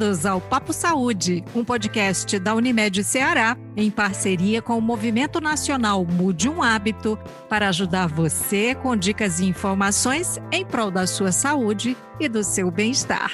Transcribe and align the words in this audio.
Bem-vindos 0.00 0.24
ao 0.24 0.40
Papo 0.40 0.72
Saúde, 0.72 1.44
um 1.54 1.62
podcast 1.62 2.38
da 2.38 2.54
Unimed 2.54 3.04
Ceará, 3.04 3.54
em 3.76 3.90
parceria 3.90 4.62
com 4.62 4.78
o 4.78 4.80
Movimento 4.80 5.42
Nacional 5.42 6.06
Mude 6.06 6.48
um 6.48 6.62
Hábito, 6.62 7.18
para 7.50 7.68
ajudar 7.68 8.06
você 8.06 8.74
com 8.74 8.96
dicas 8.96 9.40
e 9.40 9.44
informações 9.44 10.38
em 10.50 10.64
prol 10.64 10.90
da 10.90 11.06
sua 11.06 11.32
saúde 11.32 11.98
e 12.18 12.30
do 12.30 12.42
seu 12.42 12.70
bem-estar. 12.70 13.30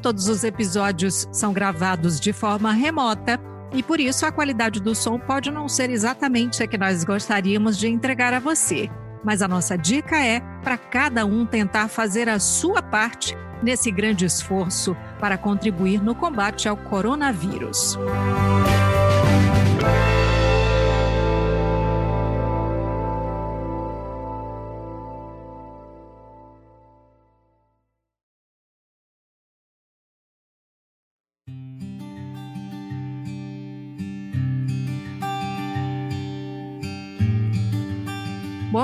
Todos 0.00 0.30
os 0.30 0.44
episódios 0.44 1.28
são 1.30 1.52
gravados 1.52 2.18
de 2.18 2.32
forma 2.32 2.72
remota 2.72 3.38
e 3.74 3.82
por 3.82 4.00
isso 4.00 4.24
a 4.24 4.32
qualidade 4.32 4.80
do 4.80 4.94
som 4.94 5.18
pode 5.18 5.50
não 5.50 5.68
ser 5.68 5.90
exatamente 5.90 6.62
a 6.62 6.66
que 6.66 6.78
nós 6.78 7.04
gostaríamos 7.04 7.76
de 7.76 7.86
entregar 7.86 8.32
a 8.32 8.40
você. 8.40 8.88
Mas 9.22 9.42
a 9.42 9.48
nossa 9.48 9.76
dica 9.76 10.16
é 10.16 10.40
para 10.62 10.78
cada 10.78 11.24
um 11.26 11.44
tentar 11.44 11.88
fazer 11.88 12.28
a 12.28 12.38
sua 12.38 12.82
parte 12.82 13.36
nesse 13.62 13.90
grande 13.90 14.24
esforço 14.24 14.96
para 15.18 15.36
contribuir 15.36 16.02
no 16.02 16.14
combate 16.14 16.68
ao 16.68 16.76
coronavírus. 16.76 17.96
Bom, 17.96 18.97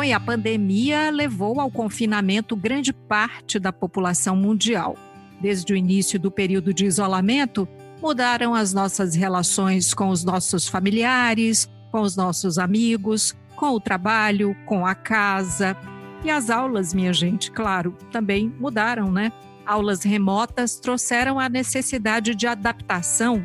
e 0.04 0.12
a 0.12 0.20
pandemia 0.20 1.10
levou 1.10 1.60
ao 1.60 1.70
confinamento 1.70 2.54
grande 2.54 2.92
parte 2.92 3.58
da 3.58 3.72
população 3.72 4.36
mundial. 4.36 4.96
Desde 5.40 5.72
o 5.72 5.76
início 5.76 6.18
do 6.18 6.30
período 6.30 6.74
de 6.74 6.84
isolamento, 6.84 7.66
mudaram 8.02 8.54
as 8.54 8.74
nossas 8.74 9.14
relações 9.14 9.94
com 9.94 10.08
os 10.08 10.24
nossos 10.24 10.68
familiares, 10.68 11.68
com 11.90 12.00
os 12.02 12.16
nossos 12.16 12.58
amigos, 12.58 13.34
com 13.56 13.70
o 13.70 13.80
trabalho, 13.80 14.54
com 14.66 14.86
a 14.86 14.94
casa. 14.94 15.76
E 16.22 16.30
as 16.30 16.50
aulas, 16.50 16.92
minha 16.92 17.12
gente, 17.12 17.50
claro, 17.50 17.96
também 18.12 18.52
mudaram, 18.58 19.10
né? 19.10 19.32
Aulas 19.64 20.02
remotas 20.02 20.78
trouxeram 20.78 21.40
a 21.40 21.48
necessidade 21.48 22.34
de 22.34 22.46
adaptação, 22.46 23.44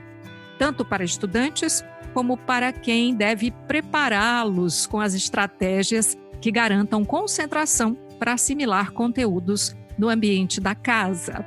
tanto 0.57 0.83
para 0.83 1.03
estudantes 1.03 1.83
como 2.13 2.35
para 2.35 2.73
quem 2.73 3.13
deve 3.13 3.51
prepará-los 3.67 4.85
com 4.87 4.99
as 4.99 5.13
estratégias 5.13 6.17
que 6.39 6.51
garantam 6.51 7.03
concentração 7.05 7.95
para 8.17 8.33
assimilar 8.33 8.91
conteúdos 8.91 9.75
no 9.97 10.09
ambiente 10.09 10.59
da 10.59 10.75
casa. 10.75 11.45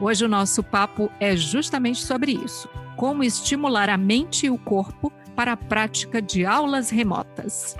Hoje 0.00 0.24
o 0.24 0.28
nosso 0.28 0.62
papo 0.62 1.10
é 1.20 1.36
justamente 1.36 2.04
sobre 2.04 2.32
isso: 2.32 2.68
como 2.96 3.22
estimular 3.22 3.88
a 3.88 3.96
mente 3.96 4.46
e 4.46 4.50
o 4.50 4.58
corpo 4.58 5.12
para 5.34 5.52
a 5.52 5.56
prática 5.56 6.20
de 6.20 6.44
aulas 6.44 6.90
remotas. 6.90 7.76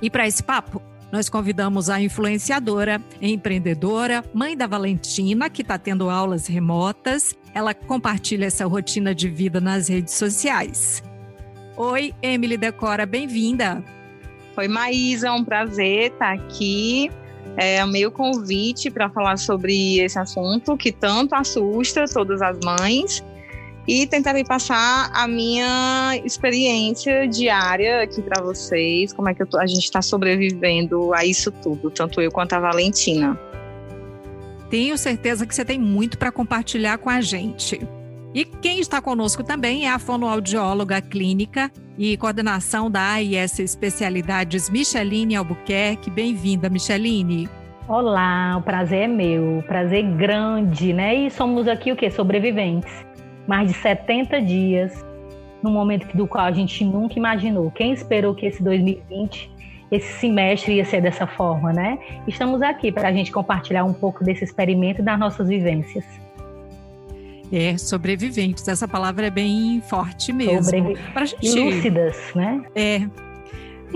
E 0.00 0.10
para 0.10 0.26
esse 0.26 0.42
papo, 0.42 0.82
nós 1.12 1.28
convidamos 1.28 1.90
a 1.90 2.00
influenciadora, 2.00 3.00
empreendedora, 3.20 4.24
mãe 4.32 4.56
da 4.56 4.66
Valentina, 4.66 5.50
que 5.50 5.62
está 5.62 5.78
tendo 5.78 6.08
aulas 6.08 6.46
remotas. 6.46 7.34
Ela 7.54 7.74
compartilha 7.74 8.46
essa 8.46 8.66
rotina 8.66 9.14
de 9.14 9.28
vida 9.28 9.60
nas 9.60 9.88
redes 9.88 10.14
sociais. 10.14 11.02
Oi, 11.76 12.14
Emily 12.22 12.56
Decora, 12.56 13.04
bem-vinda. 13.04 13.84
Oi, 14.56 14.68
Maísa, 14.68 15.28
é 15.28 15.32
um 15.32 15.44
prazer 15.44 16.12
estar 16.12 16.32
aqui. 16.32 17.10
É 17.56 17.84
o 17.84 17.88
meu 17.88 18.10
convite 18.10 18.90
para 18.90 19.10
falar 19.10 19.36
sobre 19.36 19.98
esse 19.98 20.18
assunto 20.18 20.76
que 20.76 20.90
tanto 20.90 21.34
assusta 21.34 22.04
todas 22.06 22.40
as 22.40 22.58
mães 22.64 23.22
e 23.86 24.06
tentarei 24.06 24.44
passar 24.44 25.10
a 25.12 25.26
minha 25.26 26.20
experiência 26.24 27.26
diária 27.26 28.02
aqui 28.02 28.22
para 28.22 28.42
vocês, 28.42 29.12
como 29.12 29.28
é 29.28 29.34
que 29.34 29.44
tô, 29.44 29.58
a 29.58 29.66
gente 29.66 29.84
está 29.84 30.00
sobrevivendo 30.00 31.12
a 31.12 31.24
isso 31.24 31.50
tudo, 31.50 31.90
tanto 31.90 32.20
eu 32.20 32.30
quanto 32.30 32.52
a 32.52 32.60
Valentina. 32.60 33.38
Tenho 34.70 34.96
certeza 34.96 35.46
que 35.46 35.54
você 35.54 35.64
tem 35.64 35.78
muito 35.78 36.16
para 36.16 36.30
compartilhar 36.30 36.96
com 36.98 37.10
a 37.10 37.20
gente. 37.20 37.80
E 38.34 38.46
quem 38.46 38.80
está 38.80 39.02
conosco 39.02 39.44
também 39.44 39.84
é 39.84 39.90
a 39.90 39.98
fonoaudióloga 39.98 41.02
clínica 41.02 41.70
e 41.98 42.16
coordenação 42.16 42.90
da 42.90 43.12
AIS 43.12 43.58
Especialidades, 43.58 44.70
Micheline 44.70 45.36
Albuquerque. 45.36 46.10
Bem-vinda, 46.10 46.70
Micheline. 46.70 47.46
Olá, 47.86 48.56
o 48.56 48.62
prazer 48.62 49.02
é 49.02 49.06
meu, 49.06 49.62
prazer 49.66 50.04
grande, 50.16 50.94
né? 50.94 51.14
E 51.14 51.30
somos 51.30 51.68
aqui 51.68 51.92
o 51.92 51.96
quê? 51.96 52.10
Sobreviventes. 52.10 53.04
Mais 53.46 53.68
de 53.68 53.74
70 53.74 54.40
dias, 54.40 55.04
num 55.62 55.72
momento 55.72 56.16
do 56.16 56.26
qual 56.26 56.46
a 56.46 56.52
gente 56.52 56.86
nunca 56.86 57.18
imaginou. 57.18 57.70
Quem 57.70 57.92
esperou 57.92 58.34
que 58.34 58.46
esse 58.46 58.62
2020, 58.62 59.50
esse 59.90 60.10
semestre 60.20 60.76
ia 60.76 60.86
ser 60.86 61.02
dessa 61.02 61.26
forma, 61.26 61.70
né? 61.70 61.98
Estamos 62.26 62.62
aqui 62.62 62.90
para 62.90 63.08
a 63.08 63.12
gente 63.12 63.30
compartilhar 63.30 63.84
um 63.84 63.92
pouco 63.92 64.24
desse 64.24 64.42
experimento 64.42 65.02
e 65.02 65.04
das 65.04 65.18
nossas 65.18 65.48
vivências. 65.48 66.06
É, 67.52 67.76
sobreviventes. 67.76 68.66
Essa 68.66 68.88
palavra 68.88 69.26
é 69.26 69.30
bem 69.30 69.82
forte 69.88 70.32
mesmo. 70.32 70.64
Sobrevi... 70.64 70.98
Pra 71.12 71.26
gente, 71.26 71.60
lúcidas, 71.60 72.16
né? 72.34 72.64
É. 72.74 73.02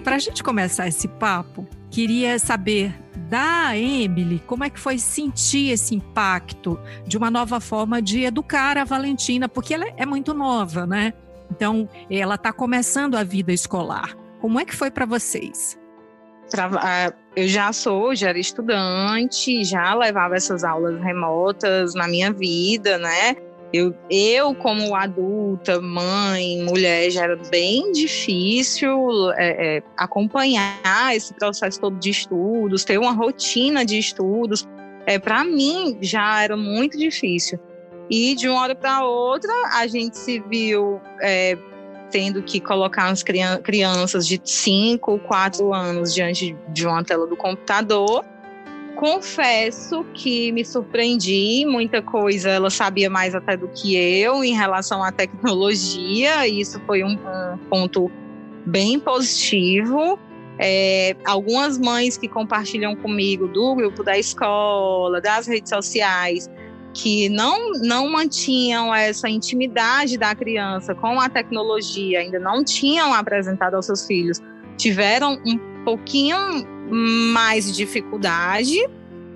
Para 0.05 0.17
a 0.17 0.19
gente 0.19 0.43
começar 0.43 0.87
esse 0.87 1.09
papo, 1.09 1.66
queria 1.91 2.39
saber 2.39 2.95
da 3.31 3.77
Emily 3.77 4.43
como 4.47 4.62
é 4.62 4.69
que 4.69 4.78
foi 4.78 4.99
sentir 4.99 5.71
esse 5.71 5.95
impacto 5.95 6.78
de 7.06 7.16
uma 7.16 7.31
nova 7.31 7.59
forma 7.61 8.03
de 8.03 8.22
educar 8.25 8.77
a 8.77 8.84
Valentina, 8.84 9.49
porque 9.49 9.72
ela 9.72 9.87
é 9.97 10.05
muito 10.05 10.34
nova, 10.34 10.87
né? 10.87 11.15
Então, 11.50 11.89
ela 12.11 12.34
está 12.34 12.53
começando 12.53 13.15
a 13.15 13.25
vida 13.25 13.53
escolar. 13.53 14.15
Como 14.41 14.61
é 14.61 14.65
que 14.65 14.77
foi 14.77 14.91
para 14.91 15.06
vocês? 15.06 15.78
Eu 17.34 17.49
já 17.49 17.72
sou, 17.72 18.15
já 18.15 18.28
era 18.28 18.39
estudante, 18.39 19.65
já 19.65 19.95
levava 19.95 20.37
essas 20.37 20.62
aulas 20.62 21.00
remotas 21.03 21.95
na 21.95 22.06
minha 22.06 22.33
vida, 22.33 22.99
né? 22.99 23.34
Eu, 23.77 23.95
eu, 24.11 24.55
como 24.55 24.95
adulta, 24.95 25.81
mãe, 25.81 26.63
mulher, 26.63 27.11
já 27.11 27.25
era 27.25 27.37
bem 27.51 27.93
difícil 27.93 29.31
é, 29.33 29.77
é, 29.77 29.83
acompanhar 29.97 31.15
esse 31.15 31.35
processo 31.35 31.79
todo 31.81 31.99
de 31.99 32.11
estudos, 32.11 32.85
ter 32.85 32.99
uma 32.99 33.13
rotina 33.13 33.85
de 33.85 33.99
estudos. 33.99 34.67
É, 35.05 35.19
para 35.19 35.45
mim, 35.45 35.99
já 36.01 36.43
era 36.43 36.57
muito 36.57 36.97
difícil. 36.97 37.59
E 38.09 38.35
de 38.35 38.49
uma 38.49 38.63
hora 38.63 38.75
para 38.75 39.05
outra, 39.05 39.53
a 39.75 39.87
gente 39.87 40.17
se 40.17 40.41
viu 40.49 40.99
é, 41.21 41.59
tendo 42.11 42.43
que 42.43 42.61
colocar 42.61 43.09
as 43.09 43.23
crianças 43.23 44.27
de 44.27 44.41
5, 44.43 45.19
4 45.21 45.75
anos 45.75 46.15
diante 46.15 46.57
de 46.69 46.87
uma 46.87 47.05
tela 47.05 47.27
do 47.27 47.37
computador 47.37 48.25
confesso 48.97 50.05
que 50.12 50.51
me 50.51 50.65
surpreendi, 50.65 51.65
muita 51.67 52.03
coisa 52.03 52.51
ela 52.51 52.71
sabia 52.71 53.09
mais 53.09 53.34
até 53.34 53.57
do 53.57 53.69
que 53.69 53.95
eu 53.95 54.43
em 54.43 54.55
relação 54.55 55.03
à 55.03 55.12
tecnologia, 55.12 56.47
e 56.49 56.61
isso 56.61 56.81
foi 56.87 57.05
um, 57.05 57.12
um 57.12 57.59
ponto 57.71 58.11
bem 58.67 58.99
positivo. 58.99 60.19
É, 60.59 61.15
algumas 61.27 61.79
mães 61.79 62.17
que 62.17 62.27
compartilham 62.27 62.97
comigo 62.97 63.47
do 63.47 63.75
grupo 63.75 64.03
da 64.03 64.19
escola, 64.19 65.21
das 65.21 65.47
redes 65.47 65.69
sociais, 65.69 66.51
que 66.95 67.28
não, 67.28 67.73
não 67.83 68.11
mantinham 68.11 68.95
essa 68.95 69.28
intimidade 69.28 70.17
da 70.17 70.34
criança 70.34 70.95
com 70.95 71.21
a 71.21 71.28
tecnologia, 71.28 72.21
ainda 72.21 72.39
não 72.39 72.65
tinham 72.65 73.13
apresentado 73.13 73.75
aos 73.75 73.84
seus 73.84 74.07
filhos, 74.07 74.41
tiveram 74.78 75.39
um 75.45 75.84
pouquinho 75.84 76.37
mais 76.91 77.74
dificuldade, 77.74 78.78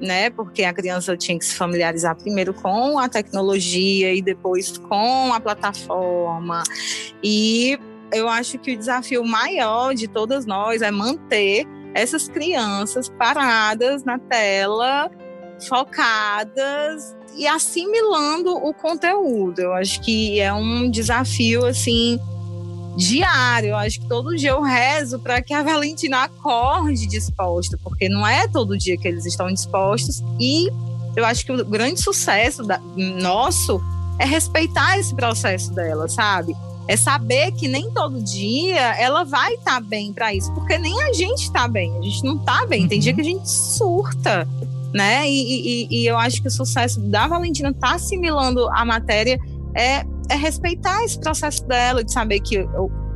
né? 0.01 0.31
Porque 0.31 0.65
a 0.65 0.73
criança 0.73 1.17
tinha 1.17 1.39
que 1.39 1.45
se 1.45 1.55
familiarizar 1.55 2.17
primeiro 2.17 2.55
com 2.55 2.99
a 2.99 3.09
tecnologia 3.09 4.15
e 4.15 4.23
depois 4.23 4.79
com 4.79 5.33
a 5.33 5.41
plataforma. 5.41 6.63
E 7.23 7.79
eu 8.13 8.29
acho 8.29 8.59
que 8.59 8.73
o 8.73 8.79
desafio 8.79 9.25
maior 9.25 9.95
de 9.95 10.09
todas 10.09 10.47
nós 10.47 10.83
é 10.83 10.91
manter 10.91 11.67
essas 11.95 12.29
crianças 12.29 13.09
paradas 13.09 14.05
na 14.05 14.19
tela, 14.19 15.11
focadas 15.69 17.17
e 17.37 17.47
assimilando 17.47 18.55
o 18.55 18.73
conteúdo. 18.73 19.61
Eu 19.61 19.75
acho 19.75 20.01
que 20.01 20.41
é 20.41 20.53
um 20.53 20.91
desafio 20.91 21.67
assim 21.67 22.19
diário. 22.97 23.71
Eu 23.71 23.77
acho 23.77 24.01
que 24.01 24.07
todo 24.07 24.37
dia 24.37 24.51
eu 24.51 24.63
rezo 24.63 25.19
para 25.19 25.41
que 25.43 25.53
a 25.55 25.63
Valentina 25.63 26.25
acorde 26.25 27.07
disposta, 27.07 27.79
porque 27.83 28.09
não 28.09 28.27
é 28.27 28.49
todo 28.49 28.77
dia 28.77 28.97
que 28.97 29.07
eles 29.07 29.27
estão 29.27 29.53
dispostos. 29.53 30.23
E 30.39 30.69
eu 31.17 31.25
acho 31.25 31.45
que 31.45 31.53
o 31.53 31.65
grande 31.65 32.01
sucesso 32.01 32.63
da, 32.63 32.81
nosso 32.97 33.81
é 34.19 34.25
respeitar 34.25 34.99
esse 34.99 35.15
processo 35.15 35.73
dela, 35.73 36.09
sabe? 36.09 36.55
É 36.87 36.97
saber 36.97 37.53
que 37.53 37.69
nem 37.69 37.91
todo 37.91 38.23
dia 38.23 38.95
ela 38.97 39.25
vai 39.25 39.55
estar 39.55 39.75
tá 39.75 39.81
bem 39.81 40.13
para 40.13 40.35
isso, 40.35 40.53
porque 40.53 40.77
nem 40.77 41.01
a 41.03 41.13
gente 41.13 41.45
está 41.45 41.69
bem. 41.69 41.97
A 41.99 42.03
gente 42.03 42.25
não 42.25 42.37
está 42.37 42.67
bem. 42.67 42.89
Tem 42.89 42.99
dia 42.99 43.13
uhum. 43.13 43.17
que 43.17 43.23
a 43.23 43.25
gente 43.25 43.49
surta. 43.49 44.49
né? 44.93 45.29
E, 45.29 45.87
e, 45.87 46.03
e 46.03 46.07
eu 46.07 46.19
acho 46.19 46.43
que 46.43 46.49
o 46.49 46.51
sucesso 46.51 47.01
da 47.01 47.29
Valentina 47.29 47.73
tá 47.73 47.95
assimilando 47.95 48.69
a 48.71 48.85
matéria 48.85 49.39
é, 49.75 50.05
é 50.31 50.37
respeitar 50.37 51.03
esse 51.05 51.19
processo 51.19 51.67
dela, 51.67 52.05
de 52.05 52.13
saber 52.13 52.41
que 52.41 52.67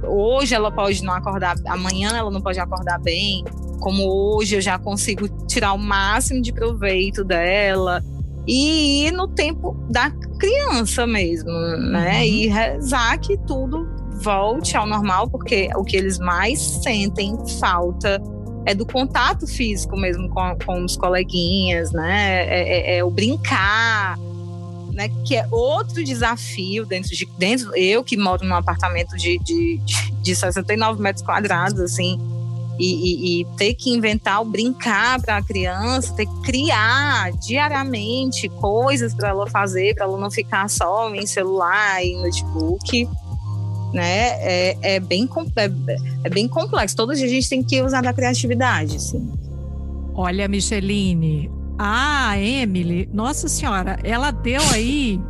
hoje 0.06 0.55
ela 0.55 0.70
pode 0.70 1.02
não 1.02 1.14
acordar, 1.14 1.55
amanhã 1.66 2.11
ela 2.14 2.31
não 2.31 2.40
pode 2.40 2.58
acordar 2.58 3.00
bem, 3.00 3.44
como 3.81 4.05
hoje 4.05 4.56
eu 4.56 4.61
já 4.61 4.78
consigo 4.78 5.28
tirar 5.46 5.72
o 5.72 5.78
máximo 5.78 6.43
de 6.43 6.52
proveito 6.52 7.25
dela 7.25 8.02
e 8.46 9.06
ir 9.06 9.12
no 9.12 9.28
tempo 9.28 9.76
da 9.88 10.11
criança 10.38 11.06
mesmo, 11.06 11.50
né? 11.50 12.19
Uhum. 12.19 12.25
E 12.25 12.46
rezar 12.49 13.19
que 13.19 13.38
tudo 13.46 13.88
volte 14.20 14.76
ao 14.76 14.87
normal, 14.87 15.28
porque 15.28 15.70
o 15.76 15.84
que 15.84 15.96
eles 15.96 16.19
mais 16.19 16.60
sentem 16.60 17.37
falta 17.58 18.20
é 18.67 18.75
do 18.75 18.87
contato 18.87 19.46
físico 19.46 19.96
mesmo 19.96 20.28
com, 20.31 20.56
com 20.64 20.84
os 20.84 20.96
coleguinhas, 20.96 21.93
né? 21.93 22.46
É, 22.46 22.96
é, 22.96 22.99
é, 22.99 23.05
o 23.05 23.10
brincar, 23.10 24.19
né? 24.94 25.11
Que 25.25 25.37
é 25.37 25.46
outro 25.50 26.02
desafio 26.02 26.87
dentro 26.87 27.11
de 27.11 27.26
dentro. 27.38 27.75
Eu 27.76 28.02
que 28.05 28.17
moro 28.17 28.46
num 28.46 28.55
apartamento 28.55 29.17
de, 29.17 29.38
de, 29.38 29.81
de 30.23 30.35
69 30.35 31.00
metros 31.00 31.25
quadrados, 31.25 31.81
assim, 31.81 32.19
e, 32.79 32.85
e, 32.85 33.41
e 33.41 33.44
ter 33.56 33.75
que 33.75 33.91
inventar 33.91 34.41
o 34.41 34.44
brincar 34.44 35.20
para 35.20 35.37
a 35.37 35.43
criança, 35.43 36.14
ter 36.14 36.26
que 36.26 36.41
criar 36.43 37.32
diariamente 37.32 38.49
coisas 38.49 39.14
para 39.14 39.29
ela 39.29 39.46
fazer, 39.49 39.94
para 39.94 40.05
ela 40.05 40.19
não 40.19 40.31
ficar 40.31 40.69
só 40.69 41.14
em 41.14 41.26
celular 41.26 42.05
e 42.05 42.17
notebook 42.17 43.08
né, 43.94 44.31
é, 44.41 44.76
é, 44.82 45.00
bem, 45.00 45.29
é, 45.56 45.70
é 46.25 46.29
bem 46.29 46.49
complexo. 46.49 46.96
Todo 46.96 47.14
dia 47.14 47.26
a 47.26 47.29
gente 47.29 47.49
tem 47.49 47.62
que 47.62 47.81
usar 47.81 48.02
da 48.02 48.12
criatividade, 48.12 48.96
assim. 48.96 49.31
Olha, 50.12 50.49
Micheline, 50.49 51.50
a 51.79 52.38
Emily, 52.38 53.09
nossa 53.12 53.49
senhora, 53.49 53.99
ela 54.03 54.31
deu 54.31 54.62
aí 54.73 55.21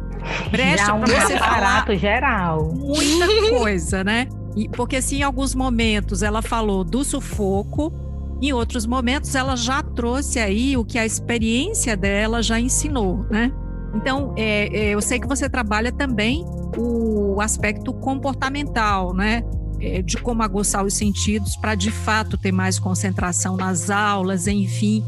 brecha 0.51 0.95
para 0.95 1.21
você 1.21 1.39
falar 1.39 1.97
geral. 1.97 2.73
Muita 2.73 3.51
coisa, 3.59 4.05
né? 4.05 4.29
E, 4.57 4.69
porque 4.69 4.97
assim, 4.97 5.19
em 5.19 5.23
alguns 5.23 5.55
momentos 5.55 6.23
ela 6.23 6.41
falou 6.41 6.85
do 6.85 7.05
sufoco, 7.05 7.93
em 8.41 8.53
outros 8.53 8.87
momentos 8.87 9.35
ela 9.35 9.57
já 9.57 9.83
trouxe 9.83 10.39
aí 10.39 10.77
o 10.77 10.85
que 10.85 10.99
a 10.99 11.07
experiência 11.07 11.97
dela 11.97 12.43
já 12.43 12.61
ensinou, 12.61 13.25
né? 13.31 13.53
Então, 13.95 14.35
é, 14.37 14.69
é, 14.77 14.89
eu 14.91 15.01
sei 15.01 15.21
que 15.21 15.27
você 15.27 15.49
trabalha 15.49 15.93
também 15.93 16.45
o 16.77 17.41
aspecto 17.41 17.93
comportamental, 17.93 19.15
né? 19.15 19.43
É, 19.81 20.03
de 20.03 20.17
como 20.17 20.43
aguçar 20.43 20.85
os 20.85 20.95
sentidos 20.95 21.57
para 21.57 21.75
de 21.75 21.91
fato 21.91 22.39
ter 22.39 22.53
mais 22.53 22.79
concentração 22.79 23.57
nas 23.57 23.91
aulas, 23.91 24.47
enfim. 24.47 25.05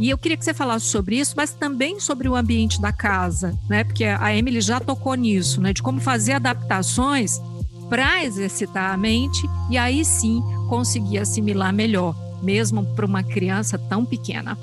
E 0.00 0.10
eu 0.10 0.18
queria 0.18 0.36
que 0.36 0.44
você 0.44 0.52
falasse 0.52 0.86
sobre 0.86 1.16
isso, 1.16 1.34
mas 1.36 1.52
também 1.52 2.00
sobre 2.00 2.28
o 2.28 2.34
ambiente 2.34 2.80
da 2.80 2.92
casa, 2.92 3.56
né? 3.68 3.84
Porque 3.84 4.04
a 4.04 4.34
Emily 4.34 4.60
já 4.60 4.80
tocou 4.80 5.14
nisso, 5.14 5.60
né? 5.60 5.72
De 5.72 5.82
como 5.82 6.00
fazer 6.00 6.32
adaptações 6.32 7.40
para 7.88 8.24
exercitar 8.24 8.92
a 8.92 8.96
mente 8.96 9.48
e 9.70 9.76
aí 9.76 10.04
sim 10.04 10.42
conseguir 10.68 11.18
assimilar 11.18 11.72
melhor, 11.72 12.16
mesmo 12.42 12.84
para 12.96 13.06
uma 13.06 13.22
criança 13.22 13.78
tão 13.78 14.04
pequena 14.04 14.56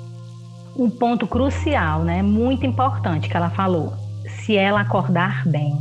um 0.78 0.88
ponto 0.88 1.26
crucial, 1.26 2.04
né? 2.04 2.22
Muito 2.22 2.64
importante 2.64 3.28
que 3.28 3.36
ela 3.36 3.50
falou. 3.50 3.92
Se 4.28 4.56
ela 4.56 4.80
acordar 4.80 5.46
bem, 5.46 5.76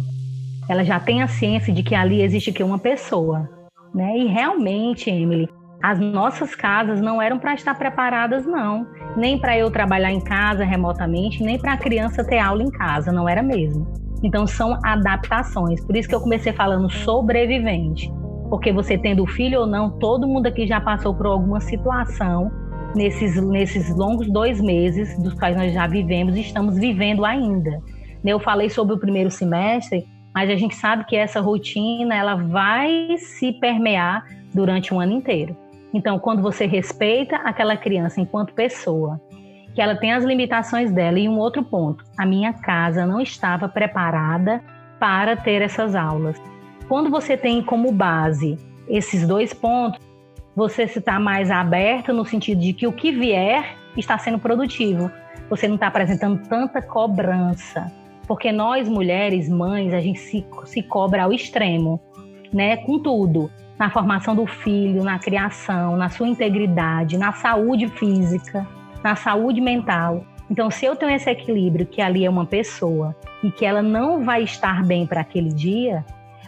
ela 0.68 0.84
já 0.84 1.00
tem 1.00 1.22
a 1.22 1.28
ciência 1.28 1.72
de 1.72 1.84
que 1.84 1.94
ali 1.94 2.22
existe 2.22 2.52
que 2.52 2.64
uma 2.64 2.80
pessoa, 2.80 3.48
né? 3.94 4.18
E 4.18 4.26
realmente, 4.26 5.10
Emily, 5.10 5.48
as 5.82 6.00
nossas 6.00 6.56
casas 6.56 7.00
não 7.00 7.22
eram 7.22 7.38
para 7.38 7.54
estar 7.54 7.76
preparadas, 7.76 8.46
não. 8.46 8.88
Nem 9.16 9.40
para 9.40 9.58
eu 9.58 9.70
trabalhar 9.70 10.12
em 10.12 10.20
casa 10.20 10.64
remotamente, 10.64 11.44
nem 11.44 11.58
para 11.58 11.74
a 11.74 11.78
criança 11.78 12.24
ter 12.24 12.40
aula 12.40 12.64
em 12.64 12.72
casa, 12.72 13.12
não 13.12 13.30
era 13.30 13.44
mesmo. 13.44 13.88
Então 14.24 14.48
são 14.48 14.78
adaptações. 14.84 15.84
Por 15.86 15.96
isso 15.96 16.10
que 16.10 16.16
eu 16.16 16.22
comecei 16.22 16.52
falando 16.52 16.90
sobrevivente. 16.90 18.12
Porque 18.50 18.72
você 18.72 18.98
tendo 18.98 19.26
filho 19.28 19.62
ou 19.62 19.68
não, 19.68 19.92
todo 19.92 20.28
mundo 20.28 20.48
aqui 20.48 20.66
já 20.66 20.82
passou 20.82 21.14
por 21.14 21.28
alguma 21.28 21.60
situação 21.60 22.52
nesses, 22.96 23.42
nesses 23.44 23.96
longos 23.96 24.28
dois 24.32 24.60
meses 24.60 25.18
dos 25.22 25.34
quais 25.34 25.56
nós 25.56 25.74
já 25.74 25.86
vivemos 25.86 26.36
e 26.36 26.42
estamos 26.42 26.78
vivendo 26.78 27.26
ainda. 27.26 27.80
Eu 28.26 28.40
falei 28.40 28.70
sobre 28.70 28.96
o 28.96 29.00
primeiro 29.00 29.30
semestre, 29.30 30.08
mas 30.34 30.50
a 30.50 30.56
gente 30.56 30.76
sabe 30.76 31.06
que 31.06 31.16
essa 31.16 31.40
rotina 31.40 32.16
ela 32.16 32.36
vai 32.36 33.16
se 33.18 33.54
permear 33.54 34.26
durante 34.54 34.94
um 34.94 35.00
ano 35.00 35.14
inteiro. 35.14 35.56
Então, 35.94 36.20
quando 36.20 36.42
você 36.42 36.66
respeita 36.66 37.38
aquela 37.38 37.78
criança 37.78 38.20
enquanto 38.20 38.54
pessoa, 38.54 39.20
que 39.74 39.82
ela 39.82 39.96
tem 39.96 40.14
as 40.14 40.24
limitações 40.24 40.92
dela, 40.92 41.20
e 41.20 41.30
um 41.30 41.38
outro 41.38 41.64
ponto, 41.64 42.04
a 42.18 42.26
minha 42.26 42.54
casa 42.54 43.06
não 43.06 43.22
estava 43.22 43.70
preparada 43.70 44.62
para 45.00 45.36
ter 45.36 45.62
essas 45.62 45.96
aulas. 45.96 46.42
Quando 46.88 47.10
você 47.10 47.38
tem 47.38 47.62
como 47.62 47.92
base 47.92 48.58
esses 48.88 49.28
dois 49.28 49.54
pontos, 49.54 50.00
você 50.56 50.84
está 50.84 51.20
mais 51.20 51.52
aberto 51.52 52.12
no 52.14 52.26
sentido 52.26 52.62
de 52.62 52.74
que 52.74 52.88
o 52.88 52.92
que 52.92 53.12
vier 53.12 53.76
está 53.96 54.18
sendo 54.18 54.40
produtivo. 54.40 55.12
Você 55.50 55.68
não 55.68 55.76
está 55.76 55.88
apresentando 55.88 56.48
tanta 56.48 56.82
cobrança. 56.82 57.92
Porque 58.28 58.52
nós, 58.52 58.90
mulheres, 58.90 59.48
mães, 59.48 59.94
a 59.94 60.02
gente 60.02 60.20
se, 60.20 60.46
se 60.66 60.84
cobra 60.84 61.24
ao 61.24 61.32
extremo, 61.32 62.00
né? 62.52 62.78
Com 62.78 63.00
tudo. 63.00 63.50
Na 63.78 63.90
formação 63.90 64.36
do 64.36 64.46
filho, 64.48 65.04
na 65.04 65.20
criação, 65.20 65.96
na 65.96 66.10
sua 66.10 66.28
integridade, 66.28 67.18
na 67.18 67.32
saúde 67.32 67.88
física, 67.88 68.68
na 69.04 69.16
saúde 69.16 69.62
mental. 69.62 70.24
Então, 70.50 70.72
se 70.72 70.86
eu 70.86 70.96
tenho 70.96 71.12
esse 71.12 71.30
equilíbrio 71.30 71.86
que 71.86 72.02
ali 72.02 72.26
é 72.26 72.30
uma 72.30 72.46
pessoa 72.46 73.16
e 73.44 73.52
que 73.52 73.66
ela 73.66 73.82
não 73.82 74.24
vai 74.24 74.44
estar 74.44 74.84
bem 74.84 75.06
para 75.06 75.22
aquele 75.22 75.50
dia, 75.50 76.04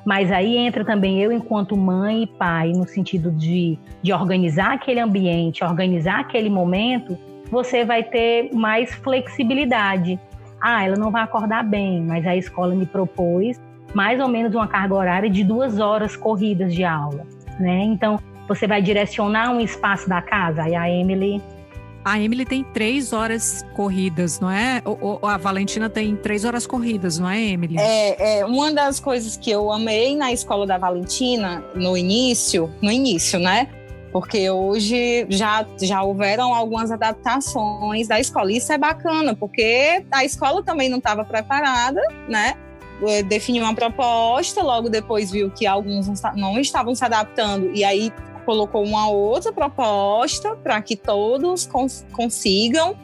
mas 0.05 0.31
aí 0.31 0.57
entra 0.57 0.85
também 0.85 1.21
eu, 1.21 1.31
enquanto 1.31 1.75
mãe 1.77 2.23
e 2.23 2.27
pai, 2.27 2.71
no 2.71 2.87
sentido 2.87 3.31
de, 3.31 3.77
de 4.01 4.13
organizar 4.13 4.73
aquele 4.73 4.99
ambiente, 4.99 5.63
organizar 5.63 6.21
aquele 6.21 6.49
momento, 6.49 7.17
você 7.51 7.83
vai 7.83 8.03
ter 8.03 8.53
mais 8.53 8.93
flexibilidade. 8.93 10.19
Ah, 10.61 10.83
ela 10.83 10.95
não 10.95 11.11
vai 11.11 11.23
acordar 11.23 11.63
bem, 11.63 12.01
mas 12.01 12.25
a 12.25 12.35
escola 12.35 12.73
me 12.73 12.85
propôs 12.85 13.59
mais 13.93 14.19
ou 14.19 14.27
menos 14.27 14.53
uma 14.53 14.67
carga 14.67 14.95
horária 14.95 15.29
de 15.29 15.43
duas 15.43 15.79
horas 15.79 16.15
corridas 16.15 16.73
de 16.73 16.83
aula, 16.83 17.25
né? 17.59 17.83
Então, 17.83 18.19
você 18.47 18.67
vai 18.67 18.81
direcionar 18.81 19.51
um 19.51 19.59
espaço 19.59 20.09
da 20.09 20.21
casa, 20.21 20.63
aí 20.63 20.75
a 20.75 20.89
Emily 20.89 21.41
a 22.03 22.19
Emily 22.19 22.45
tem 22.45 22.63
três 22.63 23.11
horas 23.11 23.63
corridas, 23.75 24.39
não 24.39 24.49
é? 24.49 24.81
Ou, 24.85 25.19
a 25.21 25.37
Valentina 25.37 25.89
tem 25.89 26.15
três 26.15 26.45
horas 26.45 26.65
corridas, 26.65 27.19
não 27.19 27.29
é, 27.29 27.39
Emily? 27.39 27.77
É, 27.77 28.39
é, 28.39 28.45
uma 28.45 28.71
das 28.71 28.99
coisas 28.99 29.35
que 29.35 29.51
eu 29.51 29.71
amei 29.71 30.15
na 30.15 30.31
escola 30.31 30.65
da 30.65 30.77
Valentina 30.77 31.63
no 31.75 31.97
início, 31.97 32.73
no 32.81 32.91
início, 32.91 33.37
né? 33.37 33.67
Porque 34.11 34.49
hoje 34.49 35.27
já, 35.29 35.65
já 35.79 36.01
houveram 36.01 36.53
algumas 36.53 36.89
adaptações 36.89 38.07
da 38.07 38.19
escola. 38.19 38.51
Isso 38.51 38.71
é 38.71 38.77
bacana, 38.77 39.35
porque 39.35 40.03
a 40.11 40.25
escola 40.25 40.63
também 40.63 40.89
não 40.89 40.97
estava 40.97 41.23
preparada, 41.23 42.01
né? 42.27 42.55
É, 43.07 43.23
definiu 43.23 43.63
uma 43.63 43.73
proposta, 43.73 44.61
logo 44.61 44.89
depois 44.89 45.31
viu 45.31 45.49
que 45.49 45.65
alguns 45.65 46.07
não 46.35 46.59
estavam 46.59 46.93
se 46.93 47.05
adaptando, 47.05 47.71
e 47.73 47.83
aí 47.83 48.11
colocou 48.45 48.83
uma 48.83 49.09
outra 49.09 49.53
proposta 49.53 50.55
para 50.55 50.81
que 50.81 50.95
todos 50.95 51.65
cons 51.67 52.05
consigam. 52.11 52.95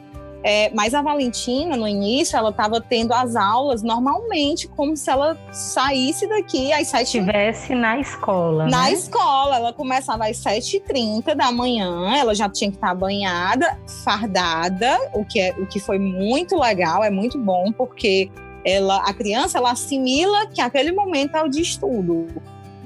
É, 0.48 0.70
mas 0.72 0.94
a 0.94 1.02
Valentina, 1.02 1.76
no 1.76 1.88
início, 1.88 2.36
ela 2.36 2.50
estava 2.50 2.80
tendo 2.80 3.12
as 3.12 3.34
aulas 3.34 3.82
normalmente, 3.82 4.68
como 4.68 4.96
se 4.96 5.10
ela 5.10 5.36
saísse 5.50 6.28
daqui 6.28 6.72
às 6.72 6.86
sete... 6.86 7.18
Estivesse 7.18 7.74
na 7.74 7.98
escola, 7.98 8.66
Na 8.66 8.84
né? 8.84 8.92
escola. 8.92 9.56
Ela 9.56 9.72
começava 9.72 10.28
às 10.28 10.36
sete 10.36 10.76
e 10.76 10.80
trinta 10.80 11.34
da 11.34 11.50
manhã, 11.50 12.14
ela 12.16 12.32
já 12.32 12.48
tinha 12.48 12.70
que 12.70 12.76
estar 12.76 12.94
banhada, 12.94 13.76
fardada, 14.04 14.96
o 15.14 15.24
que, 15.24 15.40
é, 15.40 15.52
o 15.58 15.66
que 15.66 15.80
foi 15.80 15.98
muito 15.98 16.56
legal, 16.56 17.02
é 17.02 17.10
muito 17.10 17.38
bom, 17.38 17.72
porque 17.72 18.30
ela, 18.66 18.96
a 19.08 19.14
criança, 19.14 19.58
ela 19.58 19.70
assimila 19.70 20.46
que 20.48 20.60
aquele 20.60 20.92
momento 20.92 21.36
é 21.36 21.42
o 21.42 21.48
de 21.48 21.62
estudo 21.62 22.26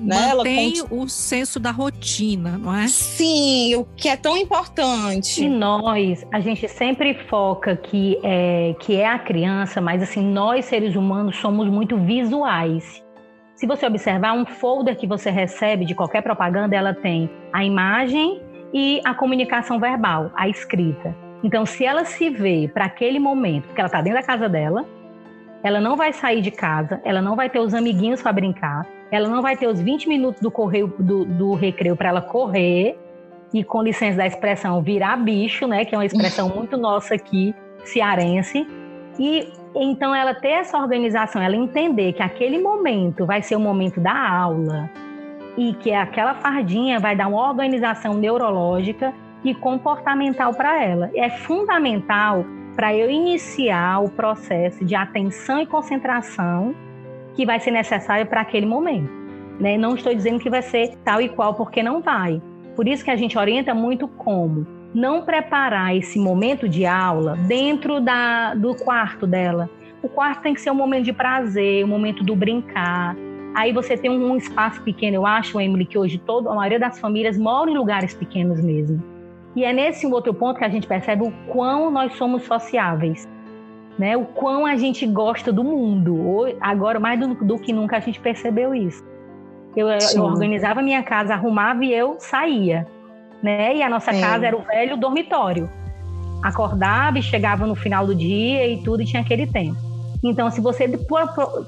né? 0.00 0.34
Mantém 0.34 0.78
Ela 0.78 0.88
o 0.90 1.08
senso 1.08 1.60
da 1.60 1.70
rotina, 1.70 2.56
não 2.58 2.74
é? 2.74 2.88
Sim, 2.88 3.74
o 3.76 3.84
que 3.84 4.08
é 4.08 4.16
tão 4.16 4.36
importante. 4.36 5.44
E 5.44 5.48
nós, 5.48 6.26
a 6.32 6.40
gente 6.40 6.66
sempre 6.68 7.14
foca 7.28 7.76
que 7.76 8.18
é, 8.22 8.74
que 8.80 8.96
é 8.96 9.06
a 9.06 9.18
criança, 9.18 9.80
mas 9.80 10.02
assim, 10.02 10.24
nós 10.24 10.64
seres 10.64 10.96
humanos 10.96 11.36
somos 11.36 11.68
muito 11.68 11.96
visuais. 11.98 13.04
Se 13.54 13.66
você 13.66 13.86
observar 13.86 14.32
um 14.32 14.46
folder 14.46 14.96
que 14.96 15.06
você 15.06 15.30
recebe 15.30 15.84
de 15.84 15.94
qualquer 15.94 16.22
propaganda, 16.22 16.74
ela 16.74 16.94
tem 16.94 17.28
a 17.52 17.62
imagem 17.62 18.40
e 18.72 19.00
a 19.04 19.14
comunicação 19.14 19.78
verbal, 19.78 20.30
a 20.34 20.48
escrita. 20.48 21.14
Então, 21.42 21.66
se 21.66 21.84
ela 21.84 22.04
se 22.04 22.30
vê 22.30 22.70
para 22.72 22.86
aquele 22.86 23.18
momento, 23.18 23.64
porque 23.64 23.80
ela 23.80 23.86
está 23.86 24.00
dentro 24.00 24.18
da 24.18 24.26
casa 24.26 24.48
dela, 24.48 24.86
ela 25.62 25.80
não 25.80 25.96
vai 25.96 26.12
sair 26.12 26.40
de 26.40 26.50
casa, 26.50 27.00
ela 27.04 27.20
não 27.20 27.36
vai 27.36 27.50
ter 27.50 27.58
os 27.58 27.74
amiguinhos 27.74 28.22
para 28.22 28.32
brincar, 28.32 28.86
ela 29.10 29.28
não 29.28 29.42
vai 29.42 29.56
ter 29.56 29.66
os 29.66 29.80
20 29.80 30.08
minutos 30.08 30.40
do, 30.40 30.50
correio, 30.50 30.92
do, 30.98 31.24
do 31.24 31.54
recreio 31.54 31.96
para 31.96 32.08
ela 32.08 32.22
correr 32.22 32.98
e, 33.52 33.64
com 33.64 33.82
licença 33.82 34.18
da 34.18 34.26
expressão, 34.26 34.80
virar 34.80 35.16
bicho, 35.16 35.66
né? 35.66 35.84
Que 35.84 35.94
é 35.94 35.98
uma 35.98 36.06
expressão 36.06 36.48
muito 36.48 36.76
nossa 36.76 37.14
aqui. 37.14 37.54
cearense. 37.84 38.66
E 39.18 39.52
então 39.74 40.14
ela 40.14 40.34
ter 40.34 40.50
essa 40.50 40.78
organização, 40.78 41.42
ela 41.42 41.56
entender 41.56 42.12
que 42.12 42.22
aquele 42.22 42.58
momento 42.58 43.26
vai 43.26 43.42
ser 43.42 43.56
o 43.56 43.60
momento 43.60 44.00
da 44.00 44.16
aula 44.16 44.90
e 45.56 45.74
que 45.74 45.92
aquela 45.92 46.34
fardinha 46.34 46.98
vai 46.98 47.14
dar 47.16 47.28
uma 47.28 47.48
organização 47.48 48.14
neurológica 48.14 49.12
e 49.44 49.54
comportamental 49.54 50.54
para 50.54 50.82
ela. 50.82 51.10
É 51.14 51.28
fundamental 51.30 52.44
para 52.74 52.94
eu 52.94 53.10
iniciar 53.10 54.02
o 54.02 54.10
processo 54.10 54.84
de 54.84 54.94
atenção 54.94 55.60
e 55.60 55.66
concentração 55.66 56.74
que 57.34 57.44
vai 57.44 57.60
ser 57.60 57.70
necessário 57.70 58.26
para 58.26 58.40
aquele 58.40 58.66
momento. 58.66 59.10
Né? 59.58 59.76
Não 59.76 59.94
estou 59.94 60.14
dizendo 60.14 60.40
que 60.40 60.50
vai 60.50 60.62
ser 60.62 60.96
tal 61.04 61.20
e 61.20 61.28
qual, 61.28 61.54
porque 61.54 61.82
não 61.82 62.00
vai. 62.00 62.40
Por 62.74 62.88
isso 62.88 63.04
que 63.04 63.10
a 63.10 63.16
gente 63.16 63.36
orienta 63.36 63.74
muito 63.74 64.08
como 64.08 64.66
não 64.94 65.22
preparar 65.22 65.94
esse 65.96 66.18
momento 66.18 66.68
de 66.68 66.84
aula 66.84 67.36
dentro 67.46 68.00
da, 68.00 68.54
do 68.54 68.74
quarto 68.74 69.26
dela. 69.26 69.70
O 70.02 70.08
quarto 70.08 70.42
tem 70.42 70.54
que 70.54 70.60
ser 70.60 70.70
um 70.70 70.74
momento 70.74 71.04
de 71.04 71.12
prazer, 71.12 71.84
um 71.84 71.88
momento 71.88 72.24
do 72.24 72.34
brincar. 72.34 73.14
Aí 73.54 73.72
você 73.72 73.96
tem 73.96 74.10
um 74.10 74.36
espaço 74.36 74.82
pequeno. 74.82 75.16
Eu 75.16 75.26
acho, 75.26 75.60
Emily, 75.60 75.84
que 75.84 75.98
hoje 75.98 76.18
toda 76.18 76.50
a 76.50 76.54
maioria 76.54 76.78
das 76.78 76.98
famílias 76.98 77.36
moram 77.36 77.72
em 77.72 77.76
lugares 77.76 78.14
pequenos 78.14 78.60
mesmo. 78.62 79.02
E 79.56 79.64
é 79.64 79.72
nesse 79.72 80.06
outro 80.06 80.32
ponto 80.32 80.58
que 80.58 80.64
a 80.64 80.68
gente 80.68 80.86
percebe 80.86 81.24
o 81.24 81.32
quão 81.48 81.90
nós 81.90 82.14
somos 82.16 82.44
sociáveis. 82.44 83.28
Né? 83.98 84.16
O 84.16 84.24
quão 84.24 84.64
a 84.64 84.76
gente 84.76 85.06
gosta 85.06 85.52
do 85.52 85.64
mundo. 85.64 86.46
Agora, 86.60 87.00
mais 87.00 87.18
do, 87.18 87.34
do 87.34 87.58
que 87.58 87.72
nunca, 87.72 87.96
a 87.96 88.00
gente 88.00 88.20
percebeu 88.20 88.74
isso. 88.74 89.04
Eu, 89.76 89.88
eu 89.88 90.22
organizava 90.22 90.82
minha 90.82 91.02
casa, 91.02 91.34
arrumava 91.34 91.84
e 91.84 91.92
eu 91.92 92.16
saía 92.18 92.86
né? 93.42 93.76
E 93.76 93.82
a 93.82 93.88
nossa 93.88 94.12
Sim. 94.12 94.20
casa 94.20 94.46
era 94.46 94.56
o 94.56 94.62
velho 94.62 94.96
dormitório. 94.96 95.68
Acordava 96.42 97.18
e 97.18 97.22
chegava 97.22 97.66
no 97.66 97.74
final 97.74 98.06
do 98.06 98.14
dia 98.14 98.66
e 98.68 98.82
tudo, 98.82 99.02
e 99.02 99.06
tinha 99.06 99.22
aquele 99.22 99.46
tempo. 99.46 99.78
Então, 100.22 100.50
se 100.50 100.60
você 100.60 100.86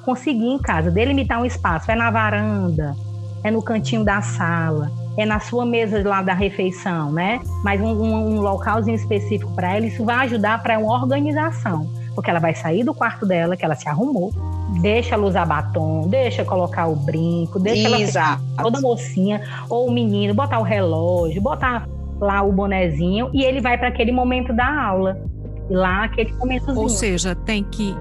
conseguir 0.05 0.47
em 0.47 0.59
casa 0.59 0.91
delimitar 0.91 1.41
um 1.41 1.45
espaço, 1.45 1.91
é 1.91 1.95
na 1.95 2.11
varanda, 2.11 2.95
é 3.43 3.51
no 3.51 3.63
cantinho 3.63 4.05
da 4.05 4.21
sala, 4.21 4.91
é 5.17 5.27
na 5.27 5.41
sua 5.41 5.65
mesa 5.65 6.03
lá 6.07 6.23
da 6.23 6.35
refeição, 6.35 7.13
né? 7.13 7.41
Mas 7.63 7.81
um, 7.81 7.93
um, 7.93 8.37
um 8.37 8.41
localzinho 8.41 8.95
específico 8.95 9.53
para 9.55 9.77
ela, 9.77 9.87
isso 9.87 10.05
vai 10.05 10.27
ajudar 10.27 10.63
para 10.63 10.79
uma 10.79 10.95
organização. 10.95 11.89
Porque 12.15 12.29
ela 12.29 12.41
vai 12.41 12.55
sair 12.55 12.85
do 12.85 12.93
quarto 12.93 13.25
dela, 13.25 13.57
que 13.57 13.65
ela 13.65 13.75
se 13.75 13.89
arrumou, 13.89 14.33
deixa 14.81 15.15
ela 15.15 15.27
usar 15.27 15.47
batom, 15.47 16.09
deixa 16.09 16.45
colocar 16.45 16.87
o 16.87 16.97
brinco, 16.97 17.59
deixa 17.59 17.89
Exato. 17.99 18.43
ela 18.53 18.63
toda 18.63 18.81
mocinha, 18.81 19.43
ou 19.69 19.89
o 19.89 19.93
menino, 19.93 20.35
botar 20.35 20.59
o 20.59 20.63
relógio, 20.63 21.41
botar 21.41 21.89
lá 22.21 22.43
o 22.43 22.53
bonezinho, 22.53 23.31
e 23.33 23.43
ele 23.43 23.61
vai 23.61 23.79
para 23.79 23.89
aquele 23.89 24.13
momento 24.13 24.53
da 24.53 24.83
aula. 24.85 25.19
Lá, 25.71 26.05
aquele 26.05 26.33
momentozinho. 26.35 26.83
Ou 26.83 26.89
seja, 26.89 27.35
tem 27.35 27.65
que 27.65 27.97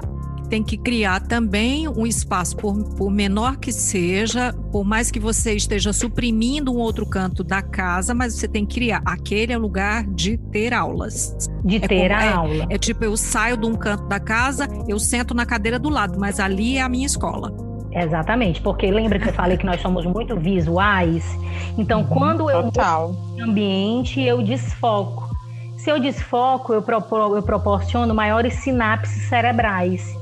tem 0.52 0.62
que 0.62 0.76
criar 0.76 1.22
também 1.22 1.88
um 1.88 2.06
espaço, 2.06 2.58
por, 2.58 2.78
por, 2.96 3.10
menor 3.10 3.56
que 3.56 3.72
seja, 3.72 4.54
por 4.70 4.84
mais 4.84 5.10
que 5.10 5.18
você 5.18 5.54
esteja 5.54 5.94
suprimindo 5.94 6.74
um 6.74 6.78
outro 6.78 7.06
canto 7.06 7.42
da 7.42 7.62
casa, 7.62 8.14
mas 8.14 8.34
você 8.34 8.50
tem 8.50 8.66
que 8.66 8.76
criar. 8.76 9.02
Aquele 9.06 9.54
é 9.54 9.58
o 9.58 9.62
lugar 9.62 10.06
de 10.06 10.36
ter 10.36 10.74
aulas. 10.74 11.50
De 11.64 11.78
é 11.78 11.88
ter 11.88 12.10
como, 12.10 12.20
a 12.20 12.26
é, 12.26 12.34
aula. 12.34 12.68
É 12.70 12.78
tipo, 12.78 13.02
eu 13.06 13.16
saio 13.16 13.56
de 13.56 13.66
um 13.66 13.76
canto 13.76 14.04
da 14.10 14.20
casa, 14.20 14.68
eu 14.90 15.00
sento 15.00 15.34
na 15.34 15.46
cadeira 15.46 15.80
do 15.80 15.88
lado, 15.88 16.20
mas 16.20 16.38
ali 16.38 16.76
é 16.76 16.82
a 16.82 16.90
minha 16.90 17.06
escola. 17.06 17.56
Exatamente, 17.94 18.62
porque 18.62 18.92
lembra 18.92 19.20
que 19.20 19.30
eu 19.30 19.34
falei 19.34 19.56
que 19.56 19.66
nós 19.66 19.80
somos 19.80 20.06
muito 20.06 20.36
visuais? 20.36 21.24
Então, 21.78 22.02
uhum, 22.02 22.08
quando 22.08 22.50
eu 22.50 22.64
Total. 22.64 23.16
ambiente, 23.40 24.22
eu 24.22 24.44
desfoco. 24.44 25.32
Se 25.78 25.90
eu 25.90 25.98
desfoco, 25.98 26.74
eu, 26.74 26.82
propor, 26.82 27.38
eu 27.38 27.42
proporciono 27.42 28.14
maiores 28.14 28.56
sinapses 28.56 29.30
cerebrais. 29.30 30.20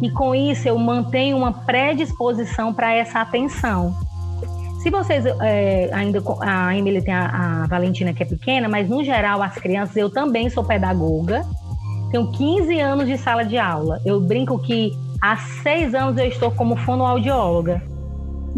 E 0.00 0.10
com 0.10 0.34
isso 0.34 0.68
eu 0.68 0.78
mantenho 0.78 1.36
uma 1.36 1.52
predisposição 1.52 2.72
para 2.72 2.94
essa 2.94 3.20
atenção. 3.20 3.94
Se 4.82 4.90
vocês 4.90 5.24
é, 5.26 5.90
ainda 5.92 6.22
a 6.40 6.76
Emily 6.76 7.02
tem 7.02 7.12
a, 7.12 7.62
a, 7.64 7.66
Valentina 7.66 8.14
que 8.14 8.22
é 8.22 8.26
pequena, 8.26 8.68
mas 8.68 8.88
no 8.88 9.02
geral 9.02 9.42
as 9.42 9.54
crianças 9.56 9.96
eu 9.96 10.08
também 10.08 10.48
sou 10.48 10.62
pedagoga. 10.62 11.44
Tenho 12.12 12.30
15 12.30 12.80
anos 12.80 13.06
de 13.06 13.18
sala 13.18 13.44
de 13.44 13.58
aula. 13.58 14.00
Eu 14.06 14.20
brinco 14.20 14.58
que 14.58 14.92
há 15.20 15.36
seis 15.36 15.94
anos 15.94 16.16
eu 16.16 16.26
estou 16.26 16.50
como 16.52 16.76
fonoaudióloga. 16.76 17.82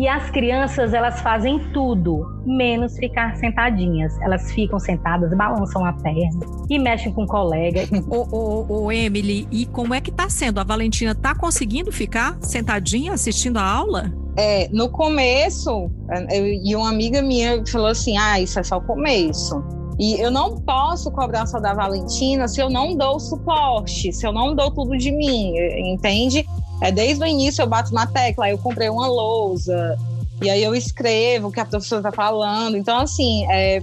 E 0.00 0.09
as 0.09 0.30
crianças, 0.30 0.95
elas 0.95 1.21
fazem 1.21 1.59
tudo, 1.75 2.26
menos 2.47 2.97
ficar 2.97 3.37
sentadinhas. 3.37 4.19
Elas 4.23 4.50
ficam 4.50 4.80
sentadas, 4.80 5.30
balançam 5.37 5.85
a 5.85 5.92
perna 5.92 6.40
e 6.71 6.78
mexem 6.78 7.12
com 7.12 7.25
o 7.25 7.26
colega. 7.26 7.83
Ô, 8.09 8.26
ô, 8.35 8.85
ô, 8.85 8.90
Emily, 8.90 9.47
e 9.50 9.66
como 9.66 9.92
é 9.92 10.00
que 10.00 10.11
tá 10.11 10.30
sendo? 10.30 10.59
A 10.59 10.64
Valentina 10.64 11.14
tá 11.14 11.35
conseguindo 11.35 11.92
ficar 11.92 12.38
sentadinha 12.40 13.12
assistindo 13.12 13.59
a 13.59 13.62
aula? 13.62 14.11
É, 14.38 14.71
no 14.73 14.88
começo, 14.88 15.90
eu, 16.30 16.47
e 16.47 16.75
uma 16.75 16.88
amiga 16.88 17.21
minha 17.21 17.62
falou 17.66 17.88
assim: 17.88 18.16
ah, 18.16 18.40
isso 18.40 18.59
é 18.59 18.62
só 18.62 18.78
o 18.78 18.80
começo. 18.80 19.62
E 19.99 20.19
eu 20.19 20.30
não 20.30 20.57
posso 20.57 21.11
cobrar 21.11 21.45
só 21.45 21.61
da 21.61 21.75
Valentina 21.75 22.49
se 22.49 22.59
eu 22.59 22.71
não 22.71 22.97
dou 22.97 23.21
suporte, 23.21 24.11
se 24.14 24.26
eu 24.26 24.33
não 24.33 24.57
dou 24.57 24.71
tudo 24.71 24.97
de 24.97 25.12
mim, 25.12 25.52
entende? 25.92 26.47
É, 26.81 26.91
desde 26.91 27.23
o 27.23 27.27
início 27.27 27.63
eu 27.63 27.67
bato 27.67 27.93
na 27.93 28.07
tecla, 28.07 28.51
eu 28.51 28.59
comprei 28.59 28.89
uma 28.89 29.07
lousa, 29.07 29.99
e 30.43 30.49
aí 30.49 30.63
eu 30.63 30.75
escrevo 30.75 31.49
o 31.49 31.53
que 31.53 31.61
a 31.61 31.65
professora 31.67 32.01
está 32.01 32.13
falando. 32.13 32.77
Então, 32.77 32.99
assim, 32.99 33.47
é, 33.51 33.83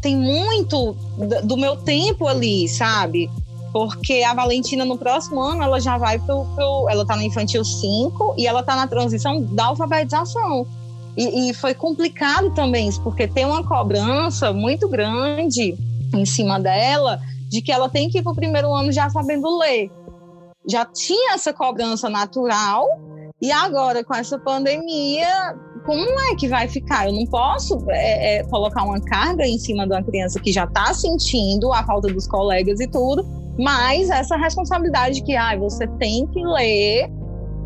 tem 0.00 0.16
muito 0.16 0.96
do 1.42 1.56
meu 1.56 1.76
tempo 1.76 2.28
ali, 2.28 2.68
sabe? 2.68 3.28
Porque 3.72 4.22
a 4.22 4.32
Valentina, 4.32 4.84
no 4.84 4.96
próximo 4.96 5.40
ano, 5.42 5.62
ela 5.62 5.80
já 5.80 5.98
vai 5.98 6.18
pro. 6.18 6.46
pro 6.54 6.86
ela 6.88 7.02
está 7.02 7.16
no 7.16 7.22
infantil 7.22 7.64
5 7.64 8.36
e 8.38 8.46
ela 8.46 8.60
está 8.60 8.76
na 8.76 8.86
transição 8.86 9.42
da 9.42 9.66
alfabetização. 9.66 10.66
E, 11.16 11.50
e 11.50 11.54
foi 11.54 11.74
complicado 11.74 12.54
também 12.54 12.88
isso, 12.88 13.02
porque 13.02 13.26
tem 13.26 13.44
uma 13.44 13.64
cobrança 13.64 14.52
muito 14.52 14.88
grande 14.88 15.76
em 16.14 16.24
cima 16.24 16.60
dela 16.60 17.20
de 17.48 17.60
que 17.60 17.72
ela 17.72 17.88
tem 17.88 18.08
que 18.08 18.18
ir 18.18 18.22
para 18.22 18.32
o 18.32 18.34
primeiro 18.34 18.72
ano 18.72 18.92
já 18.92 19.10
sabendo 19.10 19.58
ler 19.58 19.90
já 20.68 20.84
tinha 20.84 21.34
essa 21.34 21.52
cobrança 21.52 22.08
natural 22.08 22.86
e 23.40 23.52
agora 23.52 24.02
com 24.02 24.14
essa 24.14 24.38
pandemia, 24.38 25.54
como 25.84 26.20
é 26.32 26.34
que 26.34 26.48
vai 26.48 26.68
ficar? 26.68 27.06
Eu 27.06 27.12
não 27.12 27.26
posso 27.26 27.78
é, 27.88 28.38
é, 28.38 28.44
colocar 28.44 28.82
uma 28.82 29.00
carga 29.00 29.46
em 29.46 29.58
cima 29.58 29.86
de 29.86 29.92
uma 29.92 30.02
criança 30.02 30.40
que 30.40 30.52
já 30.52 30.64
está 30.64 30.92
sentindo 30.92 31.72
a 31.72 31.84
falta 31.84 32.12
dos 32.12 32.26
colegas 32.26 32.80
e 32.80 32.88
tudo, 32.88 33.24
mas 33.58 34.10
essa 34.10 34.36
responsabilidade 34.36 35.22
que 35.22 35.36
ah, 35.36 35.56
você 35.56 35.86
tem 35.86 36.26
que 36.28 36.44
ler 36.44 37.10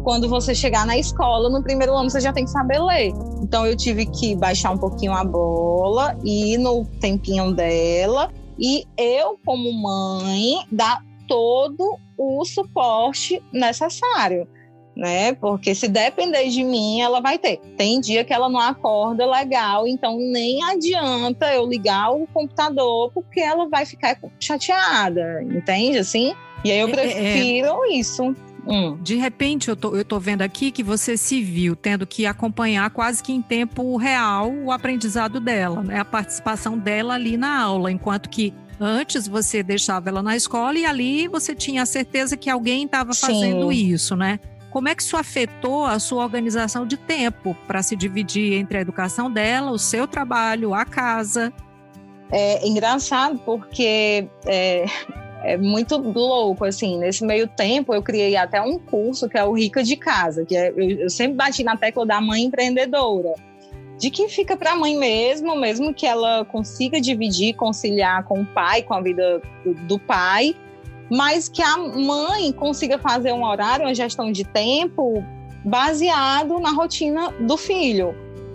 quando 0.03 0.29
você 0.29 0.55
chegar 0.55 0.87
na 0.87 0.97
escola, 0.97 1.49
no 1.49 1.63
primeiro 1.63 1.95
ano 1.95 2.11
você 2.11 2.21
já 2.21 2.33
tem 2.33 2.45
que 2.45 2.51
saber 2.51 2.81
ler. 2.81 3.13
Então 3.43 3.67
eu 3.67 3.77
tive 3.77 4.07
que 4.07 4.35
baixar 4.35 4.71
um 4.73 4.79
pouquinho 4.79 5.13
a 5.13 5.25
bola 5.25 6.17
e 6.25 6.59
no 6.59 6.85
tempinho 7.01 7.53
dela 7.53 8.31
e 8.59 8.85
eu 8.97 9.39
como 9.45 9.73
mãe 9.73 10.67
dar 10.71 11.03
todo 11.27 11.97
o 12.21 12.45
suporte 12.45 13.43
necessário, 13.51 14.47
né? 14.95 15.33
Porque 15.33 15.75
se 15.75 15.89
depender 15.89 16.49
de 16.51 16.63
mim, 16.63 17.01
ela 17.01 17.19
vai 17.21 17.39
ter. 17.39 17.59
Tem 17.79 17.99
dia 17.99 18.25
que 18.25 18.33
ela 18.33 18.51
não 18.51 18.61
acorda 18.61 19.25
legal, 19.25 19.89
então 19.89 20.19
nem 20.19 20.63
adianta 20.63 21.53
eu 21.55 21.67
ligar 21.67 22.11
o 22.11 22.27
computador, 22.27 23.11
porque 23.15 23.41
ela 23.41 23.67
vai 23.69 23.87
ficar 23.87 24.21
chateada, 24.39 25.43
entende? 25.45 25.97
Assim? 25.97 26.35
E 26.63 26.71
aí 26.71 26.81
eu 26.81 26.91
prefiro 26.91 27.85
é, 27.85 27.89
é... 27.89 27.99
isso. 27.99 28.37
Hum. 28.67 28.99
De 29.01 29.17
repente, 29.17 29.71
eu 29.71 29.77
tô, 29.77 29.97
eu 29.97 30.05
tô 30.05 30.21
vendo 30.21 30.43
aqui 30.43 30.71
que 30.71 30.83
você 30.83 31.17
se 31.17 31.43
viu 31.43 31.75
tendo 31.75 32.07
que 32.07 32.27
acompanhar 32.27 32.91
quase 32.91 33.23
que 33.23 33.33
em 33.33 33.41
tempo 33.41 33.97
real 33.97 34.53
o 34.53 34.71
aprendizado 34.71 35.41
dela, 35.41 35.83
né? 35.83 35.99
a 35.99 36.05
participação 36.05 36.77
dela 36.77 37.15
ali 37.15 37.39
na 37.39 37.63
aula, 37.63 37.91
enquanto 37.91 38.29
que 38.29 38.53
Antes 38.83 39.29
você 39.29 39.63
deixava 39.63 40.09
ela 40.09 40.23
na 40.23 40.35
escola 40.35 40.79
e 40.79 40.87
ali 40.87 41.29
você 41.29 41.55
tinha 41.55 41.83
a 41.83 41.87
certeza 41.87 42.35
que 42.35 42.49
alguém 42.49 42.87
estava 42.87 43.13
fazendo 43.13 43.71
isso, 43.71 44.17
né? 44.17 44.41
Como 44.71 44.89
é 44.89 44.95
que 44.95 45.03
isso 45.03 45.19
afetou 45.19 45.85
a 45.85 45.99
sua 45.99 46.23
organização 46.23 46.87
de 46.87 46.97
tempo 46.97 47.55
para 47.67 47.83
se 47.83 47.95
dividir 47.95 48.55
entre 48.55 48.79
a 48.79 48.81
educação 48.81 49.31
dela, 49.31 49.71
o 49.71 49.79
seu 49.79 50.09
trabalho, 50.09 50.73
a 50.73 50.87
casa? 50.87 51.53
É 52.33 52.67
engraçado 52.67 53.39
porque 53.45 54.27
é, 54.47 54.87
é 55.43 55.57
muito 55.59 55.99
louco, 55.99 56.65
assim, 56.65 56.97
nesse 56.99 57.23
meio 57.23 57.49
tempo 57.49 57.93
eu 57.93 58.03
criei 58.03 58.35
até 58.35 58.63
um 58.63 58.79
curso 58.79 59.29
que 59.29 59.37
é 59.37 59.45
o 59.45 59.53
Rica 59.53 59.83
de 59.83 59.97
Casa, 59.97 60.47
que 60.47 60.57
é, 60.57 60.71
eu, 60.71 60.91
eu 61.01 61.11
sempre 61.11 61.35
bati 61.37 61.63
na 61.63 61.77
tecla 61.77 62.07
da 62.07 62.19
mãe 62.19 62.45
empreendedora 62.45 63.35
de 64.01 64.11
que 64.11 64.29
fica 64.29 64.57
para 64.57 64.73
a 64.73 64.77
mãe 64.77 64.97
mesmo, 64.97 65.55
mesmo 65.55 65.93
que 65.93 66.07
ela 66.07 66.43
consiga 66.47 66.99
dividir, 66.99 67.55
conciliar 67.55 68.25
com 68.25 68.41
o 68.41 68.47
pai, 68.47 68.83
com 68.83 68.95
a 68.95 69.01
vida 69.03 69.43
do, 69.63 69.75
do 69.75 69.99
pai, 69.99 70.57
mas 71.11 71.51
que 71.51 71.61
a 71.61 71.77
mãe 71.77 72.51
consiga 72.51 72.99
fazer 72.99 73.35
um 73.35 73.45
horário, 73.45 73.85
uma 73.85 73.95
gestão 73.95 74.33
de 74.33 74.43
tempo 74.43 75.23
baseado 75.63 76.59
na 76.59 76.71
rotina 76.71 77.31
do 77.41 77.59
filho. 77.59 78.15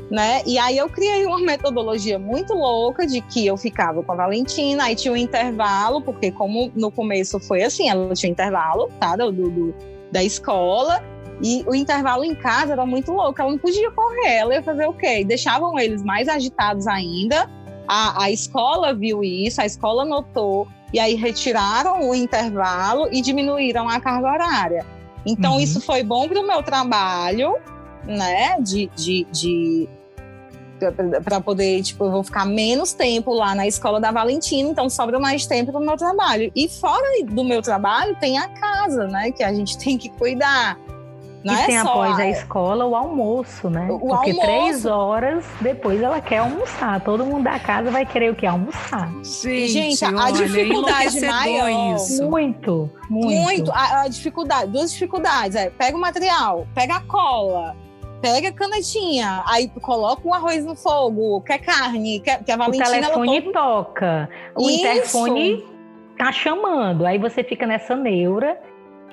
né? 0.09 0.41
E 0.47 0.57
aí 0.57 0.79
eu 0.79 0.89
criei 0.89 1.27
uma 1.27 1.37
metodologia 1.45 2.17
muito 2.17 2.55
louca 2.55 3.05
de 3.05 3.21
que 3.21 3.45
eu 3.45 3.55
ficava 3.55 4.01
com 4.01 4.11
a 4.13 4.15
Valentina, 4.15 4.85
aí 4.85 4.95
tinha 4.95 5.13
um 5.13 5.17
intervalo, 5.17 6.01
porque 6.01 6.31
como 6.31 6.71
no 6.75 6.89
começo 6.89 7.39
foi 7.39 7.61
assim, 7.61 7.87
ela 7.87 8.15
tinha 8.15 8.31
um 8.31 8.33
intervalo, 8.33 8.89
tá? 8.99 9.15
Do, 9.15 9.31
do 9.31 9.75
da 10.11 10.23
escola, 10.23 11.03
e 11.41 11.63
o 11.67 11.75
intervalo 11.75 12.23
em 12.23 12.33
casa 12.33 12.73
era 12.73 12.85
muito 12.85 13.11
louco, 13.11 13.41
ela 13.41 13.51
não 13.51 13.57
podia 13.57 13.91
correr, 13.91 14.35
ela 14.35 14.53
ia 14.55 14.63
fazer 14.63 14.87
o 14.87 14.93
quê? 14.93 15.23
Deixavam 15.25 15.77
eles 15.77 16.03
mais 16.03 16.27
agitados 16.27 16.87
ainda. 16.87 17.49
A, 17.87 18.23
a 18.23 18.31
escola 18.31 18.93
viu 18.93 19.23
isso, 19.23 19.61
a 19.61 19.65
escola 19.65 20.05
notou, 20.05 20.67
e 20.93 20.99
aí 20.99 21.15
retiraram 21.15 22.09
o 22.09 22.15
intervalo 22.15 23.07
e 23.11 23.21
diminuíram 23.21 23.87
a 23.87 23.99
carga 23.99 24.31
horária. 24.31 24.85
Então, 25.25 25.53
uhum. 25.53 25.59
isso 25.59 25.81
foi 25.81 26.03
bom 26.03 26.27
para 26.27 26.39
o 26.39 26.47
meu 26.47 26.63
trabalho, 26.63 27.57
né? 28.05 28.57
De, 28.61 28.89
de, 28.95 29.25
de 29.31 29.89
para 31.23 31.39
poder, 31.39 31.81
tipo, 31.81 32.05
eu 32.05 32.11
vou 32.11 32.23
ficar 32.23 32.45
menos 32.45 32.93
tempo 32.93 33.33
lá 33.33 33.55
na 33.55 33.65
escola 33.65 33.99
da 33.99 34.11
Valentina, 34.11 34.69
então 34.69 34.89
sobra 34.89 35.19
mais 35.19 35.45
tempo 35.45 35.71
para 35.71 35.81
o 35.81 35.85
meu 35.85 35.97
trabalho. 35.97 36.51
E 36.55 36.67
fora 36.67 37.23
do 37.25 37.43
meu 37.43 37.61
trabalho 37.61 38.15
tem 38.19 38.37
a 38.37 38.47
casa, 38.49 39.07
né, 39.07 39.31
que 39.31 39.43
a 39.43 39.53
gente 39.53 39.77
tem 39.77 39.97
que 39.97 40.09
cuidar. 40.09 40.77
Não 41.45 41.53
e 41.53 41.57
é 41.57 41.65
tem 41.67 41.79
só 41.79 41.89
após 41.89 42.19
a 42.19 42.27
escola 42.27 42.85
o 42.85 42.95
almoço, 42.95 43.69
né? 43.69 43.87
O 43.91 43.99
Porque 43.99 44.31
almoço. 44.31 44.39
três 44.41 44.85
horas 44.87 45.45
depois 45.61 46.01
ela 46.01 46.19
quer 46.19 46.39
almoçar. 46.39 46.99
Todo 47.01 47.23
mundo 47.23 47.43
da 47.43 47.59
casa 47.59 47.91
vai 47.91 48.03
querer 48.03 48.31
o 48.31 48.35
que? 48.35 48.47
Almoçar. 48.47 49.11
Sim, 49.23 49.67
gente, 49.67 50.03
a, 50.03 50.09
a 50.09 50.31
dificuldade 50.31 51.21
maior. 51.21 51.95
Isso. 51.95 52.27
Muito, 52.27 52.89
muito. 53.07 53.43
Muito. 53.43 53.71
A, 53.71 54.01
a 54.01 54.07
dificuldade, 54.07 54.71
duas 54.71 54.91
dificuldades. 54.91 55.55
É, 55.55 55.69
pega 55.69 55.95
o 55.95 56.01
material, 56.01 56.65
pega 56.73 56.95
a 56.95 57.01
cola, 57.01 57.75
pega 58.21 58.49
a 58.49 58.51
canetinha, 58.51 59.43
aí 59.45 59.67
coloca 59.81 60.27
o 60.27 60.33
arroz 60.33 60.65
no 60.65 60.75
fogo, 60.75 61.41
quer 61.41 61.59
carne, 61.59 62.21
quer, 62.21 62.43
que 62.43 62.51
a 62.51 62.57
Valentina... 62.57 62.87
O 62.87 62.91
telefone 62.91 63.41
toca, 63.53 64.29
o 64.55 64.67
Isso. 64.67 64.79
interfone 64.79 65.65
tá 66.17 66.31
chamando, 66.31 67.05
aí 67.05 67.19
você 67.19 67.43
fica 67.43 67.67
nessa 67.67 67.95
neura, 67.95 68.57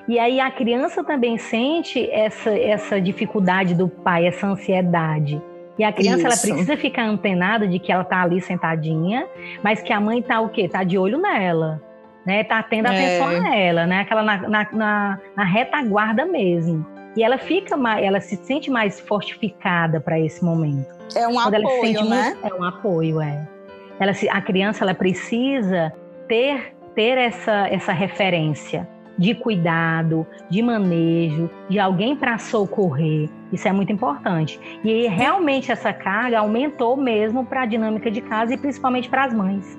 e 0.08 0.18
aí 0.18 0.40
a 0.40 0.50
criança 0.50 1.04
também 1.04 1.38
sente 1.38 2.10
essa, 2.10 2.50
essa 2.50 3.00
dificuldade 3.00 3.74
do 3.74 3.88
pai, 3.88 4.26
essa 4.26 4.46
ansiedade. 4.46 5.40
E 5.78 5.84
a 5.84 5.92
criança 5.92 6.26
ela 6.26 6.36
precisa 6.36 6.76
ficar 6.76 7.04
antenada 7.04 7.66
de 7.66 7.78
que 7.78 7.90
ela 7.90 8.04
tá 8.04 8.22
ali 8.22 8.40
sentadinha, 8.40 9.26
mas 9.62 9.80
que 9.80 9.92
a 9.92 10.00
mãe 10.00 10.20
tá 10.20 10.40
o 10.40 10.48
quê? 10.48 10.68
Tá 10.68 10.84
de 10.84 10.98
olho 10.98 11.18
nela, 11.18 11.80
né? 12.26 12.44
Tá 12.44 12.62
tendo 12.62 12.86
atenção 12.86 13.30
é. 13.30 13.38
a 13.38 13.56
ela, 13.56 13.86
né? 13.86 14.00
Aquela 14.00 14.22
na, 14.22 14.36
na, 14.48 14.68
na, 14.72 15.18
na 15.36 15.44
retaguarda 15.44 16.26
mesmo. 16.26 16.84
E 17.16 17.22
ela 17.22 17.38
fica 17.38 17.76
mais, 17.76 18.04
ela 18.04 18.20
se 18.20 18.36
sente 18.36 18.70
mais 18.70 19.00
fortificada 19.00 20.00
para 20.00 20.18
esse 20.18 20.44
momento. 20.44 20.92
É 21.16 21.26
um 21.26 21.34
Quando 21.34 21.54
apoio, 21.54 22.04
né? 22.04 22.36
Muito, 22.40 22.46
é 22.46 22.54
um 22.54 22.64
apoio, 22.64 23.20
é. 23.20 23.48
Ela, 24.00 24.12
a 24.30 24.40
criança 24.40 24.84
ela 24.84 24.94
precisa 24.94 25.92
ter 26.28 26.74
ter 26.94 27.16
essa 27.16 27.68
essa 27.68 27.92
referência 27.92 28.86
de 29.22 29.36
cuidado, 29.36 30.26
de 30.50 30.60
manejo, 30.60 31.48
de 31.70 31.78
alguém 31.78 32.16
para 32.16 32.38
socorrer. 32.38 33.30
Isso 33.52 33.68
é 33.68 33.72
muito 33.72 33.92
importante. 33.92 34.58
E 34.82 35.06
realmente 35.06 35.70
essa 35.70 35.92
carga 35.92 36.40
aumentou 36.40 36.96
mesmo 36.96 37.46
para 37.46 37.62
a 37.62 37.66
dinâmica 37.66 38.10
de 38.10 38.20
casa 38.20 38.52
e 38.52 38.58
principalmente 38.58 39.08
para 39.08 39.26
as 39.26 39.32
mães. 39.32 39.78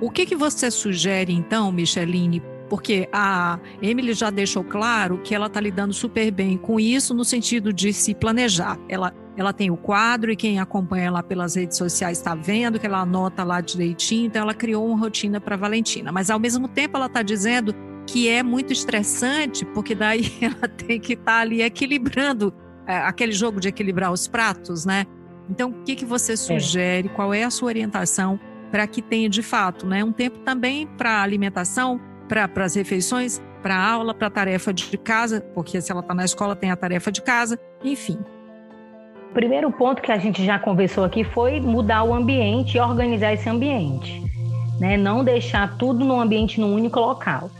O 0.00 0.10
que, 0.10 0.24
que 0.24 0.34
você 0.34 0.70
sugere, 0.70 1.34
então, 1.34 1.70
Micheline, 1.70 2.42
porque 2.70 3.08
a 3.12 3.58
Emily 3.82 4.14
já 4.14 4.30
deixou 4.30 4.64
claro 4.64 5.18
que 5.18 5.34
ela 5.34 5.48
está 5.48 5.60
lidando 5.60 5.92
super 5.92 6.30
bem 6.30 6.56
com 6.56 6.80
isso 6.80 7.12
no 7.12 7.26
sentido 7.26 7.74
de 7.74 7.92
se 7.92 8.14
planejar. 8.14 8.78
Ela, 8.88 9.12
ela 9.36 9.52
tem 9.52 9.70
o 9.70 9.76
quadro 9.76 10.32
e 10.32 10.36
quem 10.36 10.58
acompanha 10.58 11.04
ela 11.04 11.22
pelas 11.22 11.56
redes 11.56 11.76
sociais 11.76 12.16
está 12.16 12.34
vendo 12.34 12.80
que 12.80 12.86
ela 12.86 13.00
anota 13.00 13.44
lá 13.44 13.60
direitinho, 13.60 14.26
então 14.26 14.40
ela 14.40 14.54
criou 14.54 14.86
uma 14.86 14.98
rotina 14.98 15.42
para 15.42 15.56
Valentina. 15.56 16.10
Mas 16.10 16.30
ao 16.30 16.40
mesmo 16.40 16.66
tempo 16.66 16.96
ela 16.96 17.06
está 17.06 17.22
dizendo 17.22 17.74
que 18.06 18.28
é 18.28 18.42
muito 18.42 18.72
estressante, 18.72 19.64
porque 19.66 19.94
daí 19.94 20.32
ela 20.40 20.68
tem 20.68 21.00
que 21.00 21.14
estar 21.14 21.24
tá 21.24 21.40
ali 21.40 21.62
equilibrando 21.62 22.52
é, 22.86 22.96
aquele 22.98 23.32
jogo 23.32 23.60
de 23.60 23.68
equilibrar 23.68 24.12
os 24.12 24.26
pratos, 24.26 24.84
né? 24.84 25.06
Então, 25.48 25.70
o 25.70 25.82
que, 25.84 25.94
que 25.94 26.04
você 26.04 26.32
é. 26.32 26.36
sugere? 26.36 27.08
É. 27.08 27.10
Qual 27.10 27.32
é 27.34 27.44
a 27.44 27.50
sua 27.50 27.68
orientação 27.68 28.38
para 28.70 28.86
que 28.86 29.02
tenha 29.02 29.28
de 29.28 29.42
fato, 29.42 29.86
né, 29.86 30.02
um 30.02 30.12
tempo 30.12 30.38
também 30.38 30.86
para 30.86 31.22
alimentação, 31.22 32.00
para 32.26 32.64
as 32.64 32.74
refeições, 32.74 33.40
para 33.62 33.76
a 33.76 33.92
aula, 33.92 34.14
para 34.14 34.28
a 34.28 34.30
tarefa 34.30 34.72
de 34.72 34.96
casa, 34.96 35.42
porque 35.54 35.78
se 35.80 35.92
ela 35.92 36.00
está 36.00 36.14
na 36.14 36.24
escola 36.24 36.56
tem 36.56 36.70
a 36.70 36.76
tarefa 36.76 37.12
de 37.12 37.20
casa, 37.20 37.60
enfim. 37.84 38.18
O 39.30 39.34
primeiro 39.34 39.70
ponto 39.70 40.00
que 40.00 40.10
a 40.10 40.16
gente 40.16 40.44
já 40.44 40.58
conversou 40.58 41.04
aqui 41.04 41.22
foi 41.22 41.60
mudar 41.60 42.02
o 42.02 42.14
ambiente 42.14 42.76
e 42.76 42.80
organizar 42.80 43.34
esse 43.34 43.48
ambiente. 43.48 44.22
Né? 44.80 44.96
Não 44.96 45.22
deixar 45.22 45.76
tudo 45.76 46.04
num 46.04 46.20
ambiente 46.20 46.58
num 46.60 46.74
único 46.74 46.98
local. 46.98 47.50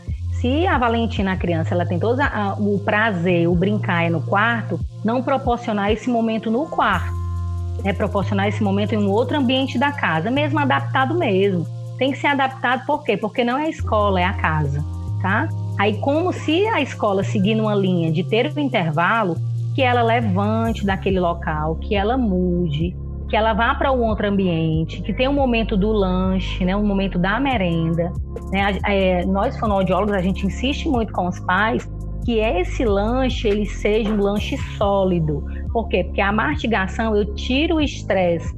Se 0.43 0.67
a 0.67 0.77
Valentina, 0.77 1.31
a 1.31 1.37
criança, 1.37 1.73
ela 1.73 1.85
tem 1.85 1.97
todo 1.97 2.19
o 2.59 2.77
prazer, 2.79 3.47
o 3.47 3.55
brincar 3.55 4.03
é 4.03 4.09
no 4.09 4.21
quarto, 4.21 4.77
não 5.01 5.23
proporcionar 5.23 5.89
esse 5.89 6.09
momento 6.09 6.51
no 6.51 6.65
quarto. 6.65 7.13
Né? 7.81 7.93
Proporcionar 7.93 8.49
esse 8.49 8.61
momento 8.61 8.93
em 8.93 8.97
um 8.97 9.09
outro 9.09 9.37
ambiente 9.37 9.79
da 9.79 9.93
casa, 9.93 10.29
mesmo 10.29 10.59
adaptado 10.59 11.15
mesmo 11.15 11.65
tem 11.97 12.11
que 12.11 12.17
ser 12.17 12.27
adaptado 12.27 12.85
por 12.85 13.05
quê? 13.05 13.15
Porque 13.15 13.41
não 13.41 13.57
é 13.57 13.67
a 13.67 13.69
escola, 13.69 14.19
é 14.19 14.25
a 14.25 14.33
casa, 14.33 14.83
tá? 15.21 15.47
Aí 15.79 15.97
como 15.99 16.33
se 16.33 16.67
a 16.67 16.81
escola 16.81 17.23
seguir 17.23 17.55
numa 17.55 17.73
linha 17.73 18.11
de 18.11 18.25
ter 18.25 18.51
um 18.53 18.59
intervalo, 18.59 19.37
que 19.73 19.81
ela 19.81 20.01
levante 20.01 20.85
daquele 20.85 21.21
local, 21.21 21.77
que 21.77 21.95
ela 21.95 22.17
mude, 22.17 22.93
que 23.33 23.37
ela 23.37 23.51
vá 23.51 23.73
para 23.73 23.91
um 23.91 24.03
outro 24.03 24.27
ambiente, 24.27 25.01
que 25.01 25.11
tenha 25.11 25.27
um 25.27 25.33
momento 25.33 25.75
do 25.75 25.91
lanche, 25.91 26.63
né, 26.63 26.75
um 26.75 26.85
momento 26.85 27.17
da 27.17 27.39
merenda. 27.39 28.13
Né? 28.51 28.77
É, 28.85 29.25
nós, 29.25 29.57
fonoaudiólogos, 29.57 30.13
a 30.13 30.21
gente 30.21 30.45
insiste 30.45 30.87
muito 30.87 31.11
com 31.11 31.27
os 31.27 31.39
pais 31.39 31.91
que 32.23 32.37
esse 32.37 32.85
lanche 32.85 33.47
ele 33.47 33.65
seja 33.65 34.13
um 34.13 34.21
lanche 34.21 34.55
sólido. 34.77 35.43
Por 35.71 35.87
quê? 35.87 36.03
Porque 36.03 36.21
a 36.21 36.31
mastigação, 36.31 37.15
eu 37.15 37.33
tiro 37.33 37.77
o 37.77 37.81
estresse 37.81 38.55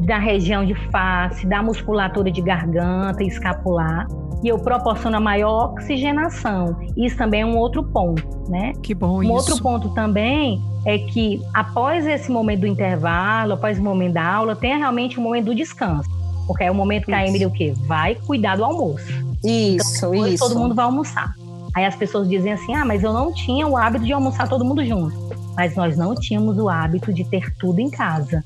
da 0.00 0.18
região 0.18 0.62
de 0.62 0.74
face, 0.90 1.46
da 1.46 1.62
musculatura 1.62 2.30
de 2.30 2.42
garganta 2.42 3.24
e 3.24 3.28
escapular, 3.28 4.06
e 4.42 4.48
eu 4.48 4.58
proporciono 4.58 5.16
a 5.16 5.20
maior 5.20 5.72
oxigenação. 5.72 6.76
Isso 6.96 7.16
também 7.16 7.42
é 7.42 7.46
um 7.46 7.56
outro 7.56 7.82
ponto, 7.82 8.22
né? 8.48 8.72
Que 8.82 8.94
bom 8.94 9.18
um 9.18 9.22
isso. 9.22 9.32
Um 9.32 9.34
outro 9.34 9.62
ponto 9.62 9.88
também 9.90 10.62
é 10.86 10.98
que 10.98 11.42
após 11.52 12.06
esse 12.06 12.30
momento 12.30 12.60
do 12.60 12.66
intervalo, 12.66 13.54
após 13.54 13.78
o 13.78 13.82
momento 13.82 14.14
da 14.14 14.24
aula, 14.24 14.54
tenha 14.54 14.76
realmente 14.76 15.18
um 15.18 15.22
momento 15.22 15.46
do 15.46 15.54
descanso. 15.54 16.08
Porque 16.46 16.64
é 16.64 16.70
o 16.70 16.74
momento 16.74 17.06
que 17.06 17.12
isso. 17.12 17.20
a 17.20 17.26
Emily 17.26 17.46
o 17.46 17.50
quê? 17.50 17.74
Vai 17.86 18.14
cuidar 18.14 18.56
do 18.56 18.64
almoço. 18.64 19.06
Isso, 19.44 20.06
então, 20.06 20.26
isso. 20.26 20.48
Todo 20.48 20.58
mundo 20.58 20.74
vai 20.74 20.84
almoçar. 20.84 21.34
Aí 21.74 21.84
as 21.84 21.94
pessoas 21.94 22.28
dizem 22.28 22.52
assim: 22.52 22.74
ah, 22.74 22.84
mas 22.84 23.02
eu 23.02 23.12
não 23.12 23.32
tinha 23.32 23.66
o 23.66 23.76
hábito 23.76 24.04
de 24.04 24.12
almoçar 24.12 24.48
todo 24.48 24.64
mundo 24.64 24.84
junto. 24.84 25.14
Mas 25.54 25.76
nós 25.76 25.96
não 25.96 26.14
tínhamos 26.14 26.56
o 26.58 26.68
hábito 26.68 27.12
de 27.12 27.24
ter 27.24 27.52
tudo 27.58 27.80
em 27.80 27.90
casa. 27.90 28.42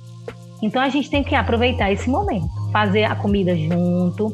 Então 0.61 0.81
a 0.81 0.89
gente 0.89 1.11
tem 1.11 1.23
que 1.23 1.35
aproveitar 1.35 1.93
esse 1.93 2.09
momento, 2.09 2.49
fazer 2.73 3.05
a 3.05 3.15
comida 3.15 3.57
junto. 3.57 4.33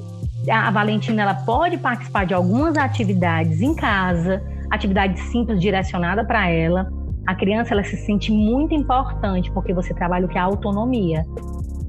A 0.51 0.71
Valentina 0.71 1.23
ela 1.23 1.35
pode 1.35 1.77
participar 1.79 2.25
de 2.25 2.35
algumas 2.35 2.77
atividades 2.77 3.61
em 3.61 3.75
casa, 3.75 4.43
atividades 4.71 5.21
simples 5.31 5.61
direcionada 5.61 6.25
para 6.25 6.49
ela. 6.49 6.91
A 7.27 7.35
criança 7.35 7.75
ela 7.75 7.85
se 7.85 7.97
sente 7.97 8.33
muito 8.33 8.75
importante 8.75 9.51
porque 9.53 9.75
você 9.75 9.93
trabalha 9.93 10.27
o 10.27 10.29
que 10.29 10.39
é 10.39 10.41
a 10.41 10.45
autonomia. 10.45 11.25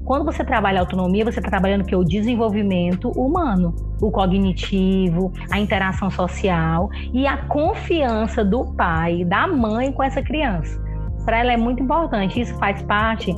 Quando 0.04 0.24
você 0.24 0.44
trabalha 0.44 0.80
a 0.80 0.82
autonomia, 0.82 1.24
você 1.24 1.38
está 1.38 1.48
trabalhando 1.48 1.82
o 1.82 1.84
que 1.84 1.94
o 1.94 2.04
desenvolvimento 2.04 3.10
humano, 3.10 3.74
o 4.02 4.10
cognitivo, 4.10 5.32
a 5.50 5.60
interação 5.60 6.10
social 6.10 6.90
e 7.12 7.26
a 7.26 7.36
confiança 7.36 8.44
do 8.44 8.64
pai, 8.74 9.24
da 9.24 9.46
mãe 9.46 9.92
com 9.92 10.02
essa 10.02 10.20
criança. 10.20 10.82
Para 11.24 11.38
ela 11.38 11.52
é 11.52 11.56
muito 11.56 11.82
importante. 11.82 12.40
Isso 12.40 12.54
faz 12.58 12.82
parte 12.82 13.32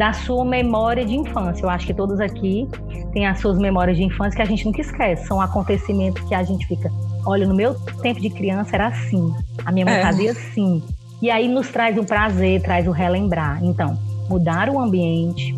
da 0.00 0.14
sua 0.14 0.46
memória 0.46 1.04
de 1.04 1.14
infância. 1.14 1.62
Eu 1.62 1.68
acho 1.68 1.86
que 1.86 1.92
todos 1.92 2.20
aqui 2.20 2.66
têm 3.12 3.26
as 3.26 3.38
suas 3.38 3.58
memórias 3.58 3.98
de 3.98 4.02
infância 4.02 4.34
que 4.34 4.40
a 4.40 4.46
gente 4.46 4.64
nunca 4.64 4.80
esquece. 4.80 5.26
São 5.26 5.38
acontecimentos 5.38 6.26
que 6.26 6.34
a 6.34 6.42
gente 6.42 6.66
fica, 6.66 6.90
olha, 7.26 7.46
no 7.46 7.54
meu 7.54 7.74
tempo 8.00 8.18
de 8.18 8.30
criança 8.30 8.76
era 8.76 8.86
assim, 8.86 9.30
a 9.62 9.70
minha 9.70 9.84
mãe 9.84 9.96
é. 9.96 10.02
fazia 10.02 10.32
assim. 10.32 10.82
E 11.20 11.30
aí 11.30 11.46
nos 11.48 11.68
traz 11.68 11.98
um 11.98 12.04
prazer, 12.04 12.62
traz 12.62 12.88
o 12.88 12.92
relembrar. 12.92 13.62
Então, 13.62 13.94
mudar 14.26 14.70
o 14.70 14.80
ambiente, 14.80 15.54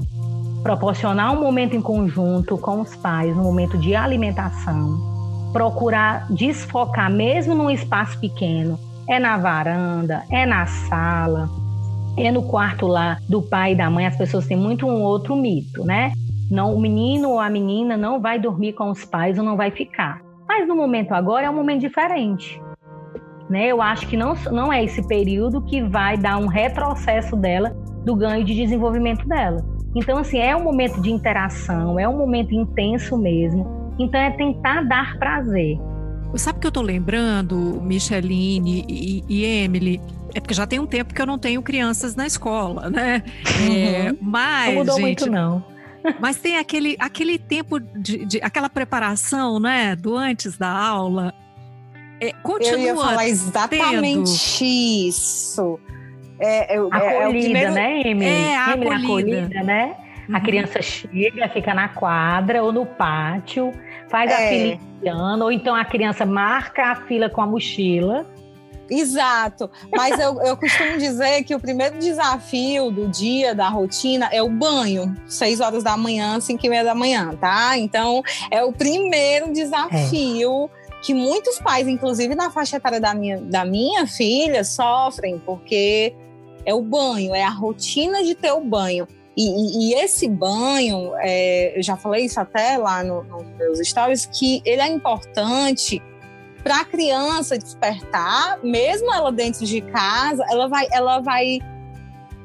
proporcionar 0.65 1.33
um 1.33 1.41
momento 1.41 1.77
em 1.77 1.81
conjunto 1.81 2.59
com 2.59 2.81
os 2.81 2.97
pais, 2.97 3.37
um 3.37 3.45
momento 3.45 3.79
de 3.79 3.95
alimentação, 3.95 4.99
procurar 5.53 6.27
desfocar 6.29 7.09
mesmo 7.13 7.55
num 7.55 7.71
espaço 7.71 8.19
pequeno, 8.19 8.77
é 9.09 9.21
na 9.21 9.37
varanda, 9.37 10.25
é 10.29 10.45
na 10.45 10.67
sala, 10.67 11.49
é 12.17 12.31
no 12.31 12.43
quarto 12.43 12.87
lá 12.87 13.19
do 13.29 13.43
pai 13.43 13.73
e 13.73 13.77
da 13.77 13.89
mãe, 13.89 14.07
as 14.07 14.17
pessoas 14.17 14.47
têm 14.47 14.57
muito 14.57 14.87
um 14.87 15.03
outro 15.03 15.35
mito, 15.35 15.85
né? 15.85 16.13
Não, 16.51 16.75
o 16.75 16.81
menino 16.81 17.31
ou 17.31 17.41
a 17.41 17.49
menina 17.49 17.97
não 17.97 18.21
vai 18.21 18.39
dormir 18.39 18.75
com 18.75 18.91
os 18.91 19.05
pais 19.05 19.39
ou 19.39 19.45
não 19.45 19.57
vai 19.57 19.71
ficar. 19.71 20.21
Mas 20.47 20.69
no 20.69 20.77
momento 20.77 21.13
agora 21.13 21.47
é 21.47 21.51
um 21.51 21.55
momento 21.55 21.81
diferente. 21.81 22.61
Né? 23.49 23.69
Eu 23.69 23.81
acho 23.81 24.07
que 24.07 24.17
não, 24.17 24.35
não 24.51 24.73
é 24.73 24.85
esse 24.85 25.07
período 25.07 25.63
que 25.63 25.83
vai 25.83 26.17
dar 26.17 26.37
um 26.39 26.47
retrocesso 26.47 27.37
dela 27.37 27.71
do 28.05 28.15
ganho 28.15 28.45
de 28.45 28.55
desenvolvimento 28.55 29.27
dela. 29.27 29.65
Então, 29.95 30.19
assim, 30.19 30.39
é 30.39 30.57
um 30.57 30.63
momento 30.63 31.01
de 31.01 31.11
interação, 31.11 31.99
é 31.99 32.09
um 32.09 32.17
momento 32.17 32.55
intenso 32.55 33.17
mesmo. 33.17 33.95
Então, 33.99 34.21
é 34.21 34.31
tentar 34.31 34.83
dar 34.83 35.19
prazer. 35.19 35.79
Sabe 36.35 36.61
que 36.61 36.67
eu 36.67 36.73
tô 36.73 36.81
lembrando, 36.81 37.57
Micheline 37.83 38.85
e, 38.89 39.23
e, 39.29 39.45
Emily? 39.45 40.01
É 40.35 40.41
porque 40.41 40.55
já 40.55 40.67
tem 40.67 40.79
um 40.79 40.87
tempo 40.87 41.13
que 41.13 41.21
eu 41.21 41.27
não 41.27 41.39
tenho 41.39 41.63
crianças 41.63 42.17
na 42.17 42.27
escola, 42.27 42.89
né? 42.89 43.23
É, 43.69 44.11
uhum. 44.11 44.19
mas. 44.21 44.69
Não 44.69 44.75
mudou 44.81 44.97
gente, 44.97 45.05
muito, 45.05 45.31
não. 45.31 45.65
Mas 46.19 46.37
tem 46.37 46.57
aquele, 46.57 46.97
aquele 46.99 47.39
tempo 47.39 47.79
de, 47.79 48.25
de, 48.25 48.41
aquela 48.43 48.69
preparação, 48.69 49.61
né? 49.61 49.95
Do 49.95 50.17
antes 50.17 50.57
da 50.57 50.71
aula. 50.71 51.33
É, 52.21 52.33
continua. 52.43 52.79
Eu 52.79 52.85
ia 52.85 52.97
falar 52.97 53.29
exatamente 53.29 54.59
tendo. 54.59 55.09
isso. 55.09 55.79
É, 56.39 56.75
é, 56.75 56.79
acolhida, 56.79 57.23
é 57.23 57.29
primeiro... 57.29 57.73
né, 57.73 58.01
Emily? 58.01 58.31
É, 58.31 58.57
a 58.57 58.73
Emily, 58.73 58.91
acolhida. 58.91 59.39
acolhida, 59.39 59.63
né? 59.63 59.97
Uhum. 60.29 60.37
A 60.37 60.41
criança 60.41 60.83
chega, 60.83 61.49
fica 61.49 61.75
na 61.75 61.89
quadra 61.89 62.63
ou 62.63 62.73
no 62.73 62.87
pátio, 62.87 63.73
faz 64.09 64.31
é. 64.31 64.35
a 64.35 64.49
fila 64.49 64.81
indiana, 64.97 65.45
ou 65.45 65.53
então 65.53 65.75
a 65.75 65.85
criança 65.85 66.25
marca 66.25 66.93
a 66.93 66.95
fila 66.97 67.29
com 67.29 67.43
a 67.43 67.47
mochila. 67.47 68.27
Exato. 68.91 69.71
Mas 69.95 70.19
eu, 70.19 70.41
eu 70.43 70.57
costumo 70.57 70.99
dizer 70.99 71.45
que 71.45 71.55
o 71.55 71.61
primeiro 71.61 71.99
desafio 71.99 72.91
do 72.91 73.09
dia, 73.09 73.55
da 73.55 73.69
rotina, 73.69 74.29
é 74.33 74.43
o 74.43 74.49
banho. 74.49 75.15
Seis 75.27 75.61
horas 75.61 75.83
da 75.83 75.97
manhã, 75.97 76.39
cinco 76.41 76.67
e 76.67 76.69
meia 76.69 76.85
da 76.85 76.95
manhã, 76.95 77.35
tá? 77.41 77.79
Então, 77.79 78.23
é 78.51 78.63
o 78.63 78.73
primeiro 78.73 79.53
desafio. 79.53 80.71
É 80.79 80.83
que 81.03 81.13
muitos 81.13 81.59
pais, 81.59 81.89
inclusive 81.89 82.35
na 82.35 82.51
faixa 82.51 82.77
etária 82.77 83.01
da 83.01 83.13
minha, 83.13 83.41
da 83.41 83.65
minha 83.65 84.07
filha, 84.07 84.63
sofrem, 84.63 85.37
porque 85.45 86.15
é 86.65 86.73
o 86.73 86.81
banho, 86.81 87.35
é 87.35 87.43
a 87.43 87.51
rotina 87.51 88.23
de 88.23 88.37
ter 88.37 88.53
o 88.53 88.61
banho. 88.61 89.09
E, 89.37 89.43
e, 89.43 89.91
e 89.91 89.95
esse 89.95 90.29
banho, 90.29 91.13
é, 91.17 91.77
eu 91.77 91.83
já 91.83 91.97
falei 91.97 92.27
isso 92.27 92.39
até 92.39 92.77
lá 92.77 93.03
nos 93.03 93.27
no 93.27 93.43
meus 93.59 93.79
stories, 93.81 94.27
que 94.27 94.63
ele 94.65 94.81
é 94.81 94.87
importante 94.87 96.01
para 96.63 96.81
a 96.81 96.85
criança 96.85 97.59
despertar, 97.59 98.59
mesmo 98.63 99.13
ela 99.13 99.33
dentro 99.33 99.67
de 99.67 99.81
casa, 99.81 100.45
ela 100.49 100.69
vai, 100.69 100.87
ela 100.93 101.21
vai, 101.21 101.59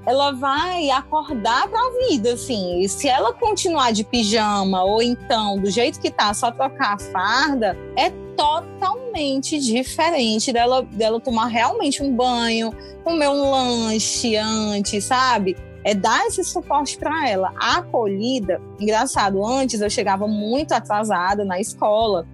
ela 0.06 0.32
vai 0.32 0.90
acordar 0.90 1.68
para 1.68 1.80
a 1.80 2.08
vida, 2.08 2.34
assim. 2.34 2.80
E 2.82 2.90
se 2.90 3.08
ela 3.08 3.34
continuar 3.34 3.92
de 3.92 4.04
pijama 4.04 4.84
ou 4.84 5.02
então 5.02 5.60
do 5.60 5.70
jeito 5.70 6.00
que 6.00 6.10
tá, 6.10 6.34
só 6.34 6.52
trocar 6.52 6.96
a 6.96 7.00
farda, 7.00 7.78
é 7.96 8.10
totalmente 8.36 9.60
diferente 9.60 10.52
dela, 10.52 10.82
dela 10.82 11.20
tomar 11.20 11.48
realmente 11.48 12.02
um 12.02 12.16
banho, 12.16 12.72
comer 13.04 13.30
um 13.30 13.52
lanche 13.52 14.36
antes, 14.36 15.04
sabe? 15.04 15.56
É 15.84 15.94
dar 15.94 16.26
esse 16.26 16.44
suporte 16.44 16.98
para 16.98 17.30
ela. 17.30 17.54
A 17.56 17.78
acolhida, 17.78 18.60
engraçado, 18.80 19.46
antes 19.46 19.80
eu 19.80 19.90
chegava 19.90 20.28
muito 20.28 20.74
atrasada 20.74 21.46
na 21.46 21.60
escola, 21.60 22.28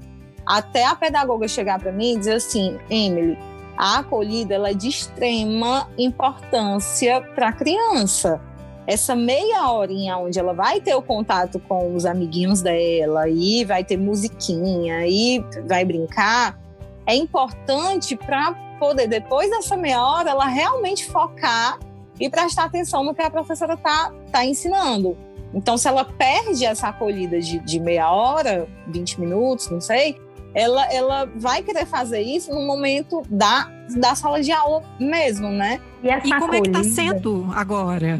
até 0.46 0.86
a 0.86 0.96
pedagoga 0.96 1.48
chegar 1.48 1.80
para 1.80 1.92
mim 1.92 2.14
e 2.14 2.20
dizer 2.20 2.36
assim, 2.36 2.78
Emily, 2.90 3.38
a 3.78 4.00
acolhida 4.00 4.56
ela 4.56 4.70
é 4.70 4.74
de 4.74 4.88
extrema 4.88 5.90
importância 5.98 7.22
para 7.34 7.50
a 7.50 7.54
criança 7.54 8.42
essa 8.86 9.16
meia 9.16 9.72
horinha 9.72 10.18
onde 10.18 10.38
ela 10.38 10.54
vai 10.54 10.82
ter 10.82 10.94
o 10.96 11.02
contato 11.02 11.60
com 11.60 11.96
os 11.96 12.06
amiguinhos 12.06 12.62
dela 12.62 13.30
e 13.30 13.64
vai 13.64 13.84
ter 13.84 13.98
musiquinha 13.98 15.08
e 15.08 15.44
vai 15.68 15.86
brincar, 15.86 16.60
é 17.06 17.16
importante 17.16 18.16
para 18.16 18.54
poder, 18.80 19.08
depois 19.08 19.50
dessa 19.50 19.78
meia 19.78 20.04
hora, 20.04 20.32
ela 20.32 20.46
realmente 20.46 21.06
focar 21.06 21.80
e 22.20 22.30
prestar 22.30 22.66
atenção 22.66 23.04
no 23.04 23.14
que 23.14 23.22
a 23.22 23.30
professora 23.30 23.74
está 23.74 24.12
tá 24.32 24.46
ensinando. 24.46 25.18
Então, 25.54 25.78
se 25.78 25.88
ela 25.88 26.04
perde 26.04 26.66
essa 26.66 26.88
acolhida 26.88 27.40
de, 27.40 27.60
de 27.60 27.80
meia 27.80 28.12
hora, 28.12 28.68
20 28.88 29.22
minutos, 29.22 29.70
não 29.70 29.80
sei, 29.80 30.20
ela, 30.54 30.86
ela 30.94 31.26
vai 31.36 31.64
querer 31.64 31.86
fazer 31.86 32.22
isso 32.22 32.54
no 32.54 32.62
momento 32.66 33.24
da, 33.30 33.70
da 33.98 34.16
sala 34.16 34.42
de 34.42 34.52
aula 34.52 34.84
mesmo, 35.00 35.50
né? 35.50 35.80
E, 36.04 36.08
e 36.08 36.22
como 36.22 36.46
acolhida... 36.46 36.58
é 36.58 36.82
que 36.82 36.88
está 36.88 37.04
sendo 37.04 37.48
agora? 37.56 38.20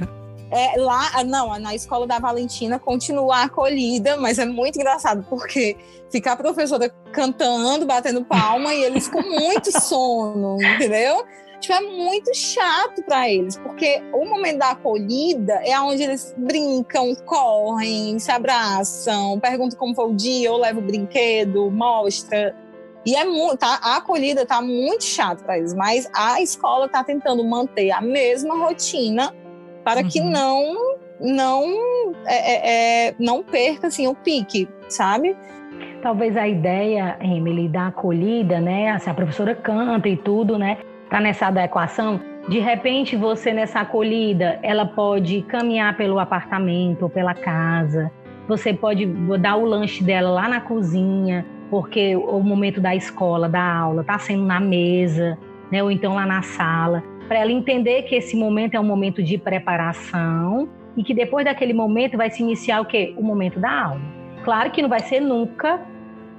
É, 0.50 0.78
lá, 0.78 1.24
não, 1.24 1.58
na 1.60 1.74
escola 1.74 2.06
da 2.06 2.20
Valentina 2.20 2.78
continua 2.78 3.44
acolhida, 3.44 4.18
mas 4.18 4.38
é 4.38 4.46
muito 4.46 4.80
engraçado, 4.80 5.26
porque 5.28 5.76
fica 6.12 6.34
a 6.34 6.36
professora 6.36 6.90
cantando, 7.12 7.88
batendo 7.88 8.24
palma 8.24 8.72
e 8.72 8.84
eles 8.84 9.08
com 9.08 9.22
muito 9.22 9.72
sono, 9.82 10.58
entendeu? 10.62 11.26
Tipo, 11.64 11.76
é 11.76 11.80
muito 11.80 12.36
chato 12.36 13.02
para 13.04 13.30
eles, 13.30 13.58
porque 13.58 14.04
o 14.12 14.26
momento 14.26 14.58
da 14.58 14.72
acolhida 14.72 15.54
é 15.64 15.80
onde 15.80 16.04
eles 16.04 16.36
brincam, 16.38 17.16
correm, 17.26 18.20
se 18.20 18.30
abraçam, 18.30 19.40
perguntam 19.40 19.80
como 19.80 19.96
foi 19.96 20.12
o 20.12 20.14
dia, 20.14 20.52
ou 20.52 20.60
leva 20.60 20.80
o 20.80 20.82
brinquedo, 20.82 21.72
mostra. 21.72 22.54
E 23.06 23.16
é 23.16 23.24
muito, 23.24 23.60
tá, 23.60 23.80
a 23.82 23.96
acolhida 23.96 24.46
tá 24.46 24.62
muito 24.62 25.06
chato 25.06 25.42
para 25.46 25.58
eles, 25.58 25.74
mas 25.74 26.10
a 26.14 26.42
escola 26.42 26.90
tá 26.90 27.02
tentando 27.02 27.42
manter 27.46 27.92
a 27.92 28.02
mesma 28.02 28.58
rotina 28.58 29.34
para 29.86 30.02
uhum. 30.02 30.10
que 30.10 30.20
não 30.20 30.98
não 31.22 31.64
é, 32.26 32.36
é, 32.36 33.08
é, 33.08 33.16
não 33.18 33.42
perca 33.42 33.88
assim 33.88 34.06
o 34.06 34.14
pique, 34.14 34.68
sabe? 34.90 35.34
Talvez 36.02 36.36
a 36.36 36.46
ideia, 36.46 37.18
Emily, 37.22 37.70
da 37.70 37.88
acolhida, 37.88 38.60
né? 38.60 38.92
Assim, 38.92 39.10
a 39.10 39.14
professora 39.14 39.56
canta 39.56 40.10
e 40.10 40.18
tudo, 40.18 40.60
né? 40.60 40.78
Tá 41.14 41.20
nessa 41.20 41.46
adequação. 41.46 42.20
De 42.50 42.58
repente, 42.58 43.16
você 43.16 43.54
nessa 43.54 43.82
acolhida, 43.82 44.58
ela 44.64 44.84
pode 44.84 45.44
caminhar 45.44 45.96
pelo 45.96 46.18
apartamento 46.18 47.04
ou 47.04 47.10
pela 47.10 47.36
casa. 47.36 48.12
Você 48.48 48.74
pode 48.74 49.06
dar 49.40 49.58
o 49.58 49.64
lanche 49.64 50.04
dela 50.04 50.32
lá 50.32 50.50
na 50.50 50.60
cozinha, 50.60 51.46
porque 51.70 52.16
o 52.16 52.40
momento 52.40 52.82
da 52.82 52.96
escola, 52.96 53.48
da 53.48 53.64
aula, 53.64 54.04
tá 54.04 54.18
sendo 54.18 54.44
na 54.44 54.60
mesa, 54.60 55.38
né? 55.72 55.84
Ou 55.84 55.92
então 55.92 56.16
lá 56.16 56.26
na 56.26 56.42
sala 56.42 57.04
para 57.28 57.38
ela 57.38 57.52
entender 57.52 58.02
que 58.04 58.16
esse 58.16 58.36
momento 58.36 58.74
é 58.74 58.80
um 58.80 58.84
momento 58.84 59.22
de 59.22 59.38
preparação 59.38 60.68
e 60.98 61.04
que 61.04 61.14
depois 61.14 61.46
daquele 61.46 61.74
momento 61.74 62.18
vai 62.18 62.32
se 62.32 62.42
iniciar 62.42 62.82
o 62.82 62.86
quê? 62.86 63.14
O 63.20 63.22
momento 63.22 63.60
da 63.60 63.84
aula. 63.84 64.02
Claro 64.44 64.72
que 64.72 64.82
não 64.82 64.90
vai 64.90 65.02
ser 65.02 65.20
nunca 65.20 65.80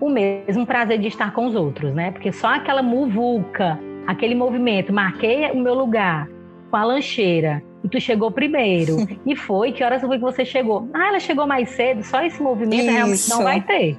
o 0.00 0.10
mesmo 0.10 0.66
prazer 0.66 0.98
de 0.98 1.06
estar 1.06 1.32
com 1.32 1.46
os 1.46 1.54
outros, 1.54 1.94
né? 1.94 2.10
Porque 2.10 2.32
só 2.32 2.56
aquela 2.56 2.82
muvuca, 2.82 3.78
aquele 4.06 4.34
movimento, 4.34 4.92
marquei 4.92 5.50
o 5.50 5.58
meu 5.58 5.74
lugar 5.74 6.28
com 6.70 6.76
a 6.76 6.84
lancheira 6.84 7.62
e 7.82 7.88
tu 7.88 8.00
chegou 8.00 8.30
primeiro. 8.30 8.96
e 9.26 9.36
foi, 9.36 9.72
que 9.72 9.84
horas 9.84 10.00
foi 10.00 10.16
que 10.16 10.24
você 10.24 10.44
chegou? 10.44 10.88
Ah, 10.92 11.08
ela 11.08 11.20
chegou 11.20 11.46
mais 11.46 11.70
cedo, 11.70 12.02
só 12.02 12.22
esse 12.22 12.42
movimento 12.42 12.82
Isso. 12.82 12.90
realmente 12.90 13.30
não 13.30 13.42
vai 13.42 13.60
ter. 13.60 13.96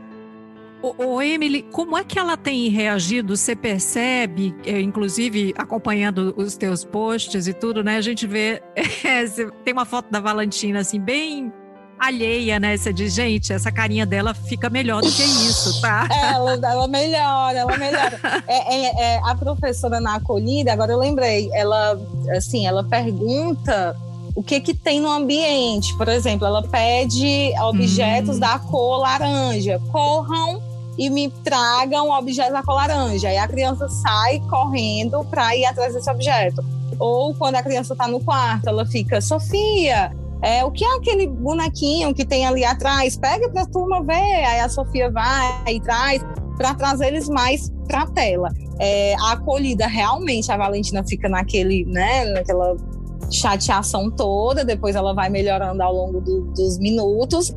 O, 0.81 1.19
Emily, 1.19 1.63
como 1.71 1.97
é 1.97 2.03
que 2.03 2.19
ela 2.19 2.37
tem 2.37 2.69
reagido? 2.69 3.35
Você 3.35 3.55
percebe, 3.55 4.53
é, 4.65 4.79
inclusive 4.79 5.53
acompanhando 5.57 6.33
os 6.37 6.55
teus 6.57 6.83
posts 6.83 7.47
e 7.47 7.53
tudo, 7.53 7.83
né? 7.83 7.97
A 7.97 8.01
gente 8.01 8.27
vê, 8.27 8.61
é, 8.75 9.25
tem 9.63 9.73
uma 9.73 9.85
foto 9.85 10.11
da 10.11 10.19
Valentina 10.19 10.79
assim 10.79 10.99
bem 10.99 11.51
alheia, 11.99 12.59
né? 12.59 12.77
Você 12.77 12.93
diz, 12.93 13.13
gente, 13.13 13.51
essa 13.51 13.71
carinha 13.71 14.05
dela 14.05 14.33
fica 14.33 14.69
melhor 14.69 15.01
do 15.01 15.11
que 15.11 15.23
isso, 15.23 15.81
tá? 15.81 16.07
ela, 16.11 16.53
ela 16.53 16.87
melhora, 16.87 17.57
ela 17.57 17.77
melhora. 17.77 18.19
É, 18.47 18.75
é, 18.75 19.15
é, 19.15 19.21
a 19.23 19.35
professora 19.35 19.99
na 19.99 20.15
acolhida, 20.15 20.71
agora 20.71 20.91
eu 20.91 20.99
lembrei, 20.99 21.49
ela, 21.53 21.99
assim, 22.35 22.67
ela 22.67 22.83
pergunta 22.83 23.95
o 24.35 24.43
que 24.43 24.59
que 24.59 24.73
tem 24.73 24.99
no 24.99 25.09
ambiente. 25.09 25.95
Por 25.97 26.07
exemplo, 26.07 26.45
ela 26.45 26.61
pede 26.61 27.51
objetos 27.61 28.35
hum. 28.35 28.39
da 28.39 28.59
cor 28.59 28.99
laranja. 28.99 29.81
Corram 29.91 30.61
e 30.97 31.09
me 31.09 31.29
tragam 31.43 32.11
objetos 32.11 32.53
da 32.53 32.61
cor 32.61 32.75
laranja. 32.75 33.29
Aí 33.29 33.37
a 33.37 33.47
criança 33.47 33.87
sai 33.87 34.39
correndo 34.49 35.23
para 35.25 35.55
ir 35.55 35.65
atrás 35.65 35.93
desse 35.93 36.09
objeto. 36.09 36.63
Ou 36.99 37.33
quando 37.33 37.55
a 37.55 37.63
criança 37.63 37.93
está 37.93 38.07
no 38.07 38.19
quarto, 38.19 38.67
ela 38.67 38.85
fica, 38.85 39.19
Sofia, 39.21 40.11
é, 40.45 40.63
o 40.63 40.71
que 40.71 40.85
é 40.85 40.95
aquele 40.95 41.25
bonequinho 41.25 42.13
que 42.13 42.23
tem 42.23 42.45
ali 42.45 42.63
atrás? 42.63 43.17
Pega 43.17 43.49
para 43.49 43.63
a 43.63 43.65
turma 43.65 44.03
ver. 44.03 44.13
Aí 44.13 44.59
a 44.59 44.69
Sofia 44.69 45.09
vai 45.09 45.73
e 45.73 45.79
traz 45.79 46.23
para 46.55 46.75
trazer 46.75 47.07
eles 47.07 47.27
mais 47.27 47.71
para 47.87 48.03
a 48.03 48.07
tela. 48.07 48.49
É, 48.79 49.15
a 49.15 49.31
acolhida 49.31 49.87
realmente, 49.87 50.51
a 50.51 50.57
Valentina 50.57 51.03
fica 51.03 51.27
naquele, 51.27 51.83
né, 51.85 52.25
naquela 52.25 52.77
chateação 53.31 54.11
toda, 54.11 54.63
depois 54.63 54.95
ela 54.95 55.15
vai 55.15 55.29
melhorando 55.29 55.81
ao 55.81 55.91
longo 55.91 56.21
do, 56.21 56.41
dos 56.53 56.77
minutos. 56.77 57.51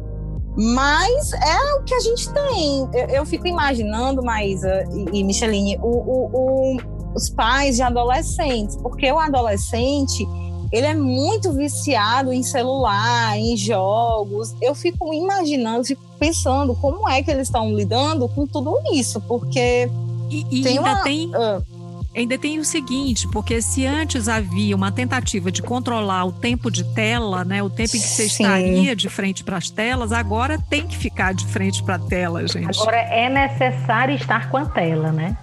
Mas 0.56 1.32
é 1.34 1.74
o 1.78 1.84
que 1.84 1.94
a 1.94 2.00
gente 2.00 2.32
tem. 2.32 2.88
Eu, 2.94 3.06
eu 3.08 3.26
fico 3.26 3.46
imaginando, 3.46 4.22
Maísa 4.22 4.84
e, 5.12 5.18
e 5.18 5.24
Micheline, 5.24 5.78
o, 5.82 5.88
o, 5.88 6.30
o, 6.32 6.76
os 7.14 7.28
pais 7.28 7.76
de 7.76 7.82
adolescentes, 7.82 8.76
porque 8.76 9.12
o 9.12 9.18
adolescente 9.18 10.26
ele 10.72 10.86
é 10.86 10.94
muito 10.94 11.52
viciado 11.52 12.32
em 12.32 12.42
celular, 12.42 13.36
em 13.38 13.56
jogos. 13.56 14.54
Eu 14.60 14.74
fico 14.74 15.12
imaginando, 15.14 15.84
fico 15.84 16.02
pensando 16.18 16.74
como 16.74 17.08
é 17.08 17.22
que 17.22 17.30
eles 17.30 17.48
estão 17.48 17.74
lidando 17.74 18.28
com 18.28 18.46
tudo 18.46 18.76
isso, 18.92 19.20
porque 19.22 19.88
e, 20.30 20.44
e 20.50 20.62
tem 20.62 20.78
ainda 20.78 20.90
uma... 20.92 21.02
tem. 21.02 21.26
Uh, 21.28 21.78
ainda 22.14 22.38
tem 22.38 22.58
o 22.58 22.64
seguinte, 22.64 23.28
porque 23.28 23.62
se 23.62 23.86
antes 23.86 24.28
havia 24.28 24.74
uma 24.74 24.90
tentativa 24.90 25.52
de 25.52 25.62
controlar 25.62 26.24
o 26.24 26.32
tempo 26.32 26.70
de 26.70 26.84
tela, 26.84 27.44
né, 27.44 27.62
o 27.62 27.70
tempo 27.70 27.96
em 27.96 28.00
que 28.00 28.06
você 28.06 28.28
Sim. 28.28 28.42
estaria 28.42 28.96
de 28.96 29.08
frente 29.08 29.44
para 29.44 29.56
as 29.56 29.70
telas, 29.70 30.12
agora 30.12 30.58
tem 30.68 30.86
que 30.86 30.96
ficar 30.96 31.32
de 31.32 31.46
frente 31.46 31.82
para 31.82 31.94
a 31.94 31.98
tela, 31.98 32.46
gente. 32.46 32.80
Agora 32.80 32.96
é 32.96 33.28
necessário 33.28 34.14
estar 34.14 34.50
com 34.50 34.56
a 34.56 34.66
tela, 34.66 35.12
né? 35.12 35.36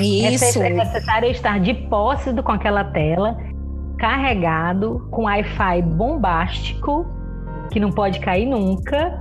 Isso. 0.00 0.62
É 0.62 0.70
necessário 0.70 1.30
estar 1.30 1.60
de 1.60 1.74
posse 1.74 2.32
com 2.42 2.52
aquela 2.52 2.84
tela, 2.84 3.36
carregado, 3.98 5.06
com 5.10 5.24
Wi-Fi 5.24 5.82
bombástico, 5.82 7.06
que 7.70 7.80
não 7.80 7.90
pode 7.90 8.20
cair 8.20 8.46
nunca, 8.46 9.18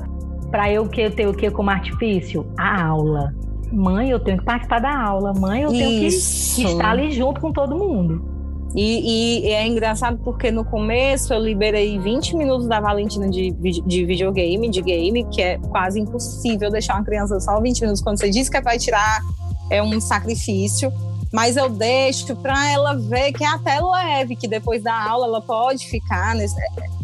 para 0.51 0.71
eu 0.71 0.87
que 0.87 1.01
eu 1.01 1.11
tenho 1.11 1.31
o 1.31 1.33
que 1.33 1.49
como 1.49 1.69
artifício? 1.69 2.45
A 2.57 2.85
aula 2.85 3.33
mãe, 3.73 4.09
eu 4.09 4.19
tenho 4.19 4.37
que 4.37 4.45
participar 4.45 4.79
da 4.79 4.95
aula, 4.95 5.33
mãe, 5.33 5.63
eu 5.63 5.71
tenho 5.71 6.07
Isso. 6.07 6.55
que 6.55 6.63
estar 6.63 6.91
ali 6.91 7.11
junto 7.11 7.41
com 7.41 7.51
todo 7.51 7.75
mundo. 7.75 8.31
E, 8.75 9.45
e, 9.45 9.49
é 9.49 9.67
engraçado 9.67 10.19
porque 10.23 10.49
no 10.49 10.65
começo 10.65 11.31
eu 11.31 11.39
liberei 11.39 11.99
20 11.99 12.35
minutos 12.35 12.67
da 12.67 12.79
Valentina 12.79 13.29
de, 13.29 13.51
de 13.51 14.05
videogame, 14.05 14.67
de 14.69 14.81
game, 14.81 15.23
que 15.25 15.41
é 15.41 15.57
quase 15.59 15.99
impossível 15.99 16.71
deixar 16.71 16.95
uma 16.95 17.03
criança 17.03 17.39
só 17.39 17.59
20 17.61 17.81
minutos. 17.81 18.01
Quando 18.01 18.19
você 18.19 18.31
diz 18.31 18.49
que 18.49 18.59
vai 18.61 18.79
tirar, 18.79 19.21
é 19.69 19.81
um 19.81 19.99
sacrifício. 20.01 20.91
Mas 21.33 21.57
eu 21.57 21.67
deixo 21.67 22.35
para 22.35 22.69
ela 22.69 22.93
ver 22.93 23.33
que 23.33 23.43
é 23.43 23.47
até 23.47 23.81
leve, 23.81 24.35
que 24.35 24.47
depois 24.47 24.83
da 24.83 24.93
aula 24.93 25.25
ela 25.25 25.41
pode 25.41 25.87
ficar. 25.87 26.35
Nesse... 26.35 26.55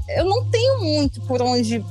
Eu 0.10 0.24
não 0.24 0.46
tenho 0.46 0.84
muito 0.84 1.20
por 1.22 1.42
onde, 1.42 1.84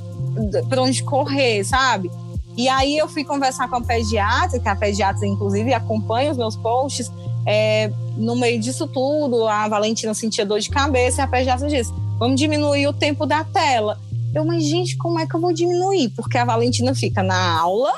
por 0.69 0.79
onde 0.79 1.03
correr, 1.03 1.65
sabe? 1.65 2.09
E 2.55 2.69
aí 2.69 2.97
eu 2.97 3.09
fui 3.09 3.25
conversar 3.25 3.69
com 3.69 3.75
a 3.75 3.81
pediatra, 3.81 4.57
que 4.57 4.69
a 4.69 4.75
pediatra, 4.75 5.27
inclusive, 5.27 5.73
acompanha 5.73 6.31
os 6.31 6.37
meus 6.37 6.55
posts. 6.55 7.11
É, 7.45 7.91
no 8.15 8.37
meio 8.37 8.57
disso 8.57 8.87
tudo, 8.87 9.45
a 9.45 9.67
Valentina 9.67 10.13
sentia 10.13 10.45
dor 10.45 10.59
de 10.61 10.69
cabeça 10.69 11.21
e 11.21 11.23
a 11.23 11.27
pediatra 11.27 11.67
disse: 11.67 11.91
vamos 12.17 12.39
diminuir 12.39 12.87
o 12.87 12.93
tempo 12.93 13.25
da 13.25 13.43
tela. 13.43 13.99
Eu, 14.33 14.45
mas 14.45 14.63
gente, 14.63 14.95
como 14.95 15.19
é 15.19 15.27
que 15.27 15.35
eu 15.35 15.41
vou 15.41 15.51
diminuir? 15.51 16.09
Porque 16.09 16.37
a 16.37 16.45
Valentina 16.45 16.95
fica 16.95 17.21
na 17.21 17.59
aula 17.59 17.91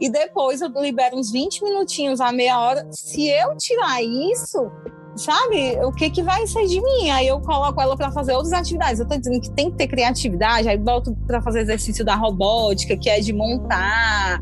e 0.00 0.08
depois 0.08 0.60
eu 0.60 0.68
libero 0.68 1.16
uns 1.16 1.30
20 1.30 1.62
minutinhos 1.62 2.20
a 2.20 2.32
meia 2.32 2.58
hora. 2.58 2.86
Se 2.90 3.28
eu 3.28 3.56
tirar 3.56 4.02
isso, 4.02 4.70
sabe? 5.14 5.78
O 5.84 5.92
que 5.92 6.10
que 6.10 6.22
vai 6.22 6.46
sair 6.46 6.66
de 6.66 6.80
mim? 6.80 7.10
Aí 7.10 7.26
eu 7.26 7.40
coloco 7.40 7.80
ela 7.80 7.96
para 7.96 8.10
fazer 8.10 8.32
outras 8.32 8.52
atividades. 8.52 9.00
Eu 9.00 9.06
tô 9.06 9.16
dizendo 9.16 9.40
que 9.40 9.50
tem 9.50 9.70
que 9.70 9.76
ter 9.76 9.88
criatividade, 9.88 10.68
aí 10.68 10.78
boto 10.78 11.14
para 11.26 11.42
fazer 11.42 11.60
exercício 11.60 12.04
da 12.04 12.14
robótica, 12.14 12.96
que 12.96 13.10
é 13.10 13.20
de 13.20 13.32
montar. 13.32 14.40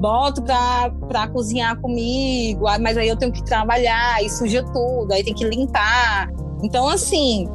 Boto 0.00 0.42
para 0.42 1.28
cozinhar 1.28 1.80
comigo, 1.80 2.64
mas 2.80 2.96
aí 2.96 3.08
eu 3.08 3.16
tenho 3.16 3.32
que 3.32 3.44
trabalhar 3.44 4.22
e 4.22 4.28
suja 4.28 4.64
tudo, 4.64 5.12
aí 5.12 5.22
tem 5.22 5.34
que 5.34 5.44
limpar. 5.44 6.28
Então, 6.62 6.88
assim, 6.88 7.48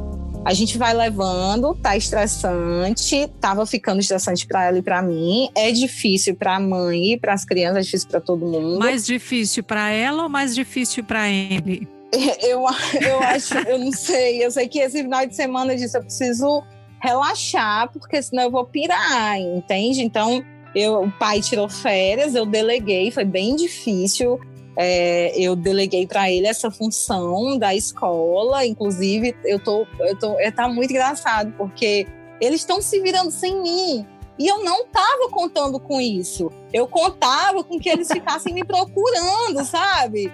a 0.48 0.54
gente 0.54 0.78
vai 0.78 0.94
levando, 0.94 1.74
tá 1.74 1.94
estressante, 1.94 3.30
tava 3.38 3.66
ficando 3.66 4.00
estressante 4.00 4.46
para 4.46 4.64
ela 4.64 4.78
e 4.78 4.82
para 4.82 5.02
mim. 5.02 5.50
É 5.54 5.70
difícil 5.70 6.34
para 6.34 6.56
a 6.56 6.60
mãe 6.60 7.12
e 7.12 7.18
para 7.18 7.34
as 7.34 7.44
crianças, 7.44 7.76
é 7.76 7.80
difícil 7.82 8.08
para 8.08 8.18
todo 8.18 8.46
mundo. 8.46 8.78
Mais 8.78 9.04
difícil 9.04 9.62
para 9.62 9.90
ela 9.90 10.22
ou 10.22 10.28
mais 10.30 10.54
difícil 10.54 11.04
para 11.04 11.28
ele? 11.28 11.86
Eu, 12.40 12.64
eu 13.02 13.22
acho, 13.22 13.54
eu 13.68 13.78
não 13.78 13.92
sei. 13.92 14.42
Eu 14.42 14.50
sei 14.50 14.66
que 14.66 14.78
esse 14.78 15.02
final 15.02 15.26
de 15.26 15.36
semana 15.36 15.74
eu 15.74 15.76
disse, 15.76 15.94
eu 15.94 16.00
preciso 16.00 16.64
relaxar, 17.02 17.92
porque 17.92 18.22
senão 18.22 18.44
eu 18.44 18.50
vou 18.50 18.64
pirar, 18.64 19.38
entende? 19.38 20.00
Então, 20.00 20.42
eu, 20.74 21.02
o 21.02 21.10
pai 21.10 21.42
tirou 21.42 21.68
férias, 21.68 22.34
eu 22.34 22.46
deleguei, 22.46 23.10
foi 23.10 23.26
bem 23.26 23.54
difícil. 23.54 24.40
É, 24.80 25.36
eu 25.36 25.56
deleguei 25.56 26.06
para 26.06 26.30
ele 26.30 26.46
essa 26.46 26.70
função 26.70 27.58
da 27.58 27.74
escola. 27.74 28.64
Inclusive, 28.64 29.34
eu 29.44 29.58
tô, 29.58 29.84
eu 29.98 30.16
tô, 30.16 30.38
é, 30.38 30.52
tá 30.52 30.68
muito 30.68 30.90
engraçado, 30.90 31.52
porque 31.58 32.06
eles 32.40 32.60
estão 32.60 32.80
se 32.80 33.00
virando 33.00 33.32
sem 33.32 33.60
mim. 33.60 34.06
E 34.38 34.46
eu 34.46 34.62
não 34.62 34.82
estava 34.82 35.28
contando 35.32 35.80
com 35.80 36.00
isso. 36.00 36.52
Eu 36.72 36.86
contava 36.86 37.64
com 37.64 37.76
que 37.78 37.88
eles 37.88 38.06
ficassem 38.12 38.54
me 38.54 38.64
procurando, 38.64 39.64
sabe? 39.64 40.32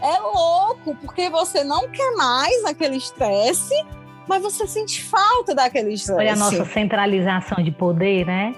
É 0.00 0.18
louco, 0.20 0.96
porque 1.02 1.28
você 1.28 1.62
não 1.62 1.88
quer 1.90 2.12
mais 2.16 2.64
aquele 2.64 2.96
estresse, 2.96 3.74
mas 4.26 4.42
você 4.42 4.66
sente 4.66 5.02
falta 5.02 5.54
daquele 5.54 5.92
estresse. 5.92 6.18
Olha 6.18 6.32
a 6.32 6.36
nossa 6.36 6.64
centralização 6.64 7.62
de 7.62 7.70
poder, 7.70 8.24
né? 8.24 8.54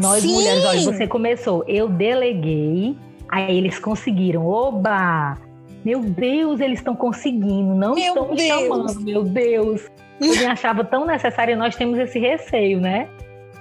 Nós 0.00 0.22
Sim. 0.22 0.32
mulheres, 0.32 0.64
olha, 0.64 0.80
você 0.80 1.06
começou, 1.06 1.64
eu 1.66 1.88
deleguei, 1.88 2.96
aí 3.28 3.56
eles 3.56 3.78
conseguiram. 3.78 4.46
Oba! 4.46 5.38
Meu 5.84 6.00
Deus, 6.00 6.60
eles 6.60 6.80
estão 6.80 6.94
conseguindo, 6.94 7.74
não 7.74 7.94
meu 7.94 8.08
estão 8.08 8.28
me 8.28 8.40
chamando, 8.40 9.00
meu 9.00 9.22
Deus. 9.24 9.88
Eu 10.20 10.36
me 10.36 10.46
achava 10.46 10.84
tão 10.84 11.06
necessário, 11.06 11.56
nós 11.56 11.76
temos 11.76 11.98
esse 11.98 12.18
receio, 12.18 12.80
né? 12.80 13.08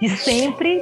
De 0.02 0.10
sempre 0.10 0.82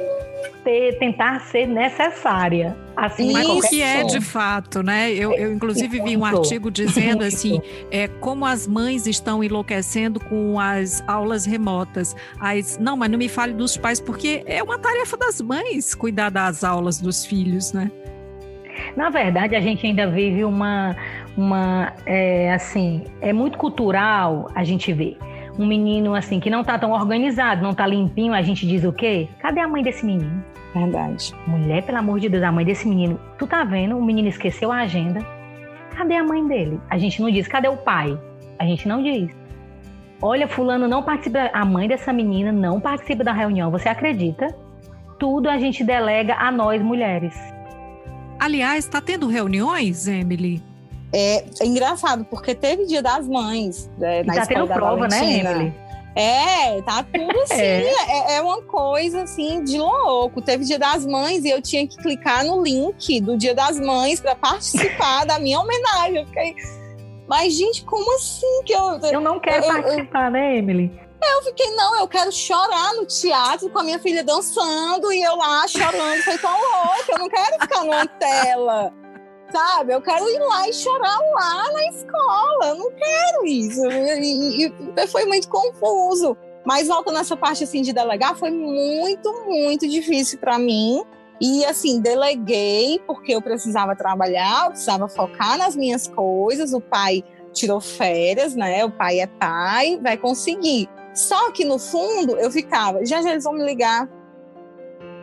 ter, 0.64 0.98
tentar 0.98 1.40
ser 1.42 1.66
necessária. 1.66 2.76
Assim, 2.96 3.32
Mas 3.32 3.46
o 3.46 3.60
que 3.60 3.82
é 3.82 4.02
de 4.04 4.20
fato, 4.20 4.82
né? 4.82 5.12
Eu, 5.12 5.32
eu 5.34 5.52
inclusive 5.52 6.00
vi 6.00 6.16
um 6.16 6.24
artigo 6.24 6.70
dizendo 6.70 7.22
assim, 7.22 7.60
é, 7.90 8.08
como 8.08 8.46
as 8.46 8.66
mães 8.66 9.06
estão 9.06 9.44
enlouquecendo 9.44 10.18
com 10.18 10.58
as 10.58 11.04
aulas 11.06 11.44
remotas. 11.44 12.16
As, 12.40 12.78
não, 12.78 12.96
mas 12.96 13.10
não 13.10 13.18
me 13.18 13.28
fale 13.28 13.52
dos 13.52 13.76
pais, 13.76 14.00
porque 14.00 14.42
é 14.46 14.62
uma 14.62 14.78
tarefa 14.78 15.16
das 15.16 15.40
mães 15.40 15.94
cuidar 15.94 16.30
das 16.30 16.64
aulas 16.64 16.98
dos 16.98 17.24
filhos, 17.24 17.72
né? 17.72 17.90
Na 18.96 19.10
verdade, 19.10 19.54
a 19.56 19.60
gente 19.60 19.86
ainda 19.86 20.06
vive 20.06 20.44
uma, 20.44 20.96
uma 21.36 21.92
é, 22.04 22.52
assim, 22.52 23.04
é 23.20 23.32
muito 23.32 23.58
cultural 23.58 24.50
a 24.54 24.64
gente 24.64 24.92
ver 24.92 25.18
um 25.58 25.66
menino 25.66 26.14
assim 26.14 26.38
que 26.38 26.50
não 26.50 26.62
tá 26.62 26.78
tão 26.78 26.92
organizado, 26.92 27.62
não 27.62 27.74
tá 27.74 27.86
limpinho, 27.86 28.34
a 28.34 28.42
gente 28.42 28.66
diz 28.66 28.84
o 28.84 28.92
quê? 28.92 29.28
Cadê 29.38 29.60
a 29.60 29.68
mãe 29.68 29.82
desse 29.82 30.04
menino? 30.04 30.44
Verdade. 30.74 31.32
Mulher, 31.46 31.82
pelo 31.82 31.98
amor 31.98 32.20
de 32.20 32.28
Deus, 32.28 32.42
a 32.42 32.52
mãe 32.52 32.64
desse 32.64 32.86
menino. 32.86 33.18
Tu 33.38 33.46
tá 33.46 33.64
vendo? 33.64 33.96
O 33.96 34.04
menino 34.04 34.28
esqueceu 34.28 34.70
a 34.70 34.80
agenda. 34.80 35.20
Cadê 35.96 36.14
a 36.14 36.22
mãe 36.22 36.46
dele? 36.46 36.78
A 36.90 36.98
gente 36.98 37.22
não 37.22 37.30
diz. 37.30 37.48
Cadê 37.48 37.68
o 37.68 37.78
pai? 37.78 38.18
A 38.58 38.64
gente 38.66 38.86
não 38.86 39.02
diz. 39.02 39.34
Olha, 40.20 40.46
fulano 40.46 40.86
não 40.86 41.02
participa, 41.02 41.50
a 41.52 41.64
mãe 41.64 41.88
dessa 41.88 42.12
menina 42.12 42.52
não 42.52 42.80
participa 42.80 43.24
da 43.24 43.32
reunião. 43.32 43.70
Você 43.70 43.88
acredita? 43.88 44.54
Tudo 45.18 45.48
a 45.48 45.56
gente 45.56 45.82
delega 45.82 46.34
a 46.34 46.50
nós 46.52 46.82
mulheres. 46.82 47.34
Aliás, 48.46 48.84
está 48.84 49.00
tendo 49.00 49.26
reuniões, 49.26 50.06
Emily? 50.06 50.62
É, 51.12 51.44
é, 51.60 51.66
engraçado, 51.66 52.24
porque 52.26 52.54
teve 52.54 52.86
Dia 52.86 53.02
das 53.02 53.26
Mães 53.26 53.90
né, 53.98 54.22
na 54.22 54.34
tá 54.34 54.42
escola 54.42 54.68
tendo 54.68 54.72
prova, 54.72 55.08
né, 55.08 55.18
Valentina. 55.18 55.50
né, 55.50 55.56
Emily? 55.56 55.74
É, 56.14 56.82
tá 56.82 57.02
tudo 57.02 57.40
assim, 57.42 57.54
é. 57.60 58.34
é. 58.34 58.36
é. 58.36 58.40
uma 58.40 58.62
coisa 58.62 59.24
assim 59.24 59.64
de 59.64 59.78
louco. 59.78 60.40
Teve 60.40 60.64
Dia 60.64 60.78
das 60.78 61.04
Mães 61.04 61.44
e 61.44 61.50
eu 61.50 61.60
tinha 61.60 61.88
que 61.88 61.96
clicar 61.96 62.44
no 62.44 62.62
link 62.62 63.20
do 63.20 63.36
Dia 63.36 63.52
das 63.52 63.80
Mães 63.80 64.20
para 64.20 64.36
participar 64.36 65.26
da 65.26 65.40
minha 65.40 65.58
homenagem. 65.58 66.18
Eu 66.18 66.26
fiquei, 66.26 66.54
mas 67.28 67.52
gente, 67.52 67.84
como 67.84 68.14
assim 68.14 68.62
que 68.64 68.72
eu 68.72 69.00
Eu 69.10 69.20
não 69.20 69.40
quero 69.40 69.64
eu, 69.64 69.72
participar, 69.72 70.26
eu, 70.26 70.30
né, 70.30 70.56
Emily? 70.56 71.05
Eu 71.22 71.42
fiquei, 71.42 71.70
não, 71.74 71.98
eu 71.98 72.08
quero 72.08 72.30
chorar 72.30 72.94
no 72.94 73.06
teatro 73.06 73.68
com 73.70 73.78
a 73.78 73.82
minha 73.82 73.98
filha 73.98 74.22
dançando 74.22 75.12
e 75.12 75.22
eu 75.22 75.36
lá 75.36 75.66
chorando, 75.66 76.22
foi 76.22 76.38
tão 76.38 76.52
louca, 76.52 77.12
eu 77.12 77.18
não 77.18 77.28
quero 77.28 77.60
ficar 77.60 77.84
numa 77.84 78.06
tela 78.06 78.92
sabe? 79.50 79.94
Eu 79.94 80.02
quero 80.02 80.28
ir 80.28 80.38
lá 80.40 80.68
e 80.68 80.72
chorar 80.72 81.18
lá 81.34 81.72
na 81.72 81.86
escola. 81.86 82.66
Eu 82.66 82.74
não 82.76 82.90
quero 82.90 83.46
isso. 83.46 83.80
E, 83.86 84.66
e, 84.66 85.06
foi 85.06 85.24
muito 85.24 85.48
confuso. 85.48 86.36
Mas 86.64 86.88
voltando 86.88 87.14
nessa 87.14 87.36
parte 87.36 87.64
assim 87.64 87.80
de 87.80 87.92
delegar, 87.92 88.36
foi 88.36 88.50
muito, 88.50 89.32
muito 89.46 89.88
difícil 89.88 90.38
para 90.38 90.58
mim. 90.58 91.04
E 91.40 91.64
assim, 91.64 92.00
deleguei 92.00 93.00
porque 93.06 93.34
eu 93.34 93.42
precisava 93.42 93.94
trabalhar, 93.94 94.64
eu 94.64 94.70
precisava 94.70 95.08
focar 95.08 95.56
nas 95.58 95.76
minhas 95.76 96.08
coisas. 96.08 96.72
O 96.72 96.80
pai 96.80 97.22
tirou 97.52 97.80
férias, 97.80 98.54
né? 98.54 98.84
O 98.84 98.90
pai 98.90 99.20
é 99.20 99.26
pai, 99.26 99.98
vai 100.02 100.16
conseguir. 100.16 100.88
Só 101.16 101.50
que 101.50 101.64
no 101.64 101.78
fundo 101.78 102.36
eu 102.36 102.50
ficava, 102.50 103.04
já 103.06 103.22
já 103.22 103.30
eles 103.30 103.44
vão 103.44 103.54
me 103.54 103.64
ligar. 103.64 104.06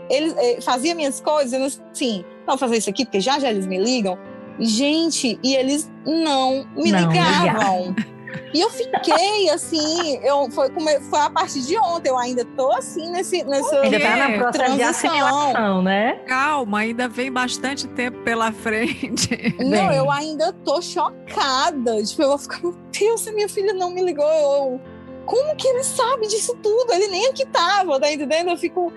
Ele 0.09 0.33
eh, 0.37 0.59
fazia 0.59 0.95
minhas 0.95 1.21
coisas, 1.21 1.79
assim, 1.91 2.25
não 2.47 2.57
fazer 2.57 2.77
isso 2.77 2.89
aqui, 2.89 3.05
porque 3.05 3.21
já 3.21 3.39
já 3.39 3.49
eles 3.49 3.67
me 3.67 3.77
ligam. 3.77 4.17
Gente, 4.59 5.39
e 5.43 5.55
eles 5.55 5.89
não 6.05 6.67
me 6.75 6.91
não, 6.91 6.99
ligavam. 6.99 7.95
E 8.53 8.61
eu 8.61 8.69
fiquei 8.69 9.49
assim, 9.49 10.17
eu, 10.23 10.49
foi, 10.51 10.69
foi 11.09 11.19
a 11.19 11.29
partir 11.29 11.61
de 11.61 11.77
ontem, 11.77 12.09
eu 12.09 12.17
ainda 12.17 12.45
tô 12.45 12.71
assim 12.71 13.11
nesse, 13.11 13.43
nessa 13.43 13.81
ainda 13.81 13.99
tá 13.99 14.15
na 14.15 14.37
processo 14.37 14.75
de 14.75 14.83
assimilação, 14.83 15.81
né? 15.81 16.19
Calma, 16.27 16.79
ainda 16.79 17.07
vem 17.07 17.31
bastante 17.31 17.87
tempo 17.89 18.19
pela 18.23 18.51
frente. 18.51 19.55
Não, 19.59 19.91
eu 19.91 20.09
ainda 20.09 20.53
tô 20.53 20.81
chocada. 20.81 22.03
Tipo, 22.03 22.23
eu 22.23 22.29
vou 22.29 22.37
ficar, 22.37 22.61
meu 22.61 22.75
Deus, 22.91 23.25
minha 23.27 23.49
filha 23.49 23.73
não 23.73 23.91
me 23.91 24.03
ligou. 24.03 24.25
Eu, 24.25 24.81
como 25.25 25.55
que 25.55 25.67
ele 25.67 25.83
sabe 25.83 26.27
disso 26.27 26.55
tudo? 26.61 26.91
Ele 26.93 27.07
nem 27.07 27.27
aqui 27.27 27.45
tava, 27.45 27.99
tá 27.99 28.11
entendendo? 28.11 28.49
Eu 28.49 28.57
fico 28.57 28.91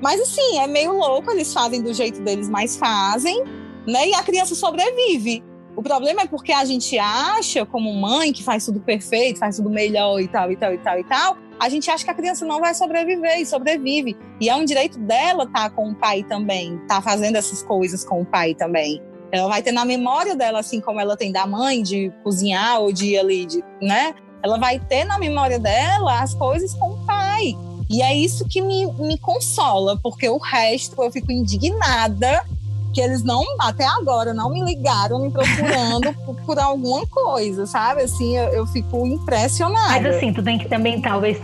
mas 0.00 0.20
assim, 0.20 0.58
é 0.58 0.66
meio 0.66 0.92
louco, 0.92 1.30
eles 1.30 1.52
fazem 1.52 1.82
do 1.82 1.92
jeito 1.92 2.20
deles, 2.22 2.48
mas 2.48 2.76
fazem, 2.76 3.42
né? 3.86 4.08
E 4.08 4.14
a 4.14 4.22
criança 4.22 4.54
sobrevive. 4.54 5.42
O 5.74 5.82
problema 5.82 6.22
é 6.22 6.26
porque 6.26 6.52
a 6.52 6.64
gente 6.64 6.98
acha, 6.98 7.64
como 7.64 7.92
mãe, 7.94 8.32
que 8.32 8.42
faz 8.42 8.64
tudo 8.64 8.80
perfeito, 8.80 9.38
faz 9.38 9.56
tudo 9.56 9.70
melhor 9.70 10.20
e 10.20 10.26
tal, 10.26 10.50
e 10.50 10.56
tal, 10.56 10.74
e 10.74 10.78
tal, 10.78 10.98
e 10.98 11.04
tal. 11.04 11.38
A 11.58 11.68
gente 11.68 11.90
acha 11.90 12.04
que 12.04 12.10
a 12.10 12.14
criança 12.14 12.44
não 12.44 12.60
vai 12.60 12.74
sobreviver 12.74 13.40
e 13.40 13.46
sobrevive. 13.46 14.16
E 14.40 14.48
é 14.48 14.54
um 14.54 14.64
direito 14.64 14.98
dela 14.98 15.44
estar 15.44 15.68
tá 15.68 15.70
com 15.70 15.90
o 15.90 15.94
pai 15.94 16.24
também, 16.24 16.74
estar 16.74 16.96
tá 16.96 17.02
fazendo 17.02 17.36
essas 17.36 17.62
coisas 17.62 18.04
com 18.04 18.22
o 18.22 18.26
pai 18.26 18.54
também. 18.54 19.00
Ela 19.30 19.48
vai 19.48 19.62
ter 19.62 19.72
na 19.72 19.84
memória 19.84 20.34
dela, 20.34 20.60
assim 20.60 20.80
como 20.80 21.00
ela 21.00 21.16
tem 21.16 21.30
da 21.30 21.46
mãe, 21.46 21.82
de 21.82 22.12
cozinhar 22.24 22.80
ou 22.80 22.92
de 22.92 23.16
ali, 23.16 23.44
de, 23.44 23.62
né? 23.80 24.14
Ela 24.42 24.58
vai 24.58 24.78
ter 24.78 25.04
na 25.04 25.18
memória 25.18 25.58
dela 25.58 26.20
as 26.20 26.34
coisas 26.34 26.74
com 26.74 26.92
o 26.92 26.98
pai. 27.06 27.56
E 27.90 28.02
é 28.02 28.14
isso 28.14 28.46
que 28.46 28.60
me, 28.60 28.86
me 28.92 29.18
consola, 29.18 29.98
porque 30.02 30.28
o 30.28 30.38
resto 30.38 31.02
eu 31.02 31.10
fico 31.10 31.32
indignada 31.32 32.44
que 32.92 33.00
eles 33.00 33.22
não, 33.22 33.44
até 33.60 33.86
agora, 33.86 34.34
não 34.34 34.50
me 34.50 34.62
ligaram 34.62 35.20
me 35.20 35.30
procurando 35.30 36.12
por, 36.24 36.34
por, 36.42 36.58
alguma 36.58 37.06
coisa, 37.06 37.66
sabe? 37.66 38.02
Assim, 38.02 38.36
eu, 38.36 38.48
eu, 38.48 38.66
fico 38.66 39.06
impressionada. 39.06 40.00
Mas 40.00 40.16
assim, 40.16 40.32
tu 40.32 40.42
tem 40.42 40.58
que 40.58 40.68
também, 40.68 41.00
talvez, 41.00 41.38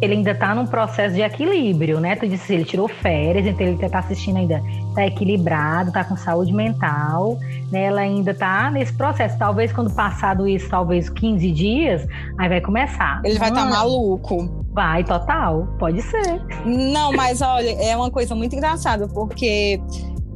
ele 0.00 0.14
ainda 0.14 0.34
tá 0.34 0.54
num 0.54 0.66
processo 0.66 1.14
de 1.14 1.22
equilíbrio, 1.22 2.00
né? 2.00 2.16
Tu 2.16 2.28
disse 2.28 2.52
ele 2.52 2.64
tirou 2.64 2.88
férias, 2.88 3.46
então 3.46 3.66
ele 3.66 3.88
tá 3.88 3.98
assistindo 3.98 4.36
ainda, 4.36 4.62
tá 4.94 5.06
equilibrado, 5.06 5.90
tá 5.90 6.04
com 6.04 6.16
saúde 6.16 6.52
mental, 6.52 7.38
né? 7.70 7.84
Ela 7.84 8.02
ainda 8.02 8.34
tá 8.34 8.70
nesse 8.70 8.92
processo. 8.92 9.38
Talvez 9.38 9.72
quando 9.72 9.92
passado 9.94 10.46
isso, 10.46 10.68
talvez 10.68 11.08
15 11.08 11.50
dias, 11.52 12.06
aí 12.38 12.48
vai 12.48 12.60
começar. 12.60 13.20
Ele 13.24 13.38
vai 13.38 13.48
estar 13.48 13.64
tá 13.64 13.70
maluco. 13.70 14.64
Vai, 14.72 15.02
total, 15.02 15.66
pode 15.78 16.02
ser. 16.02 16.42
Não, 16.66 17.12
mas 17.12 17.40
olha, 17.40 17.70
é 17.82 17.96
uma 17.96 18.10
coisa 18.10 18.34
muito 18.34 18.54
engraçada, 18.54 19.08
porque 19.08 19.80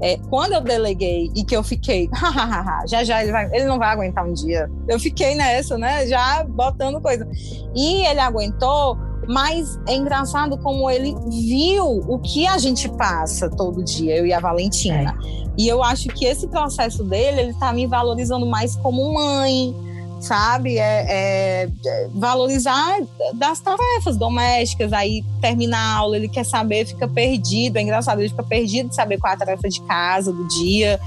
é, 0.01 0.17
quando 0.31 0.53
eu 0.53 0.63
deleguei 0.63 1.31
e 1.37 1.45
que 1.45 1.55
eu 1.55 1.63
fiquei, 1.63 2.09
já 2.89 3.05
já 3.05 3.23
ele, 3.23 3.33
vai, 3.33 3.55
ele 3.55 3.67
não 3.67 3.79
vai 3.79 3.91
aguentar 3.91 4.25
um 4.25 4.33
dia. 4.33 4.71
Eu 4.89 4.99
fiquei 4.99 5.35
nessa, 5.35 5.77
né? 5.77 6.07
Já 6.07 6.43
botando 6.45 7.01
coisa. 7.03 7.29
E 7.77 8.07
ele 8.07 8.21
aguentou, 8.21 8.97
mas 9.31 9.79
é 9.87 9.95
engraçado 9.95 10.59
como 10.59 10.91
ele 10.91 11.15
viu 11.29 11.87
o 11.87 12.19
que 12.19 12.49
a 12.49 12.59
gente 12.59 12.89
passa 12.89 13.49
todo 13.49 13.81
dia, 13.85 14.17
eu 14.17 14.27
e 14.27 14.33
a 14.33 14.41
Valentina. 14.41 15.17
É. 15.25 15.45
E 15.57 15.69
eu 15.69 15.85
acho 15.85 16.09
que 16.09 16.25
esse 16.25 16.49
processo 16.49 17.05
dele, 17.05 17.43
ele 17.43 17.55
tá 17.55 17.73
me 17.73 17.87
valorizando 17.87 18.45
mais 18.45 18.75
como 18.75 19.15
mãe 19.15 19.73
sabe? 20.21 20.79
É, 20.79 21.07
é, 21.09 21.69
é, 21.85 22.09
valorizar 22.15 23.01
das 23.35 23.59
tarefas 23.59 24.17
domésticas. 24.17 24.93
Aí 24.93 25.25
termina 25.41 25.77
a 25.79 25.97
aula, 25.97 26.17
ele 26.17 26.29
quer 26.29 26.45
saber, 26.45 26.87
fica 26.87 27.09
perdido. 27.09 27.79
É 27.79 27.83
engraçado, 27.83 28.21
ele 28.21 28.29
fica 28.29 28.43
perdido 28.43 28.91
de 28.91 28.95
saber 28.95 29.19
qual 29.19 29.33
é 29.33 29.35
a 29.35 29.39
tarefa 29.39 29.69
de 29.69 29.81
casa 29.83 30.31
do 30.33 30.47
dia. 30.47 31.01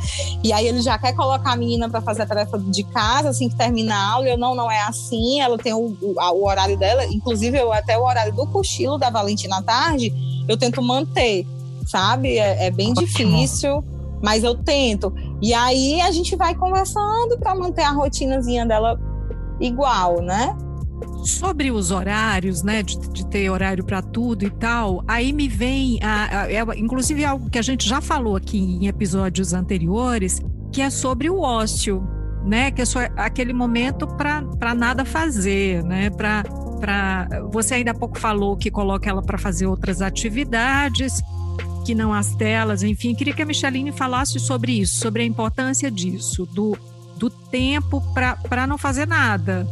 E 0.43 0.51
aí 0.51 0.67
ele 0.67 0.81
já 0.81 0.97
quer 0.97 1.13
colocar 1.13 1.51
a 1.51 1.55
menina 1.55 1.87
para 1.87 2.01
fazer 2.01 2.23
a 2.23 2.25
tarefa 2.25 2.57
de 2.57 2.83
casa 2.85 3.29
assim 3.29 3.47
que 3.47 3.55
termina 3.55 3.95
a 3.95 4.11
aula. 4.13 4.27
Eu 4.27 4.37
não, 4.37 4.55
não 4.55 4.69
é 4.69 4.81
assim. 4.81 5.39
Ela 5.39 5.57
tem 5.57 5.73
o, 5.73 5.95
o, 6.01 6.15
o 6.17 6.47
horário 6.47 6.77
dela, 6.77 7.05
inclusive 7.05 7.57
eu, 7.57 7.71
até 7.71 7.97
o 7.97 8.03
horário 8.03 8.33
do 8.33 8.47
cochilo 8.47 8.97
da 8.97 9.11
Valentina 9.11 9.57
à 9.57 9.61
tarde, 9.61 10.11
eu 10.47 10.57
tento 10.57 10.81
manter, 10.81 11.45
sabe? 11.85 12.39
É, 12.39 12.65
é 12.65 12.71
bem 12.71 12.91
Ótimo. 12.91 13.07
difícil 13.07 13.83
mas 14.23 14.41
eu 14.41 14.55
tento. 14.55 15.13
E 15.43 15.53
aí 15.53 15.99
a 15.99 16.09
gente 16.09 16.37
vai 16.37 16.55
conversando 16.55 17.37
para 17.37 17.53
manter 17.53 17.81
a 17.81 17.91
rotinazinha 17.91 18.65
dela 18.65 18.97
igual, 19.59 20.21
né? 20.21 20.55
Sobre 21.25 21.69
os 21.69 21.91
horários, 21.91 22.63
né, 22.63 22.81
de, 22.81 22.97
de 23.09 23.27
ter 23.27 23.49
horário 23.49 23.83
para 23.83 24.01
tudo 24.01 24.45
e 24.45 24.49
tal, 24.49 25.03
aí 25.05 25.33
me 25.33 25.49
vem, 25.49 25.99
a, 26.01 26.43
a, 26.43 26.51
é, 26.51 26.61
inclusive 26.77 27.25
algo 27.25 27.49
que 27.49 27.59
a 27.59 27.61
gente 27.61 27.87
já 27.87 27.99
falou 27.99 28.37
aqui 28.37 28.57
em 28.57 28.87
episódios 28.87 29.53
anteriores, 29.53 30.39
que 30.71 30.81
é 30.81 30.89
sobre 30.89 31.29
o 31.29 31.41
ócio, 31.41 32.01
né, 32.45 32.71
que 32.71 32.81
é 32.81 32.85
só 32.85 32.99
aquele 33.17 33.51
momento 33.51 34.07
para 34.07 34.73
nada 34.73 35.03
fazer, 35.03 35.83
né, 35.83 36.09
para 36.09 37.27
você 37.51 37.75
ainda 37.75 37.91
há 37.91 37.93
pouco 37.93 38.17
falou 38.17 38.55
que 38.55 38.71
coloca 38.71 39.09
ela 39.09 39.21
para 39.21 39.37
fazer 39.37 39.65
outras 39.65 40.01
atividades 40.01 41.21
que 41.85 41.93
não 41.93 42.13
as 42.13 42.33
telas, 42.35 42.81
enfim, 42.81 43.13
queria 43.13 43.33
que 43.33 43.41
a 43.41 43.45
Micheline 43.45 43.91
falasse 43.91 44.39
sobre 44.39 44.79
isso, 44.79 44.99
sobre 44.99 45.23
a 45.23 45.25
importância 45.25 45.91
disso, 45.91 46.45
do, 46.45 46.77
do 47.17 47.29
tempo 47.29 48.01
para 48.13 48.65
não 48.65 48.77
fazer 48.77 49.05
nada. 49.05 49.67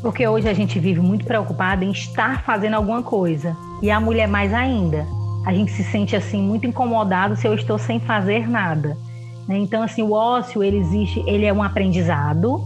Porque 0.00 0.26
hoje 0.26 0.48
a 0.48 0.52
gente 0.52 0.80
vive 0.80 1.00
muito 1.00 1.24
preocupada 1.24 1.84
em 1.84 1.92
estar 1.92 2.42
fazendo 2.42 2.74
alguma 2.74 3.02
coisa. 3.04 3.56
E 3.80 3.90
a 3.90 4.00
mulher 4.00 4.26
mais 4.26 4.52
ainda. 4.52 5.06
A 5.46 5.52
gente 5.52 5.70
se 5.72 5.84
sente 5.84 6.16
assim 6.16 6.42
muito 6.42 6.66
incomodado 6.66 7.36
se 7.36 7.46
eu 7.46 7.54
estou 7.54 7.78
sem 7.78 8.00
fazer 8.00 8.48
nada. 8.48 8.96
Né? 9.46 9.58
Então 9.58 9.82
assim, 9.82 10.02
o 10.02 10.12
ócio 10.12 10.62
ele 10.62 10.78
existe, 10.78 11.22
ele 11.26 11.44
é 11.44 11.52
um 11.52 11.62
aprendizado 11.62 12.64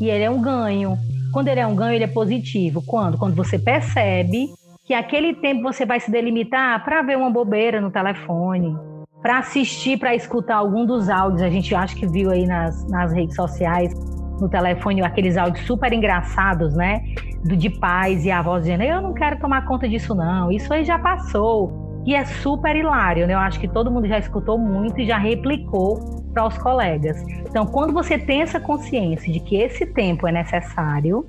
e 0.00 0.08
ele 0.08 0.22
é 0.22 0.30
um 0.30 0.40
ganho. 0.40 0.96
Quando 1.32 1.48
ele 1.48 1.60
é 1.60 1.66
um 1.66 1.74
ganho, 1.74 1.94
ele 1.94 2.04
é 2.04 2.08
positivo. 2.08 2.80
Quando? 2.82 3.18
Quando 3.18 3.34
você 3.34 3.58
percebe 3.58 4.48
que 4.88 4.94
aquele 4.94 5.34
tempo 5.34 5.62
você 5.62 5.84
vai 5.84 6.00
se 6.00 6.10
delimitar 6.10 6.82
para 6.82 7.02
ver 7.02 7.18
uma 7.18 7.28
bobeira 7.30 7.78
no 7.78 7.90
telefone, 7.90 8.74
para 9.20 9.36
assistir, 9.36 9.98
para 9.98 10.14
escutar 10.14 10.56
algum 10.56 10.86
dos 10.86 11.10
áudios. 11.10 11.42
A 11.42 11.50
gente 11.50 11.74
acha 11.74 11.94
que 11.94 12.06
viu 12.06 12.30
aí 12.30 12.46
nas, 12.46 12.88
nas 12.88 13.12
redes 13.12 13.36
sociais, 13.36 13.92
no 14.40 14.48
telefone, 14.48 15.02
aqueles 15.02 15.36
áudios 15.36 15.66
super 15.66 15.92
engraçados, 15.92 16.74
né? 16.74 17.02
Do, 17.44 17.54
de 17.54 17.68
pais 17.68 18.24
e 18.24 18.30
avós 18.30 18.62
dizendo: 18.62 18.82
Eu 18.82 19.02
não 19.02 19.12
quero 19.12 19.38
tomar 19.38 19.66
conta 19.66 19.86
disso, 19.86 20.14
não. 20.14 20.50
Isso 20.50 20.72
aí 20.72 20.82
já 20.86 20.98
passou. 20.98 22.02
E 22.06 22.14
é 22.14 22.24
super 22.24 22.74
hilário, 22.74 23.26
né? 23.26 23.34
Eu 23.34 23.40
acho 23.40 23.60
que 23.60 23.68
todo 23.68 23.90
mundo 23.90 24.08
já 24.08 24.18
escutou 24.18 24.56
muito 24.56 24.98
e 25.02 25.04
já 25.04 25.18
replicou 25.18 26.24
para 26.32 26.46
os 26.46 26.56
colegas. 26.56 27.22
Então, 27.46 27.66
quando 27.66 27.92
você 27.92 28.16
tem 28.16 28.40
essa 28.40 28.58
consciência 28.58 29.30
de 29.30 29.38
que 29.38 29.54
esse 29.54 29.84
tempo 29.84 30.26
é 30.26 30.32
necessário, 30.32 31.26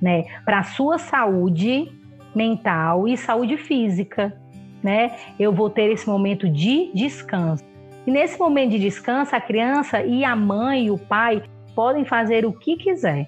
né, 0.00 0.22
para 0.44 0.60
a 0.60 0.62
sua 0.62 0.98
saúde, 0.98 1.90
mental 2.34 3.06
e 3.08 3.16
saúde 3.16 3.56
física, 3.56 4.36
né? 4.82 5.16
Eu 5.38 5.52
vou 5.52 5.70
ter 5.70 5.90
esse 5.90 6.06
momento 6.06 6.48
de 6.48 6.90
descanso. 6.94 7.64
E 8.06 8.10
nesse 8.10 8.38
momento 8.38 8.72
de 8.72 8.78
descanso, 8.78 9.34
a 9.34 9.40
criança 9.40 10.02
e 10.02 10.24
a 10.24 10.36
mãe 10.36 10.86
e 10.86 10.90
o 10.90 10.98
pai 10.98 11.42
podem 11.74 12.04
fazer 12.04 12.44
o 12.44 12.52
que 12.52 12.76
quiser. 12.76 13.26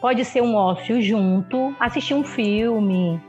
Pode 0.00 0.24
ser 0.24 0.42
um 0.42 0.54
ócio 0.54 1.00
junto, 1.00 1.74
assistir 1.80 2.14
um 2.14 2.22
filme, 2.22 3.20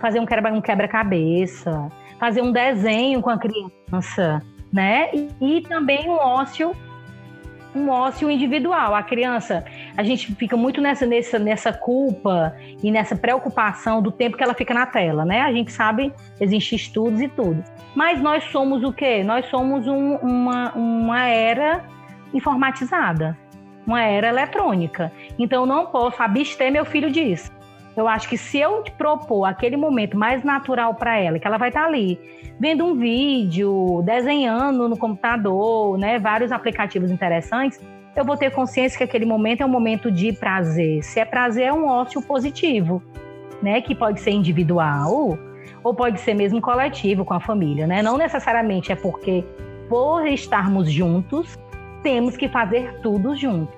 fazer 0.00 0.20
um 0.20 0.26
quebra-cabeça, 0.60 1.90
fazer 2.18 2.42
um 2.42 2.52
desenho 2.52 3.22
com 3.22 3.30
a 3.30 3.38
criança, 3.38 4.42
né? 4.72 5.10
E, 5.14 5.28
e 5.40 5.60
também 5.62 6.08
um 6.08 6.16
ócio 6.16 6.72
um 7.78 7.88
ócio 7.90 8.30
individual. 8.30 8.94
A 8.94 9.02
criança, 9.02 9.64
a 9.96 10.02
gente 10.02 10.34
fica 10.34 10.56
muito 10.56 10.80
nessa, 10.80 11.06
nessa, 11.06 11.38
nessa 11.38 11.72
culpa 11.72 12.54
e 12.82 12.90
nessa 12.90 13.16
preocupação 13.16 14.02
do 14.02 14.10
tempo 14.10 14.36
que 14.36 14.42
ela 14.42 14.54
fica 14.54 14.74
na 14.74 14.86
tela, 14.86 15.24
né? 15.24 15.42
A 15.42 15.52
gente 15.52 15.72
sabe, 15.72 16.12
existem 16.40 16.76
estudos 16.76 17.20
e 17.20 17.28
tudo. 17.28 17.62
Mas 17.94 18.20
nós 18.20 18.44
somos 18.44 18.82
o 18.82 18.92
quê? 18.92 19.22
Nós 19.24 19.46
somos 19.46 19.86
um, 19.86 20.16
uma, 20.16 20.72
uma 20.72 21.26
era 21.26 21.84
informatizada, 22.34 23.36
uma 23.86 24.02
era 24.02 24.28
eletrônica. 24.28 25.10
Então, 25.38 25.62
eu 25.62 25.66
não 25.66 25.86
posso 25.86 26.22
abster 26.22 26.70
meu 26.70 26.84
filho 26.84 27.10
disso. 27.10 27.57
Eu 28.00 28.06
acho 28.06 28.28
que 28.28 28.38
se 28.38 28.58
eu 28.58 28.84
propor 28.96 29.44
aquele 29.44 29.76
momento 29.76 30.16
mais 30.16 30.44
natural 30.44 30.94
para 30.94 31.18
ela, 31.18 31.38
que 31.38 31.46
ela 31.46 31.58
vai 31.58 31.68
estar 31.68 31.82
tá 31.82 31.86
ali 31.86 32.18
vendo 32.60 32.84
um 32.84 32.94
vídeo, 32.94 34.02
desenhando 34.04 34.88
no 34.88 34.96
computador, 34.96 35.98
né, 35.98 36.18
vários 36.18 36.52
aplicativos 36.52 37.10
interessantes, 37.10 37.80
eu 38.14 38.24
vou 38.24 38.36
ter 38.36 38.50
consciência 38.50 38.98
que 38.98 39.04
aquele 39.04 39.24
momento 39.24 39.62
é 39.62 39.66
um 39.66 39.68
momento 39.68 40.10
de 40.10 40.32
prazer. 40.32 41.02
Se 41.02 41.20
é 41.20 41.24
prazer, 41.24 41.64
é 41.64 41.72
um 41.72 41.86
ócio 41.86 42.20
positivo, 42.22 43.02
né, 43.62 43.80
que 43.80 43.94
pode 43.94 44.20
ser 44.20 44.30
individual 44.30 45.38
ou 45.82 45.94
pode 45.94 46.20
ser 46.20 46.34
mesmo 46.34 46.60
coletivo 46.60 47.24
com 47.24 47.34
a 47.34 47.40
família, 47.40 47.86
né? 47.86 48.02
Não 48.02 48.16
necessariamente 48.16 48.90
é 48.90 48.96
porque 48.96 49.44
por 49.88 50.26
estarmos 50.26 50.90
juntos, 50.90 51.56
temos 52.02 52.36
que 52.36 52.48
fazer 52.48 53.00
tudo 53.00 53.34
junto, 53.34 53.72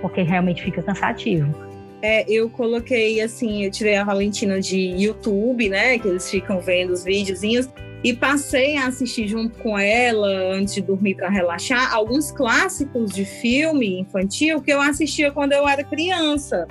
porque 0.00 0.22
realmente 0.22 0.62
fica 0.62 0.82
cansativo. 0.82 1.71
É, 2.02 2.24
eu 2.28 2.50
coloquei 2.50 3.20
assim, 3.20 3.64
eu 3.64 3.70
tirei 3.70 3.94
a 3.94 4.02
Valentina 4.02 4.60
de 4.60 4.76
YouTube, 4.76 5.68
né? 5.68 5.98
Que 5.98 6.08
eles 6.08 6.28
ficam 6.28 6.60
vendo 6.60 6.92
os 6.92 7.04
videozinhos. 7.04 7.68
E 8.02 8.12
passei 8.12 8.76
a 8.76 8.88
assistir 8.88 9.28
junto 9.28 9.56
com 9.60 9.78
ela, 9.78 10.26
antes 10.52 10.74
de 10.74 10.82
dormir 10.82 11.14
para 11.14 11.28
relaxar, 11.28 11.94
alguns 11.94 12.32
clássicos 12.32 13.12
de 13.12 13.24
filme 13.24 14.00
infantil 14.00 14.60
que 14.60 14.72
eu 14.72 14.80
assistia 14.80 15.30
quando 15.30 15.52
eu 15.52 15.68
era 15.68 15.84
criança. 15.84 16.66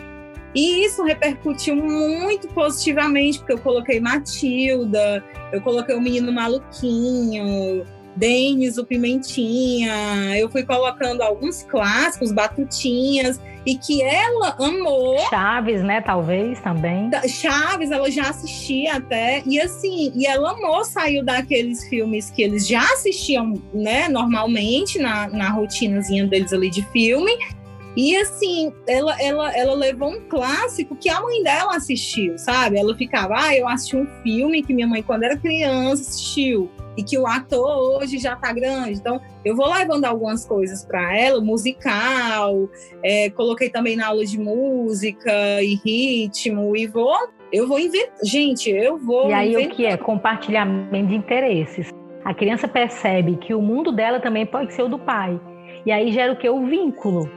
E 0.53 0.85
isso 0.85 1.01
repercutiu 1.03 1.77
muito 1.77 2.49
positivamente, 2.49 3.39
porque 3.39 3.53
eu 3.53 3.59
coloquei 3.59 4.01
Matilda, 4.01 5.23
eu 5.53 5.61
coloquei 5.61 5.95
o 5.95 6.01
Menino 6.01 6.33
Maluquinho, 6.33 7.85
Denis, 8.15 8.77
o 8.77 8.85
Pimentinha, 8.85 10.37
eu 10.37 10.49
fui 10.49 10.63
colocando 10.63 11.21
alguns 11.21 11.63
clássicos, 11.63 12.31
Batutinhas, 12.31 13.39
e 13.65 13.75
que 13.75 14.01
ela 14.01 14.55
amou. 14.59 15.19
Chaves, 15.29 15.83
né? 15.83 16.01
Talvez 16.01 16.59
também. 16.61 17.09
Chaves, 17.27 17.91
ela 17.91 18.09
já 18.09 18.29
assistia 18.29 18.95
até. 18.95 19.43
E 19.45 19.59
assim, 19.59 20.11
e 20.15 20.25
ela 20.25 20.51
amou, 20.51 20.83
saiu 20.83 21.23
daqueles 21.23 21.87
filmes 21.87 22.31
que 22.31 22.41
eles 22.41 22.67
já 22.67 22.81
assistiam, 22.81 23.53
né, 23.73 24.09
normalmente, 24.09 24.97
na, 24.97 25.27
na 25.27 25.49
rotinazinha 25.49 26.25
deles 26.25 26.51
ali 26.51 26.69
de 26.69 26.83
filme, 26.91 27.31
E 27.95 28.15
assim, 28.15 28.71
ela, 28.87 29.21
ela, 29.21 29.51
ela 29.55 29.73
levou 29.73 30.09
um 30.09 30.21
clássico 30.21 30.95
que 30.95 31.09
a 31.09 31.19
mãe 31.21 31.43
dela 31.43 31.75
assistiu, 31.75 32.37
sabe? 32.37 32.77
Ela 32.77 32.95
ficava, 32.95 33.35
ah, 33.37 33.55
eu 33.55 33.67
assisti 33.67 33.97
um 33.97 34.07
filme 34.23 34.63
que 34.63 34.73
minha 34.73 34.87
mãe, 34.87 35.03
quando 35.03 35.23
era 35.23 35.37
criança, 35.37 36.01
assistiu. 36.01 36.71
E 36.97 37.03
que 37.03 37.17
o 37.17 37.25
ator 37.25 38.01
hoje 38.01 38.17
já 38.17 38.35
tá 38.35 38.51
grande. 38.51 38.99
Então, 38.99 39.21
eu 39.45 39.55
vou 39.55 39.71
levando 39.73 40.05
algumas 40.05 40.45
coisas 40.45 40.83
para 40.83 41.17
ela, 41.17 41.39
musical, 41.39 42.69
é, 43.03 43.29
coloquei 43.29 43.69
também 43.69 43.95
na 43.95 44.07
aula 44.07 44.25
de 44.25 44.37
música 44.37 45.31
e 45.61 45.75
ritmo, 45.75 46.75
e 46.75 46.87
vou, 46.87 47.15
eu 47.51 47.67
vou 47.67 47.79
inventar. 47.79 48.17
Gente, 48.23 48.69
eu 48.69 48.97
vou. 48.97 49.29
E 49.29 49.33
aí, 49.33 49.55
o 49.55 49.69
que 49.69 49.85
é? 49.85 49.95
Compartilhamento 49.97 51.07
de 51.07 51.15
interesses. 51.15 51.89
A 52.23 52.33
criança 52.33 52.67
percebe 52.67 53.35
que 53.37 53.53
o 53.53 53.61
mundo 53.61 53.91
dela 53.91 54.19
também 54.19 54.45
pode 54.45 54.73
ser 54.73 54.83
o 54.83 54.87
do 54.87 54.99
pai. 54.99 55.39
E 55.85 55.91
aí 55.91 56.11
gera 56.11 56.33
o 56.33 56.35
que? 56.35 56.47
O 56.47 56.65
vínculo. 56.65 57.29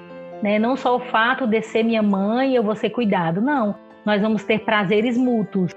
Né? 0.43 0.59
Não 0.59 0.77
só 0.77 0.97
o 0.97 1.01
fato 1.01 1.47
de 1.47 1.63
ser 1.63 1.83
minha 1.83 2.03
mãe 2.03 2.53
e 2.53 2.57
eu 2.57 2.63
vou 2.63 2.77
ser 2.77 2.91
cuidado. 2.91 3.41
Não. 3.41 3.75
Nós 4.05 4.21
vamos 4.21 4.45
ter 4.45 4.61
prazeres 4.61 5.17
mútuos. 5.17 5.73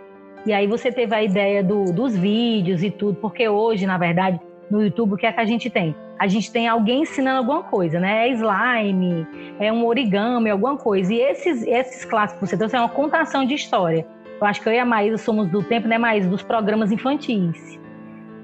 E 0.48 0.54
aí 0.54 0.66
você 0.66 0.90
teve 0.90 1.14
a 1.14 1.22
ideia 1.22 1.62
do, 1.62 1.92
dos 1.92 2.18
vídeos 2.18 2.82
e 2.82 2.90
tudo, 2.90 3.18
porque 3.20 3.50
hoje, 3.50 3.86
na 3.86 3.98
verdade, 3.98 4.40
no 4.72 4.82
YouTube, 4.82 5.16
o 5.16 5.18
que 5.18 5.26
é 5.26 5.32
que 5.34 5.42
a 5.42 5.46
gente 5.46 5.70
tem? 5.70 5.94
A 6.18 6.26
gente 6.26 6.50
tem 6.50 6.70
alguém 6.70 7.02
ensinando 7.02 7.40
alguma 7.40 7.64
coisa, 7.64 8.00
né? 8.00 8.30
É 8.30 8.32
slime, 8.32 9.28
é 9.60 9.74
um 9.74 9.86
origami, 9.86 10.50
alguma 10.50 10.78
coisa. 10.78 11.14
E 11.14 11.20
esses, 11.20 11.68
esses 11.68 12.06
clássicos 12.06 12.40
que 12.40 12.48
você 12.48 12.58
trouxe 12.58 12.78
é 12.78 12.80
uma 12.80 12.88
contação 12.88 13.44
de 13.44 13.56
história. 13.56 14.08
Eu 14.40 14.48
acho 14.48 14.62
que 14.62 14.70
eu 14.70 14.74
e 14.74 14.80
a 14.80 14.86
Maísa 14.86 15.18
somos 15.18 15.50
do 15.50 15.62
tempo, 15.62 15.86
né, 15.86 15.98
Maísa? 15.98 16.30
Dos 16.30 16.44
programas 16.44 16.94
infantis 16.94 17.78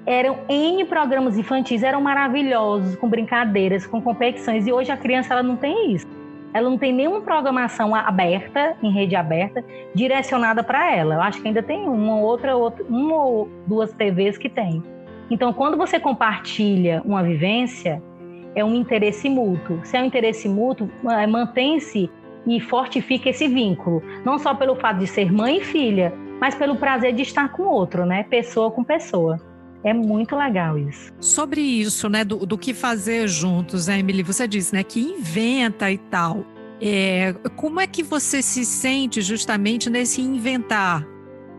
eram 0.05 0.39
N 0.49 0.83
programas 0.83 1.37
infantis, 1.37 1.83
eram 1.83 2.01
maravilhosos, 2.01 2.97
com 2.97 3.07
brincadeiras, 3.07 3.87
com 3.87 4.01
competições, 4.01 4.67
e 4.67 4.73
hoje 4.73 4.91
a 4.91 4.97
criança 4.97 5.33
ela 5.33 5.43
não 5.43 5.55
tem 5.55 5.93
isso. 5.93 6.05
Ela 6.53 6.69
não 6.69 6.77
tem 6.77 6.93
nenhuma 6.93 7.21
programação 7.21 7.95
aberta, 7.95 8.75
em 8.81 8.91
rede 8.91 9.15
aberta, 9.15 9.63
direcionada 9.95 10.63
para 10.63 10.95
ela. 10.95 11.15
Eu 11.15 11.21
acho 11.21 11.41
que 11.41 11.47
ainda 11.47 11.63
tem 11.63 11.87
uma 11.87 12.17
outra, 12.17 12.55
outra, 12.55 12.85
uma 12.87 13.15
ou 13.15 13.49
duas 13.65 13.91
TVs 13.93 14.37
que 14.37 14.49
tem. 14.49 14.83
Então, 15.29 15.51
quando 15.51 15.77
você 15.77 15.99
compartilha 15.99 17.01
uma 17.03 17.23
vivência, 17.23 18.01
é 18.55 18.63
um 18.63 18.75
interesse 18.75 19.29
mútuo. 19.29 19.79
Se 19.83 19.97
é 19.97 20.01
um 20.01 20.05
interesse 20.05 20.47
mútuo, 20.47 20.89
é, 21.09 21.25
mantém-se 21.25 22.09
e 22.45 22.59
fortifica 22.59 23.29
esse 23.29 23.47
vínculo, 23.47 24.03
não 24.23 24.37
só 24.37 24.53
pelo 24.53 24.75
fato 24.75 24.99
de 24.99 25.07
ser 25.07 25.31
mãe 25.31 25.57
e 25.57 25.63
filha, 25.63 26.13
mas 26.39 26.53
pelo 26.53 26.75
prazer 26.75 27.13
de 27.13 27.21
estar 27.21 27.49
com 27.49 27.63
outro, 27.63 28.05
né? 28.05 28.23
Pessoa 28.23 28.69
com 28.69 28.83
pessoa. 28.83 29.39
É 29.83 29.93
muito 29.93 30.35
legal 30.35 30.77
isso. 30.77 31.11
Sobre 31.19 31.61
isso, 31.61 32.07
né, 32.09 32.23
do, 32.23 32.45
do 32.45 32.57
que 32.57 32.73
fazer 32.73 33.27
juntos, 33.27 33.87
né, 33.87 33.99
Emily? 33.99 34.23
Você 34.23 34.47
disse, 34.47 34.73
né, 34.73 34.83
que 34.83 34.99
inventa 34.99 35.91
e 35.91 35.97
tal. 35.97 36.45
É, 36.81 37.33
como 37.55 37.79
é 37.79 37.87
que 37.87 38.01
você 38.01 38.41
se 38.41 38.65
sente 38.65 39.21
justamente 39.21 39.89
nesse 39.89 40.21
inventar? 40.21 41.05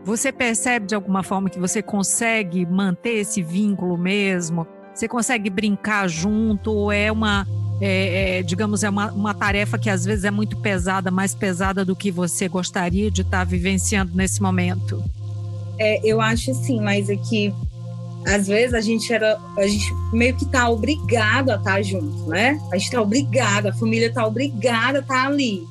Você 0.03 0.31
percebe 0.31 0.85
de 0.85 0.93
alguma 0.93 1.23
forma 1.23 1.49
que 1.49 1.59
você 1.59 1.81
consegue 1.81 2.65
manter 2.65 3.17
esse 3.21 3.41
vínculo 3.41 3.97
mesmo? 3.97 4.67
Você 4.93 5.07
consegue 5.07 5.49
brincar 5.49 6.07
junto? 6.07 6.71
Ou 6.71 6.91
é 6.91 7.11
uma, 7.11 7.47
é, 7.81 8.37
é, 8.37 8.43
digamos, 8.43 8.83
é 8.83 8.89
uma, 8.89 9.11
uma 9.11 9.33
tarefa 9.33 9.77
que 9.77 9.89
às 9.89 10.05
vezes 10.05 10.23
é 10.23 10.31
muito 10.31 10.57
pesada, 10.57 11.09
mais 11.09 11.33
pesada 11.33 11.83
do 11.83 11.95
que 11.95 12.11
você 12.11 12.47
gostaria 12.47 13.09
de 13.09 13.21
estar 13.21 13.43
vivenciando 13.43 14.15
nesse 14.15 14.41
momento? 14.41 15.03
É, 15.79 15.99
eu 16.07 16.21
acho 16.21 16.53
sim, 16.53 16.79
mas 16.79 17.09
aqui 17.09 17.47
é 17.47 17.74
às 18.25 18.47
vezes 18.47 18.73
a 18.73 18.81
gente 18.81 19.11
era, 19.13 19.39
a 19.57 19.67
gente 19.67 19.93
meio 20.11 20.35
que 20.35 20.45
tá 20.45 20.67
obrigado 20.67 21.51
a 21.51 21.55
estar 21.55 21.75
tá 21.75 21.81
junto, 21.81 22.27
né? 22.27 22.59
A 22.71 22.77
gente 22.77 22.91
tá 22.91 23.01
obrigado, 23.01 23.67
a 23.67 23.73
família 23.73 24.11
tá 24.11 24.25
obrigada 24.25 24.99
a 24.99 25.01
estar 25.01 25.23
tá 25.23 25.27
ali, 25.27 25.63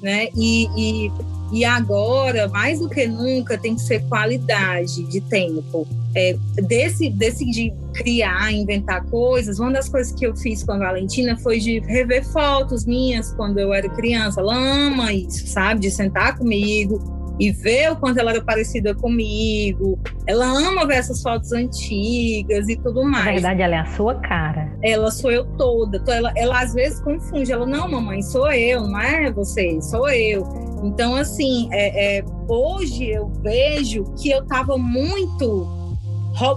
né? 0.00 0.28
E, 0.36 0.68
e, 0.76 1.12
e 1.52 1.64
agora, 1.64 2.46
mais 2.48 2.78
do 2.78 2.88
que 2.88 3.06
nunca, 3.06 3.58
tem 3.58 3.74
que 3.74 3.82
ser 3.82 4.00
qualidade 4.04 5.02
de 5.04 5.20
tempo. 5.22 5.86
É, 6.14 6.36
desse, 6.62 7.10
desse 7.10 7.44
de 7.44 7.72
criar, 7.94 8.52
inventar 8.52 9.04
coisas, 9.06 9.58
uma 9.58 9.72
das 9.72 9.88
coisas 9.88 10.12
que 10.12 10.26
eu 10.26 10.34
fiz 10.36 10.62
com 10.62 10.72
a 10.72 10.78
Valentina 10.78 11.36
foi 11.36 11.58
de 11.58 11.80
rever 11.80 12.24
fotos 12.24 12.86
minhas 12.86 13.32
quando 13.32 13.58
eu 13.58 13.74
era 13.74 13.88
criança. 13.88 14.40
Ela 14.40 14.56
ama 14.56 15.12
isso, 15.12 15.46
sabe? 15.48 15.80
De 15.80 15.90
sentar 15.90 16.38
comigo, 16.38 17.17
e 17.38 17.52
ver 17.52 17.92
o 17.92 17.96
quanto 17.96 18.18
ela 18.18 18.32
era 18.32 18.42
parecida 18.42 18.94
comigo. 18.94 19.98
Ela 20.26 20.46
ama 20.46 20.86
ver 20.86 20.96
essas 20.96 21.22
fotos 21.22 21.52
antigas 21.52 22.68
e 22.68 22.76
tudo 22.76 23.04
mais. 23.04 23.26
Na 23.26 23.32
verdade, 23.32 23.62
ela 23.62 23.74
é 23.76 23.78
a 23.78 23.86
sua 23.86 24.14
cara. 24.16 24.72
Ela 24.82 25.10
sou 25.10 25.30
eu 25.30 25.44
toda. 25.56 25.98
Então, 25.98 26.14
ela, 26.14 26.32
ela 26.36 26.60
às 26.60 26.74
vezes 26.74 27.00
confunde. 27.00 27.52
Ela, 27.52 27.66
não, 27.66 27.88
mamãe, 27.88 28.22
sou 28.22 28.50
eu, 28.52 28.86
não 28.86 29.00
é 29.00 29.30
você, 29.30 29.80
sou 29.80 30.08
eu. 30.08 30.44
Então, 30.82 31.14
assim, 31.14 31.68
é, 31.72 32.18
é, 32.18 32.24
hoje 32.48 33.08
eu 33.08 33.28
vejo 33.42 34.04
que 34.16 34.30
eu 34.30 34.42
estava 34.42 34.76
muito 34.76 35.78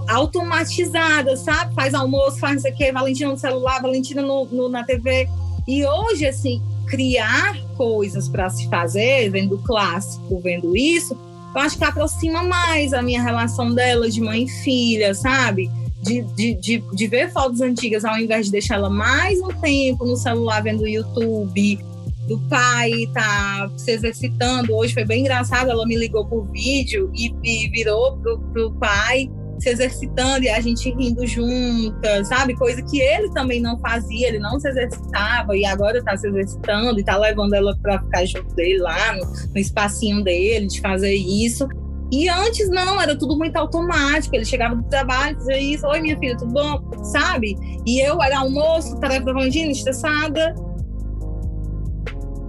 automatizada, 0.08 1.36
sabe? 1.36 1.74
Faz 1.74 1.92
almoço, 1.94 2.38
faz 2.38 2.58
isso 2.58 2.68
aqui, 2.68 2.92
Valentina 2.92 3.30
no 3.30 3.36
celular, 3.36 3.82
Valentina 3.82 4.22
no, 4.22 4.44
no, 4.46 4.68
na 4.68 4.84
TV. 4.84 5.28
E 5.66 5.84
hoje, 5.84 6.26
assim, 6.26 6.62
criar 6.86 7.56
coisas 7.76 8.28
para 8.28 8.50
se 8.50 8.68
fazer, 8.68 9.30
vendo 9.30 9.58
clássico, 9.58 10.40
vendo 10.40 10.76
isso, 10.76 11.16
eu 11.54 11.60
acho 11.60 11.76
que 11.76 11.84
aproxima 11.84 12.42
mais 12.42 12.92
a 12.92 13.02
minha 13.02 13.22
relação 13.22 13.74
dela 13.74 14.08
de 14.08 14.20
mãe 14.20 14.44
e 14.44 14.48
filha, 14.48 15.14
sabe? 15.14 15.70
De, 16.02 16.22
de, 16.34 16.54
de, 16.54 16.84
de 16.92 17.06
ver 17.06 17.30
fotos 17.30 17.60
antigas 17.60 18.04
ao 18.04 18.18
invés 18.18 18.46
de 18.46 18.52
deixar 18.52 18.76
ela 18.76 18.90
mais 18.90 19.40
um 19.40 19.48
tempo 19.60 20.04
no 20.04 20.16
celular 20.16 20.62
vendo 20.62 20.86
YouTube, 20.86 21.78
do 22.26 22.38
pai 22.48 22.90
tá 23.12 23.70
se 23.76 23.92
exercitando. 23.92 24.74
Hoje 24.74 24.94
foi 24.94 25.04
bem 25.04 25.20
engraçado, 25.20 25.70
ela 25.70 25.86
me 25.86 25.96
ligou 25.96 26.24
por 26.24 26.44
vídeo 26.50 27.10
e, 27.14 27.34
e 27.44 27.68
virou 27.68 28.16
pro, 28.16 28.38
pro 28.38 28.72
pai 28.72 29.30
se 29.62 29.68
exercitando 29.68 30.44
e 30.44 30.48
a 30.48 30.60
gente 30.60 30.90
rindo 30.90 31.24
juntas, 31.24 32.26
sabe? 32.26 32.56
Coisa 32.56 32.82
que 32.82 33.00
ele 33.00 33.30
também 33.30 33.60
não 33.60 33.78
fazia, 33.78 34.28
ele 34.28 34.40
não 34.40 34.58
se 34.58 34.68
exercitava 34.68 35.56
e 35.56 35.64
agora 35.64 35.98
está 35.98 36.16
se 36.16 36.26
exercitando 36.26 36.98
e 36.98 37.00
está 37.00 37.16
levando 37.16 37.54
ela 37.54 37.76
para 37.80 38.02
ficar 38.02 38.24
junto 38.26 38.52
dele 38.56 38.78
lá 38.78 39.14
no, 39.14 39.24
no 39.24 39.58
espacinho 39.58 40.24
dele, 40.24 40.66
de 40.66 40.80
fazer 40.80 41.14
isso. 41.14 41.68
E 42.10 42.28
antes 42.28 42.68
não, 42.68 43.00
era 43.00 43.16
tudo 43.16 43.38
muito 43.38 43.56
automático. 43.56 44.34
Ele 44.34 44.44
chegava 44.44 44.74
do 44.74 44.82
trabalho, 44.82 45.36
dizia 45.36 45.60
isso, 45.60 45.86
oi 45.86 46.00
minha 46.00 46.18
filha, 46.18 46.36
tudo 46.36 46.52
bom? 46.52 47.04
Sabe? 47.04 47.56
E 47.86 48.00
eu 48.00 48.20
era 48.20 48.40
almoço, 48.40 48.98
tarefa 48.98 49.26
da 49.26 49.32
Valentina, 49.32 49.70
estressada. 49.70 50.54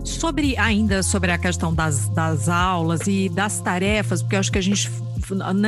Sobre 0.03 0.57
ainda 0.57 1.01
sobre 1.03 1.32
a 1.32 1.38
questão 1.38 1.74
das, 1.74 2.09
das 2.09 2.49
aulas 2.49 3.01
e 3.07 3.30
das 3.30 3.61
tarefas, 3.61 4.22
porque 4.22 4.36
eu 4.36 4.39
acho 4.39 4.51
que 4.51 4.57
a 4.57 4.61
gente 4.61 4.91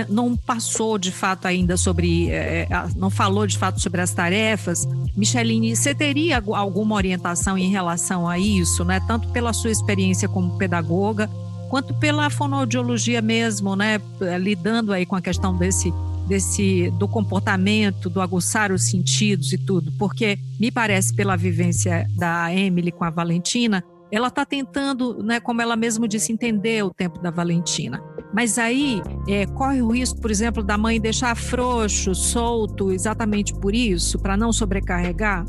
não 0.10 0.36
passou 0.36 0.98
de 0.98 1.12
fato 1.12 1.46
ainda 1.46 1.78
sobre, 1.78 2.30
é, 2.30 2.68
é 2.70 2.88
não 2.96 3.10
falou 3.10 3.48
de 3.48 3.58
fato 3.58 3.82
sobre 3.82 4.02
as 4.02 4.14
tarefas. 4.14 4.88
Micheline, 5.16 5.76
você 5.76 5.94
teria 5.94 6.44
alguma 6.54 6.96
orientação 6.96 7.58
em 7.58 7.70
relação 7.70 8.28
a 8.28 8.38
isso, 8.38 8.84
né? 8.84 9.00
Tanto 9.08 9.30
pela 9.30 9.54
sua 9.54 9.72
experiência 9.72 10.28
como 10.28 10.58
pedagoga, 10.58 11.30
quanto 11.70 11.94
pela 11.94 12.30
fonoaudiologia 12.30 13.22
mesmo, 13.22 13.76
né? 13.76 14.00
Lidando 14.40 14.94
aí 14.94 15.06
com 15.06 15.16
a 15.16 15.22
questão 15.22 15.56
desse 15.56 15.94
desse 16.28 16.92
do 16.98 17.08
comportamento, 17.08 18.10
do 18.10 18.20
aguçar 18.20 18.72
os 18.72 18.90
sentidos 18.90 19.54
e 19.54 19.58
tudo, 19.58 19.92
porque 19.92 20.40
me 20.60 20.72
parece 20.72 21.14
pela 21.14 21.36
vivência 21.36 22.08
da 22.16 22.54
Emily 22.54 22.92
com 22.92 23.04
a 23.04 23.10
Valentina, 23.10 23.84
ela 24.12 24.28
está 24.28 24.46
tentando, 24.46 25.22
né, 25.24 25.40
como 25.40 25.62
ela 25.62 25.76
mesma 25.76 26.08
disse, 26.08 26.32
entender 26.32 26.84
o 26.84 26.90
tempo 26.90 27.20
da 27.20 27.32
Valentina. 27.32 28.02
Mas 28.34 28.58
aí 28.58 29.02
é, 29.28 29.46
corre 29.46 29.82
o 29.82 29.90
risco, 29.92 30.20
por 30.20 30.30
exemplo, 30.30 30.64
da 30.64 30.78
mãe 30.78 31.00
deixar 31.00 31.36
frouxo, 31.36 32.14
solto, 32.14 32.92
exatamente 32.92 33.54
por 33.54 33.74
isso, 33.74 34.20
para 34.20 34.36
não 34.36 34.52
sobrecarregar? 34.52 35.46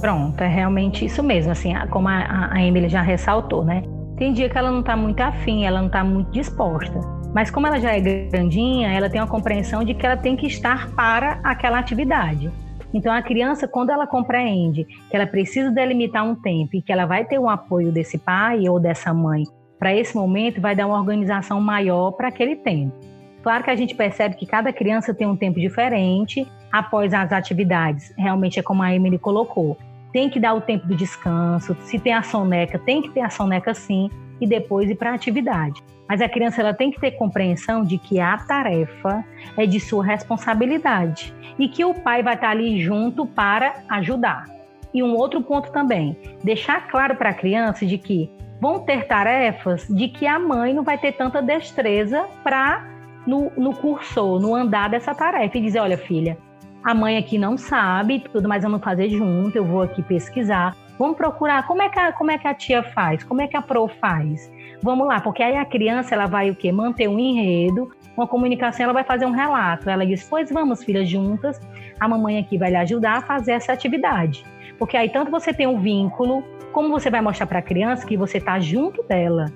Pronto, 0.00 0.40
é 0.40 0.48
realmente 0.48 1.04
isso 1.04 1.22
mesmo, 1.22 1.52
assim, 1.52 1.74
como 1.90 2.08
a, 2.08 2.50
a 2.52 2.62
Emily 2.62 2.88
já 2.88 3.02
ressaltou, 3.02 3.64
né? 3.64 3.82
Tem 4.16 4.32
dia 4.32 4.48
que 4.48 4.56
ela 4.56 4.70
não 4.70 4.80
está 4.80 4.96
muito 4.96 5.20
afim, 5.20 5.64
ela 5.64 5.80
não 5.80 5.86
está 5.86 6.04
muito 6.04 6.30
disposta. 6.30 7.00
Mas 7.34 7.50
como 7.50 7.66
ela 7.66 7.80
já 7.80 7.92
é 7.92 8.00
grandinha, 8.00 8.92
ela 8.92 9.08
tem 9.08 9.20
uma 9.20 9.26
compreensão 9.26 9.84
de 9.84 9.94
que 9.94 10.04
ela 10.04 10.16
tem 10.16 10.36
que 10.36 10.46
estar 10.46 10.90
para 10.90 11.40
aquela 11.44 11.78
atividade. 11.78 12.50
Então, 12.92 13.12
a 13.12 13.22
criança, 13.22 13.68
quando 13.68 13.90
ela 13.90 14.06
compreende 14.06 14.84
que 14.84 15.16
ela 15.16 15.26
precisa 15.26 15.70
delimitar 15.70 16.24
um 16.24 16.34
tempo 16.34 16.76
e 16.76 16.82
que 16.82 16.92
ela 16.92 17.06
vai 17.06 17.24
ter 17.24 17.38
um 17.38 17.48
apoio 17.48 17.92
desse 17.92 18.18
pai 18.18 18.68
ou 18.68 18.80
dessa 18.80 19.14
mãe 19.14 19.44
para 19.78 19.94
esse 19.94 20.14
momento, 20.14 20.60
vai 20.60 20.74
dar 20.74 20.86
uma 20.86 20.98
organização 20.98 21.60
maior 21.60 22.12
para 22.12 22.28
aquele 22.28 22.56
tempo. 22.56 22.94
Claro 23.42 23.64
que 23.64 23.70
a 23.70 23.76
gente 23.76 23.94
percebe 23.94 24.34
que 24.34 24.44
cada 24.44 24.72
criança 24.72 25.14
tem 25.14 25.26
um 25.26 25.36
tempo 25.36 25.58
diferente 25.58 26.46
após 26.70 27.14
as 27.14 27.32
atividades. 27.32 28.12
Realmente 28.16 28.58
é 28.58 28.62
como 28.62 28.82
a 28.82 28.94
Emily 28.94 29.18
colocou. 29.18 29.78
Tem 30.12 30.28
que 30.28 30.38
dar 30.38 30.54
o 30.54 30.60
tempo 30.60 30.86
do 30.86 30.94
descanso. 30.94 31.74
Se 31.80 31.98
tem 31.98 32.12
a 32.12 32.22
soneca, 32.22 32.78
tem 32.78 33.00
que 33.00 33.10
ter 33.10 33.20
a 33.20 33.30
soneca 33.30 33.72
sim 33.72 34.10
e 34.40 34.46
depois 34.46 34.88
ir 34.88 34.94
para 34.94 35.10
a 35.10 35.14
atividade. 35.14 35.82
Mas 36.08 36.20
a 36.20 36.28
criança 36.28 36.60
ela 36.60 36.74
tem 36.74 36.90
que 36.90 37.00
ter 37.00 37.12
compreensão 37.12 37.84
de 37.84 37.96
que 37.98 38.18
a 38.18 38.36
tarefa 38.38 39.24
é 39.56 39.66
de 39.66 39.78
sua 39.78 40.04
responsabilidade 40.04 41.32
e 41.58 41.68
que 41.68 41.84
o 41.84 41.94
pai 41.94 42.22
vai 42.22 42.34
estar 42.34 42.50
ali 42.50 42.80
junto 42.80 43.26
para 43.26 43.74
ajudar. 43.88 44.44
E 44.92 45.02
um 45.02 45.14
outro 45.14 45.40
ponto 45.40 45.70
também, 45.70 46.16
deixar 46.42 46.88
claro 46.88 47.14
para 47.14 47.30
a 47.30 47.34
criança 47.34 47.86
de 47.86 47.96
que 47.96 48.28
vão 48.60 48.80
ter 48.80 49.06
tarefas 49.06 49.86
de 49.88 50.08
que 50.08 50.26
a 50.26 50.38
mãe 50.38 50.74
não 50.74 50.82
vai 50.82 50.98
ter 50.98 51.12
tanta 51.12 51.40
destreza 51.40 52.26
para 52.42 52.84
no, 53.26 53.52
no 53.56 53.74
cursor, 53.74 54.40
no 54.40 54.54
andar 54.54 54.90
dessa 54.90 55.14
tarefa 55.14 55.58
e 55.58 55.60
dizer, 55.60 55.78
olha 55.78 55.96
filha, 55.96 56.36
a 56.82 56.94
mãe 56.94 57.16
aqui 57.16 57.38
não 57.38 57.56
sabe, 57.56 58.24
tudo 58.32 58.48
mais 58.48 58.62
vamos 58.62 58.82
fazer 58.82 59.08
junto, 59.10 59.56
eu 59.56 59.64
vou 59.64 59.82
aqui 59.82 60.02
pesquisar. 60.02 60.74
Vamos 61.00 61.16
procurar 61.16 61.66
como 61.66 61.80
é 61.80 61.88
que 61.88 61.98
a, 61.98 62.12
como 62.12 62.30
é 62.30 62.36
que 62.36 62.46
a 62.46 62.52
tia 62.52 62.82
faz, 62.82 63.24
como 63.24 63.40
é 63.40 63.48
que 63.48 63.56
a 63.56 63.62
pro 63.62 63.88
faz. 63.88 64.52
Vamos 64.82 65.08
lá, 65.08 65.18
porque 65.18 65.42
aí 65.42 65.56
a 65.56 65.64
criança 65.64 66.14
ela 66.14 66.26
vai 66.26 66.50
o 66.50 66.54
quê? 66.54 66.70
Manter 66.70 67.08
um 67.08 67.18
enredo, 67.18 67.90
uma 68.14 68.26
comunicação, 68.26 68.84
ela 68.84 68.92
vai 68.92 69.02
fazer 69.02 69.24
um 69.24 69.30
relato. 69.30 69.88
Ela 69.88 70.04
diz: 70.04 70.28
"Pois 70.28 70.50
vamos, 70.50 70.84
filhas 70.84 71.08
juntas, 71.08 71.58
a 71.98 72.06
mamãe 72.06 72.38
aqui 72.38 72.58
vai 72.58 72.68
lhe 72.68 72.76
ajudar 72.76 73.16
a 73.16 73.22
fazer 73.22 73.52
essa 73.52 73.72
atividade". 73.72 74.44
Porque 74.78 74.94
aí 74.94 75.08
tanto 75.08 75.30
você 75.30 75.54
tem 75.54 75.66
um 75.66 75.80
vínculo, 75.80 76.44
como 76.70 76.90
você 76.90 77.08
vai 77.08 77.22
mostrar 77.22 77.46
para 77.46 77.60
a 77.60 77.62
criança 77.62 78.06
que 78.06 78.14
você 78.14 78.36
está 78.36 78.60
junto 78.60 79.02
dela. 79.04 79.46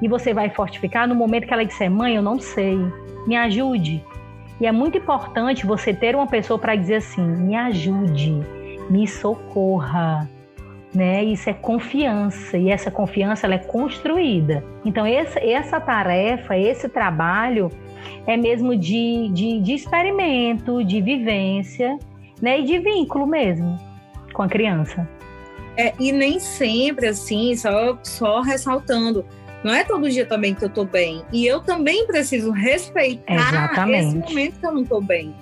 E 0.00 0.08
você 0.08 0.32
vai 0.32 0.48
fortificar 0.48 1.06
no 1.06 1.14
momento 1.14 1.46
que 1.46 1.52
ela 1.52 1.66
disser: 1.66 1.90
"Mãe, 1.90 2.16
eu 2.16 2.22
não 2.22 2.38
sei, 2.38 2.78
me 3.26 3.36
ajude". 3.36 4.02
E 4.58 4.66
é 4.66 4.72
muito 4.72 4.96
importante 4.96 5.66
você 5.66 5.92
ter 5.92 6.16
uma 6.16 6.26
pessoa 6.26 6.58
para 6.58 6.74
dizer 6.74 6.94
assim: 6.94 7.26
me 7.26 7.54
ajude, 7.54 8.40
me 8.88 9.06
socorra. 9.06 10.30
Né? 10.94 11.24
Isso 11.24 11.50
é 11.50 11.52
confiança 11.52 12.56
e 12.56 12.70
essa 12.70 12.88
confiança 12.88 13.46
ela 13.46 13.56
é 13.56 13.58
construída. 13.58 14.64
Então 14.84 15.04
essa, 15.04 15.40
essa 15.40 15.80
tarefa, 15.80 16.56
esse 16.56 16.88
trabalho 16.88 17.68
é 18.26 18.36
mesmo 18.36 18.76
de, 18.76 19.28
de, 19.32 19.60
de 19.60 19.74
experimento, 19.74 20.84
de 20.84 21.00
vivência, 21.00 21.98
né? 22.40 22.60
E 22.60 22.62
de 22.62 22.78
vínculo 22.78 23.26
mesmo 23.26 23.76
com 24.32 24.42
a 24.42 24.48
criança. 24.48 25.08
É, 25.76 25.92
e 25.98 26.12
nem 26.12 26.38
sempre 26.38 27.08
assim, 27.08 27.56
só, 27.56 27.98
só 28.02 28.40
ressaltando, 28.40 29.24
não 29.64 29.72
é 29.72 29.82
todo 29.82 30.08
dia 30.08 30.26
também 30.26 30.54
que 30.54 30.64
eu 30.64 30.68
tô 30.68 30.84
bem. 30.84 31.24
E 31.32 31.46
eu 31.46 31.60
também 31.60 32.06
preciso 32.06 32.50
respeitar 32.50 33.48
Exatamente. 33.48 34.06
esse 34.06 34.16
momento 34.16 34.60
que 34.60 34.66
eu 34.66 34.72
não 34.72 34.84
tô 34.84 35.00
bem. 35.00 35.34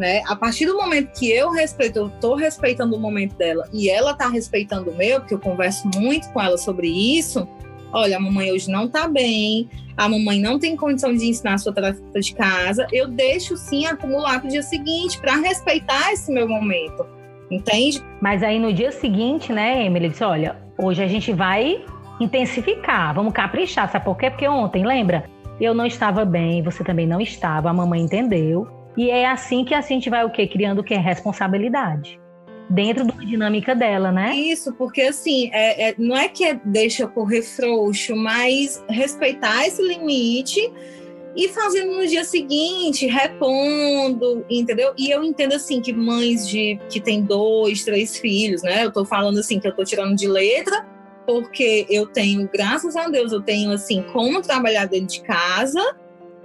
Né? 0.00 0.22
A 0.26 0.34
partir 0.34 0.64
do 0.64 0.78
momento 0.78 1.12
que 1.12 1.30
eu 1.30 1.50
respeito, 1.50 1.98
eu 1.98 2.08
tô 2.22 2.34
respeitando 2.34 2.96
o 2.96 2.98
momento 2.98 3.36
dela 3.36 3.68
e 3.70 3.90
ela 3.90 4.14
tá 4.14 4.30
respeitando 4.30 4.90
o 4.90 4.96
meu, 4.96 5.20
porque 5.20 5.34
eu 5.34 5.38
converso 5.38 5.86
muito 5.94 6.26
com 6.32 6.40
ela 6.40 6.56
sobre 6.56 6.88
isso. 6.88 7.46
Olha, 7.92 8.16
a 8.16 8.20
mamãe 8.20 8.50
hoje 8.50 8.70
não 8.70 8.88
tá 8.88 9.06
bem, 9.06 9.68
a 9.98 10.08
mamãe 10.08 10.40
não 10.40 10.58
tem 10.58 10.74
condição 10.74 11.14
de 11.14 11.26
ensinar 11.26 11.52
a 11.52 11.58
sua 11.58 11.74
tarefa 11.74 12.00
de 12.18 12.34
casa. 12.34 12.86
Eu 12.90 13.08
deixo 13.08 13.58
sim 13.58 13.84
acumular 13.84 14.40
pro 14.40 14.48
dia 14.48 14.62
seguinte 14.62 15.20
para 15.20 15.36
respeitar 15.36 16.14
esse 16.14 16.32
meu 16.32 16.48
momento. 16.48 17.04
Entende? 17.50 18.02
Mas 18.22 18.42
aí 18.42 18.58
no 18.58 18.72
dia 18.72 18.92
seguinte, 18.92 19.52
né, 19.52 19.84
Emily 19.84 20.08
disse: 20.08 20.24
olha, 20.24 20.56
hoje 20.78 21.02
a 21.02 21.08
gente 21.08 21.30
vai 21.30 21.84
intensificar, 22.18 23.14
vamos 23.14 23.34
caprichar. 23.34 23.92
Sabe 23.92 24.06
por 24.06 24.16
quê? 24.16 24.30
Porque 24.30 24.48
ontem, 24.48 24.82
lembra? 24.82 25.28
Eu 25.60 25.74
não 25.74 25.84
estava 25.84 26.24
bem, 26.24 26.62
você 26.62 26.82
também 26.82 27.06
não 27.06 27.20
estava, 27.20 27.68
a 27.68 27.74
mamãe 27.74 28.00
entendeu. 28.00 28.79
E 28.96 29.10
é 29.10 29.26
assim 29.26 29.64
que 29.64 29.74
a 29.74 29.80
gente 29.80 30.10
vai 30.10 30.24
o 30.24 30.30
quê? 30.30 30.46
Criando 30.46 30.80
o 30.80 30.84
quê? 30.84 30.94
Responsabilidade. 30.96 32.20
Dentro 32.68 33.04
da 33.04 33.14
dinâmica 33.14 33.74
dela, 33.74 34.12
né? 34.12 34.34
Isso, 34.36 34.72
porque 34.74 35.02
assim, 35.02 35.50
é, 35.52 35.88
é, 35.88 35.94
não 35.98 36.16
é 36.16 36.28
que 36.28 36.44
é 36.44 36.60
deixa 36.64 37.06
correr 37.06 37.42
frouxo, 37.42 38.14
mas 38.14 38.84
respeitar 38.88 39.66
esse 39.66 39.82
limite 39.82 40.60
e 41.36 41.48
fazendo 41.48 41.96
no 41.96 42.06
dia 42.06 42.24
seguinte, 42.24 43.06
repondo, 43.06 44.44
entendeu? 44.48 44.92
E 44.96 45.10
eu 45.10 45.22
entendo 45.22 45.54
assim 45.54 45.80
que 45.80 45.92
mães 45.92 46.48
de 46.48 46.78
que 46.88 47.00
tem 47.00 47.22
dois, 47.22 47.84
três 47.84 48.18
filhos, 48.18 48.62
né? 48.62 48.84
Eu 48.84 48.92
tô 48.92 49.04
falando 49.04 49.38
assim 49.38 49.58
que 49.58 49.66
eu 49.66 49.74
tô 49.74 49.84
tirando 49.84 50.14
de 50.14 50.28
letra, 50.28 50.86
porque 51.26 51.86
eu 51.88 52.06
tenho, 52.06 52.48
graças 52.52 52.96
a 52.96 53.08
Deus, 53.08 53.32
eu 53.32 53.40
tenho 53.40 53.72
assim 53.72 54.02
como 54.12 54.42
trabalhar 54.42 54.86
dentro 54.86 55.06
de 55.06 55.22
casa 55.22 55.80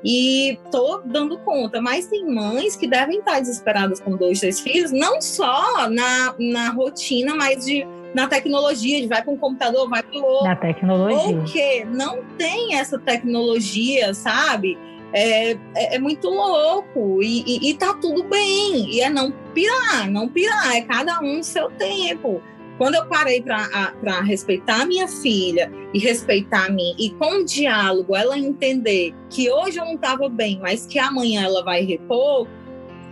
e 0.05 0.59
tô 0.71 1.01
dando 1.03 1.39
conta. 1.39 1.81
Mas 1.81 2.05
tem 2.05 2.23
mães 2.31 2.75
que 2.75 2.87
devem 2.87 3.17
estar 3.17 3.39
desesperadas 3.39 3.99
com 3.99 4.15
dois, 4.15 4.39
três 4.39 4.59
filhos, 4.59 4.91
não 4.91 5.19
só 5.19 5.89
na, 5.89 6.35
na 6.37 6.69
rotina, 6.69 7.33
mas 7.33 7.65
de 7.65 7.85
na 8.13 8.27
tecnologia, 8.27 9.01
de 9.01 9.07
vai 9.07 9.21
para 9.21 9.33
um 9.33 9.37
computador, 9.37 9.89
vai 9.89 10.01
para 10.01 10.17
o 10.17 10.23
outro. 10.23 10.45
Na 10.45 10.55
tecnologia. 10.55 11.35
Porque 11.35 11.85
não 11.85 12.23
tem 12.37 12.75
essa 12.75 12.97
tecnologia, 12.97 14.13
sabe? 14.13 14.77
É, 15.11 15.51
é, 15.51 15.95
é 15.95 15.99
muito 15.99 16.29
louco 16.29 17.21
e, 17.21 17.43
e, 17.45 17.69
e 17.71 17.73
tá 17.73 17.93
tudo 17.95 18.23
bem. 18.23 18.89
E 18.89 19.01
é 19.01 19.09
não 19.09 19.31
pirar, 19.53 20.09
não 20.09 20.29
pirar, 20.29 20.75
é 20.75 20.81
cada 20.81 21.19
um 21.19 21.37
no 21.37 21.43
seu 21.43 21.69
tempo. 21.71 22.41
Quando 22.77 22.95
eu 22.95 23.05
parei 23.05 23.41
para 23.41 24.21
respeitar 24.21 24.81
a 24.81 24.85
minha 24.85 25.07
filha 25.07 25.71
e 25.93 25.99
respeitar 25.99 26.65
a 26.65 26.69
mim, 26.69 26.93
e 26.99 27.09
com 27.11 27.41
o 27.41 27.45
diálogo 27.45 28.15
ela 28.15 28.37
entender 28.37 29.13
que 29.29 29.49
hoje 29.49 29.79
eu 29.79 29.85
não 29.85 29.93
estava 29.95 30.27
bem, 30.27 30.59
mas 30.61 30.85
que 30.85 30.99
amanhã 30.99 31.43
ela 31.43 31.63
vai 31.63 31.85
repor, 31.85 32.47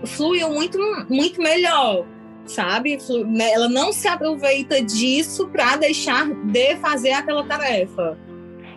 fluiu 0.06 0.50
muito, 0.50 0.78
muito 1.10 1.42
melhor, 1.42 2.06
sabe? 2.46 2.98
Né, 3.26 3.52
ela 3.54 3.70
não 3.70 3.94
se 3.94 4.06
aproveita 4.06 4.82
disso 4.82 5.48
para 5.48 5.78
deixar 5.78 6.28
de 6.28 6.76
fazer 6.78 7.12
aquela 7.12 7.46
tarefa. 7.46 8.18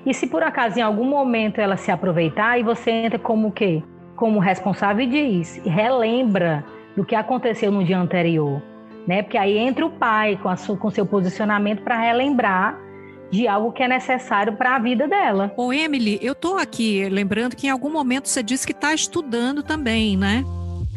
E 0.04 0.14
se 0.14 0.28
por 0.28 0.44
acaso 0.44 0.78
em 0.78 0.82
algum 0.82 1.04
momento 1.04 1.60
ela 1.60 1.76
se 1.76 1.90
aproveitar 1.90 2.60
e 2.60 2.62
você 2.62 2.92
entra 2.92 3.18
como 3.18 3.48
o 3.48 3.52
quê? 3.52 3.82
Como 4.14 4.38
responsável 4.38 5.04
e 5.04 5.08
diz, 5.08 5.60
relembra 5.64 6.64
do 6.96 7.04
que 7.04 7.16
aconteceu 7.16 7.72
no 7.72 7.84
dia 7.84 7.98
anterior 7.98 8.62
né? 9.06 9.22
Porque 9.22 9.38
aí 9.38 9.56
entra 9.56 9.86
o 9.86 9.90
pai 9.90 10.38
com, 10.42 10.48
a 10.48 10.56
sua, 10.56 10.76
com 10.76 10.90
seu 10.90 11.06
posicionamento 11.06 11.82
para 11.82 11.98
relembrar 11.98 12.78
de 13.30 13.48
algo 13.48 13.72
que 13.72 13.82
é 13.82 13.88
necessário 13.88 14.56
para 14.56 14.76
a 14.76 14.78
vida 14.78 15.08
dela. 15.08 15.52
Ô, 15.56 15.72
Emily, 15.72 16.18
eu 16.22 16.34
tô 16.34 16.56
aqui 16.56 17.08
lembrando 17.08 17.56
que 17.56 17.66
em 17.66 17.70
algum 17.70 17.90
momento 17.90 18.28
você 18.28 18.42
disse 18.42 18.66
que 18.66 18.72
está 18.72 18.94
estudando 18.94 19.62
também, 19.62 20.16
né? 20.16 20.44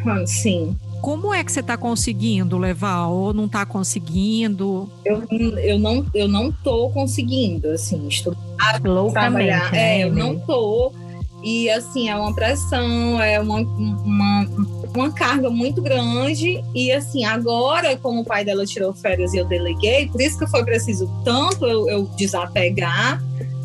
Ah, 0.05 0.25
sim. 0.25 0.75
Como 1.01 1.33
é 1.33 1.43
que 1.43 1.51
você 1.51 1.61
está 1.61 1.77
conseguindo 1.77 2.57
levar 2.57 3.07
ou 3.07 3.33
não 3.33 3.45
está 3.45 3.65
conseguindo? 3.65 4.89
Eu, 5.05 5.23
eu 5.31 5.79
não 5.79 6.05
eu 6.13 6.27
não 6.27 6.51
tô 6.51 6.89
conseguindo 6.89 7.69
assim 7.69 8.07
estudar, 8.07 8.39
Loucamente, 8.83 9.47
trabalhar. 9.47 9.71
Né, 9.71 10.01
é, 10.01 10.03
eu 10.03 10.13
não 10.13 10.37
tô 10.39 10.93
e 11.41 11.69
assim, 11.69 12.09
é 12.09 12.15
uma 12.15 12.33
pressão, 12.33 13.21
é 13.21 13.39
uma, 13.39 13.59
uma, 13.59 14.45
uma 14.95 15.11
carga 15.11 15.49
muito 15.49 15.81
grande. 15.81 16.63
E 16.73 16.91
assim, 16.91 17.25
agora, 17.25 17.95
como 17.97 18.21
o 18.21 18.25
pai 18.25 18.43
dela 18.43 18.65
tirou 18.65 18.93
férias 18.93 19.33
e 19.33 19.37
eu 19.37 19.45
deleguei, 19.45 20.07
por 20.07 20.21
isso 20.21 20.37
que 20.37 20.47
foi 20.47 20.63
preciso 20.63 21.09
tanto 21.23 21.65
eu, 21.65 21.89
eu 21.89 22.03
desapegar, 22.17 23.21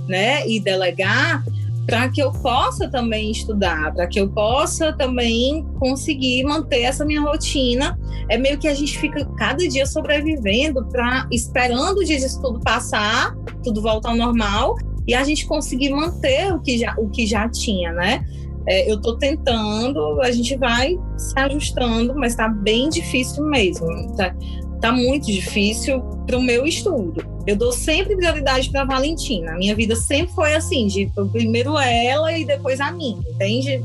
né, 0.09 0.47
e 0.47 0.61
delegar, 0.61 1.43
para 1.87 2.09
que 2.09 2.23
eu 2.23 2.33
possa 2.33 2.89
também 2.89 3.31
estudar, 3.31 3.93
para 3.93 4.07
que 4.07 4.19
eu 4.19 4.29
possa 4.29 4.93
também 4.93 5.67
conseguir 5.79 6.45
manter 6.45 6.83
essa 6.83 7.05
minha 7.05 7.21
rotina. 7.21 7.99
É 8.29 8.39
meio 8.39 8.59
que 8.59 8.67
a 8.67 8.75
gente 8.75 8.99
fica 8.99 9.25
cada 9.37 9.67
dia 9.69 9.85
sobrevivendo, 9.85 10.85
para 10.87 11.27
esperando 11.31 11.99
o 11.99 12.05
dia 12.05 12.19
de 12.19 12.25
estudo 12.25 12.59
passar, 12.61 13.35
tudo 13.63 13.83
voltar 13.83 14.11
ao 14.11 14.17
normal 14.17 14.77
e 15.07 15.15
a 15.15 15.23
gente 15.23 15.47
conseguir 15.47 15.91
manter 15.91 16.53
o 16.55 16.61
que 16.61 16.79
já, 16.79 16.95
o 16.97 17.11
que 17.11 17.27
já 17.27 17.49
tinha, 17.49 17.93
né? 17.93 18.25
É, 18.67 18.91
eu 18.91 18.97
estou 18.97 19.17
tentando, 19.17 20.21
a 20.23 20.31
gente 20.31 20.57
vai 20.57 20.99
se 21.17 21.39
ajustando, 21.39 22.15
mas 22.15 22.33
está 22.33 22.49
bem 22.49 22.89
difícil 22.89 23.45
mesmo. 23.45 23.87
Tá, 24.17 24.35
tá 24.81 24.93
muito 24.93 25.27
difícil 25.27 26.01
para 26.27 26.39
o 26.39 26.43
meu 26.43 26.67
estudo. 26.67 27.25
Eu 27.47 27.57
dou 27.57 27.73
sempre 27.73 28.17
prioridade 28.17 28.71
para 28.71 28.85
Valentina. 28.85 29.53
A 29.53 29.57
minha 29.57 29.75
vida 29.75 29.95
sempre 29.95 30.35
foi 30.35 30.55
assim, 30.55 30.87
de 30.87 31.11
primeiro 31.31 31.79
ela 31.79 32.37
e 32.37 32.45
depois 32.45 32.81
a 32.81 32.91
mim, 32.91 33.21
entende? 33.35 33.83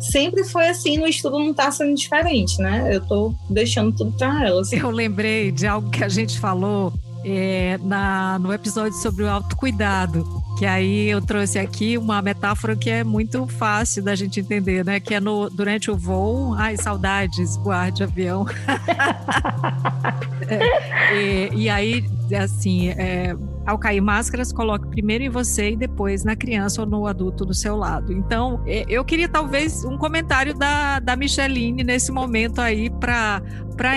Sempre 0.00 0.44
foi 0.44 0.68
assim, 0.68 0.98
no 0.98 1.06
estudo 1.06 1.38
não 1.38 1.50
está 1.50 1.70
sendo 1.70 1.94
diferente, 1.94 2.60
né? 2.60 2.90
Eu 2.92 3.02
estou 3.02 3.34
deixando 3.48 3.92
tudo 3.92 4.12
para 4.12 4.46
ela. 4.46 4.60
Assim. 4.60 4.76
Eu 4.76 4.90
lembrei 4.90 5.50
de 5.50 5.66
algo 5.66 5.90
que 5.90 6.02
a 6.02 6.08
gente 6.08 6.38
falou 6.38 6.92
é, 7.24 7.78
na, 7.82 8.38
no 8.38 8.52
episódio 8.52 8.98
sobre 8.98 9.24
o 9.24 9.30
autocuidado, 9.30 10.26
que 10.56 10.64
aí 10.64 11.10
eu 11.10 11.20
trouxe 11.20 11.58
aqui 11.58 11.98
uma 11.98 12.22
metáfora 12.22 12.76
que 12.76 12.88
é 12.88 13.02
muito 13.02 13.46
fácil 13.46 14.02
da 14.02 14.14
gente 14.14 14.38
entender, 14.38 14.84
né? 14.84 15.00
Que 15.00 15.14
é 15.14 15.20
no, 15.20 15.50
durante 15.50 15.90
o 15.90 15.96
voo, 15.96 16.54
ai, 16.54 16.76
saudades, 16.76 17.56
voar 17.56 17.90
de 17.90 18.04
avião. 18.04 18.46
é, 20.48 21.14
e, 21.14 21.64
e, 21.64 21.68
aí, 21.68 22.04
assim, 22.40 22.90
é, 22.90 23.34
ao 23.66 23.78
cair 23.78 24.00
máscaras, 24.00 24.52
coloque 24.52 24.86
primeiro 24.88 25.24
em 25.24 25.28
você 25.28 25.72
e 25.72 25.76
depois 25.76 26.22
na 26.22 26.36
criança 26.36 26.82
ou 26.82 26.86
no 26.86 27.06
adulto 27.06 27.44
do 27.44 27.54
seu 27.54 27.76
lado. 27.76 28.12
Então, 28.12 28.62
é, 28.64 28.84
eu 28.88 29.04
queria 29.04 29.28
talvez 29.28 29.84
um 29.84 29.98
comentário 29.98 30.54
da, 30.54 31.00
da 31.00 31.16
Micheline 31.16 31.82
nesse 31.82 32.12
momento 32.12 32.60
aí 32.60 32.90
para 32.90 33.42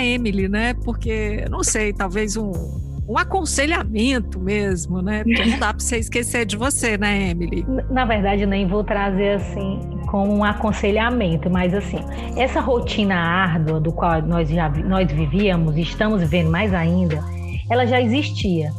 Emily, 0.03 0.47
né? 0.47 0.73
Porque, 0.73 1.45
não 1.51 1.63
sei, 1.63 1.93
talvez 1.93 2.35
um 2.35 2.86
um 3.07 3.17
aconselhamento 3.17 4.39
mesmo, 4.39 5.01
né? 5.01 5.23
Porque 5.23 5.45
não 5.45 5.59
dá 5.59 5.73
para 5.73 5.79
você 5.79 5.97
esquecer 5.97 6.45
de 6.45 6.57
você, 6.57 6.97
né, 6.97 7.29
Emily? 7.29 7.65
Na 7.89 8.05
verdade, 8.05 8.45
nem 8.45 8.67
vou 8.67 8.83
trazer 8.83 9.35
assim 9.35 9.79
como 10.07 10.37
um 10.37 10.43
aconselhamento, 10.43 11.49
mas 11.49 11.73
assim, 11.73 11.99
essa 12.35 12.59
rotina 12.59 13.15
árdua 13.15 13.79
do 13.79 13.91
qual 13.91 14.21
nós 14.21 14.49
já 14.49 14.69
nós 14.69 15.11
vivíamos 15.11 15.77
estamos 15.77 16.21
vivendo 16.21 16.49
mais 16.49 16.73
ainda, 16.73 17.23
ela 17.69 17.85
já 17.85 18.01
existia. 18.01 18.71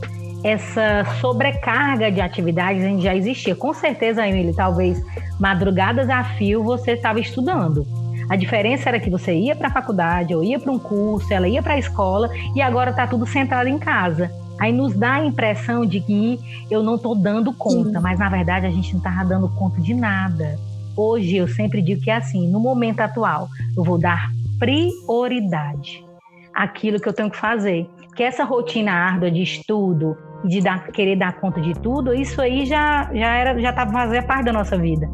Essa 0.45 1.05
sobrecarga 1.21 2.13
de 2.13 2.21
atividades 2.21 2.85
a 2.85 2.87
gente 2.87 3.03
já 3.03 3.15
existia. 3.15 3.57
Com 3.57 3.75
certeza, 3.75 4.27
Emily, 4.27 4.55
talvez 4.55 5.03
madrugadas 5.41 6.09
a 6.09 6.23
fio 6.23 6.63
você 6.63 6.93
estava 6.93 7.19
estudando. 7.19 7.85
A 8.29 8.37
diferença 8.37 8.89
era 8.89 9.01
que 9.01 9.09
você 9.09 9.35
ia 9.35 9.57
para 9.57 9.69
a 9.69 9.73
faculdade, 9.73 10.35
ou 10.35 10.45
ia 10.45 10.59
para 10.59 10.71
um 10.71 10.79
curso, 10.79 11.33
ela 11.33 11.49
ia 11.49 11.63
para 11.63 11.75
a 11.75 11.79
escola 11.79 12.31
e 12.55 12.61
agora 12.61 12.91
está 12.91 13.07
tudo 13.07 13.27
centrado 13.27 13.69
em 13.69 13.79
casa. 13.79 14.31
Aí 14.61 14.73
nos 14.73 14.95
dá 14.95 15.15
a 15.15 15.25
impressão 15.25 15.87
de 15.87 16.01
que 16.01 16.39
eu 16.71 16.83
não 16.83 16.97
estou 16.97 17.15
dando 17.15 17.53
conta, 17.53 17.99
Sim. 17.99 18.03
mas 18.03 18.19
na 18.19 18.29
verdade 18.29 18.67
a 18.67 18.71
gente 18.71 18.93
não 18.93 18.99
estava 18.99 19.25
dando 19.25 19.49
conta 19.51 19.81
de 19.81 19.95
nada. 19.95 20.59
Hoje 20.97 21.37
eu 21.37 21.47
sempre 21.47 21.81
digo 21.81 22.03
que 22.03 22.11
é 22.11 22.17
assim, 22.17 22.49
no 22.49 22.59
momento 22.59 23.01
atual, 23.01 23.49
eu 23.77 23.85
vou 23.85 23.99
dar 23.99 24.31
prioridade 24.59 26.05
àquilo 26.53 27.01
que 27.01 27.09
eu 27.09 27.13
tenho 27.13 27.31
que 27.31 27.37
fazer. 27.37 27.89
Que 28.17 28.25
essa 28.25 28.43
rotina 28.43 28.91
árdua 28.91 29.31
de 29.31 29.43
estudo, 29.43 30.17
de 30.45 30.61
dar, 30.61 30.89
querer 30.89 31.17
dar 31.17 31.35
conta 31.35 31.61
de 31.61 31.73
tudo, 31.75 32.13
isso 32.13 32.43
aí 32.43 32.67
já 32.67 33.09
já 33.15 33.37
era 33.37 33.61
já 33.61 33.71
estava 33.71 33.93
fazendo 33.93 34.27
parte 34.27 34.45
da 34.47 34.53
nossa 34.53 34.77
vida, 34.77 35.09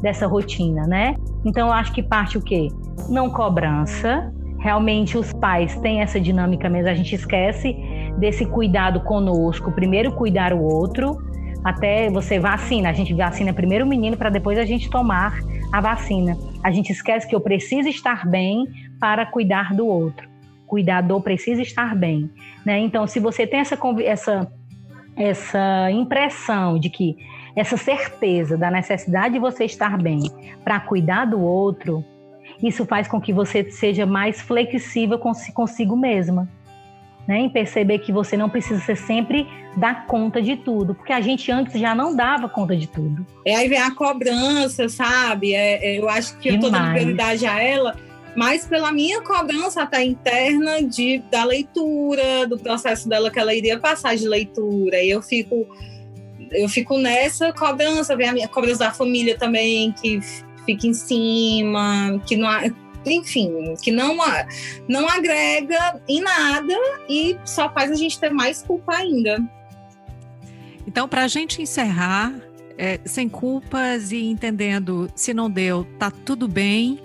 dessa 0.00 0.26
rotina, 0.26 0.82
né? 0.86 1.16
Então 1.44 1.68
eu 1.68 1.72
acho 1.72 1.92
que 1.92 2.02
parte 2.02 2.38
o 2.38 2.42
quê? 2.42 2.68
Não 3.08 3.30
cobrança. 3.30 4.32
Realmente 4.58 5.16
os 5.16 5.32
pais 5.32 5.76
têm 5.80 6.00
essa 6.00 6.18
dinâmica 6.20 6.68
mesmo, 6.68 6.90
a 6.90 6.94
gente 6.94 7.14
esquece 7.14 7.76
desse 8.18 8.46
cuidado 8.46 9.00
conosco, 9.00 9.70
primeiro 9.70 10.12
cuidar 10.12 10.52
o 10.52 10.62
outro, 10.62 11.18
até 11.62 12.10
você 12.10 12.38
vacina. 12.38 12.88
A 12.88 12.92
gente 12.92 13.12
vacina 13.14 13.52
primeiro 13.52 13.84
o 13.84 13.88
menino 13.88 14.16
para 14.16 14.30
depois 14.30 14.58
a 14.58 14.64
gente 14.64 14.88
tomar 14.88 15.38
a 15.72 15.80
vacina. 15.80 16.36
A 16.62 16.70
gente 16.70 16.90
esquece 16.90 17.28
que 17.28 17.34
eu 17.34 17.40
preciso 17.40 17.88
estar 17.88 18.26
bem 18.26 18.66
para 18.98 19.26
cuidar 19.26 19.74
do 19.74 19.86
outro. 19.86 20.28
Cuidador 20.66 21.20
precisa 21.20 21.62
estar 21.62 21.94
bem, 21.94 22.30
né? 22.64 22.78
Então, 22.78 23.06
se 23.06 23.20
você 23.20 23.46
tem 23.46 23.60
essa 23.60 23.78
essa 24.04 24.50
essa 25.16 25.90
impressão 25.90 26.78
de 26.78 26.90
que 26.90 27.16
essa 27.56 27.76
certeza 27.76 28.56
da 28.56 28.70
necessidade 28.70 29.34
de 29.34 29.40
você 29.40 29.64
estar 29.64 29.96
bem 29.96 30.22
para 30.62 30.78
cuidar 30.78 31.24
do 31.24 31.40
outro, 31.40 32.04
isso 32.62 32.84
faz 32.84 33.08
com 33.08 33.20
que 33.20 33.32
você 33.32 33.70
seja 33.70 34.06
mais 34.06 34.40
flexível 34.40 35.18
consigo 35.18 35.96
mesma 35.96 36.48
né, 37.26 37.40
em 37.40 37.48
perceber 37.48 37.98
que 37.98 38.12
você 38.12 38.36
não 38.36 38.48
precisa 38.48 38.80
ser 38.80 38.96
sempre 38.96 39.46
dar 39.76 40.06
conta 40.06 40.40
de 40.40 40.56
tudo, 40.56 40.94
porque 40.94 41.12
a 41.12 41.20
gente 41.20 41.50
antes 41.50 41.78
já 41.78 41.94
não 41.94 42.14
dava 42.14 42.48
conta 42.48 42.76
de 42.76 42.86
tudo. 42.86 43.26
É 43.44 43.56
aí 43.56 43.68
vem 43.68 43.80
a 43.80 43.90
cobrança, 43.94 44.88
sabe? 44.88 45.52
É, 45.52 45.84
é, 45.84 45.98
eu 45.98 46.08
acho 46.08 46.38
que 46.38 46.50
Demais. 46.50 46.62
eu 46.62 46.68
estou 46.68 46.70
dando 46.70 46.92
prioridade 46.92 47.46
a 47.46 47.60
ela, 47.60 47.96
mas 48.36 48.66
pela 48.66 48.92
minha 48.92 49.20
cobrança 49.22 49.82
até 49.82 50.04
interna 50.04 50.82
de, 50.82 51.18
da 51.30 51.44
leitura, 51.44 52.46
do 52.46 52.58
processo 52.58 53.08
dela 53.08 53.30
que 53.30 53.38
ela 53.38 53.54
iria 53.54 53.78
passar 53.78 54.14
de 54.16 54.28
leitura, 54.28 55.02
e 55.02 55.10
eu 55.10 55.20
fico 55.20 55.66
eu 56.56 56.68
fico 56.68 56.98
nessa 56.98 57.52
cobrança, 57.52 58.16
vem 58.16 58.28
a 58.28 58.32
minha 58.32 58.48
cobrança 58.48 58.80
da 58.80 58.92
família 58.92 59.36
também, 59.38 59.92
que 59.92 60.20
fica 60.64 60.86
em 60.86 60.94
cima, 60.94 62.20
que 62.26 62.36
não 62.36 62.48
enfim, 63.06 63.74
que 63.80 63.92
não, 63.92 64.16
não 64.88 65.08
agrega 65.08 66.02
em 66.08 66.20
nada 66.20 66.74
e 67.08 67.38
só 67.44 67.72
faz 67.72 67.90
a 67.92 67.94
gente 67.94 68.18
ter 68.18 68.30
mais 68.30 68.62
culpa 68.62 68.96
ainda. 68.96 69.38
Então, 70.86 71.08
para 71.08 71.22
a 71.22 71.28
gente 71.28 71.62
encerrar, 71.62 72.34
é, 72.76 72.98
sem 73.04 73.28
culpas 73.28 74.12
e 74.12 74.24
entendendo 74.24 75.08
se 75.14 75.32
não 75.32 75.50
deu, 75.50 75.86
tá 75.98 76.10
tudo 76.10 76.48
bem. 76.48 77.00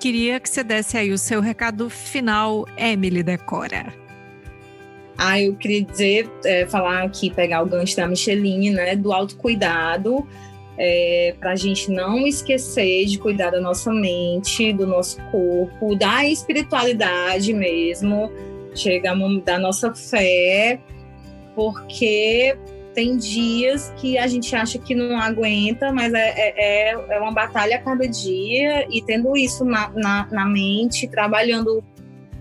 Queria 0.00 0.40
que 0.40 0.48
você 0.48 0.64
desse 0.64 0.96
aí 0.96 1.12
o 1.12 1.18
seu 1.18 1.40
recado 1.40 1.88
final, 1.90 2.66
Emily 2.76 3.22
Decora. 3.22 3.99
Ah, 5.22 5.38
eu 5.38 5.54
queria 5.54 5.82
dizer, 5.82 6.30
é, 6.46 6.66
falar 6.66 7.02
aqui, 7.02 7.30
pegar 7.30 7.62
o 7.62 7.66
gancho 7.66 7.94
da 7.94 8.08
Micheline, 8.08 8.70
né, 8.70 8.96
do 8.96 9.12
autocuidado 9.12 10.26
é, 10.82 11.34
para 11.38 11.52
a 11.52 11.56
gente 11.56 11.90
não 11.90 12.26
esquecer 12.26 13.04
de 13.04 13.18
cuidar 13.18 13.50
da 13.50 13.60
nossa 13.60 13.92
mente, 13.92 14.72
do 14.72 14.86
nosso 14.86 15.18
corpo, 15.30 15.94
da 15.94 16.24
espiritualidade 16.24 17.52
mesmo, 17.52 18.32
chega 18.74 19.14
da 19.44 19.58
nossa 19.58 19.94
fé, 19.94 20.80
porque 21.54 22.56
tem 22.94 23.18
dias 23.18 23.92
que 23.98 24.16
a 24.16 24.26
gente 24.26 24.56
acha 24.56 24.78
que 24.78 24.94
não 24.94 25.18
aguenta, 25.18 25.92
mas 25.92 26.14
é, 26.14 26.28
é, 26.30 26.92
é, 26.92 27.06
é 27.10 27.20
uma 27.20 27.32
batalha 27.32 27.76
a 27.76 27.80
cada 27.80 28.08
dia, 28.08 28.86
e 28.90 29.02
tendo 29.02 29.36
isso 29.36 29.66
na, 29.66 29.90
na, 29.90 30.28
na 30.30 30.46
mente, 30.46 31.06
trabalhando 31.08 31.84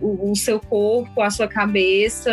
o, 0.02 0.32
o 0.32 0.36
seu 0.36 0.60
corpo, 0.60 1.22
a 1.22 1.30
sua 1.30 1.48
cabeça, 1.48 2.32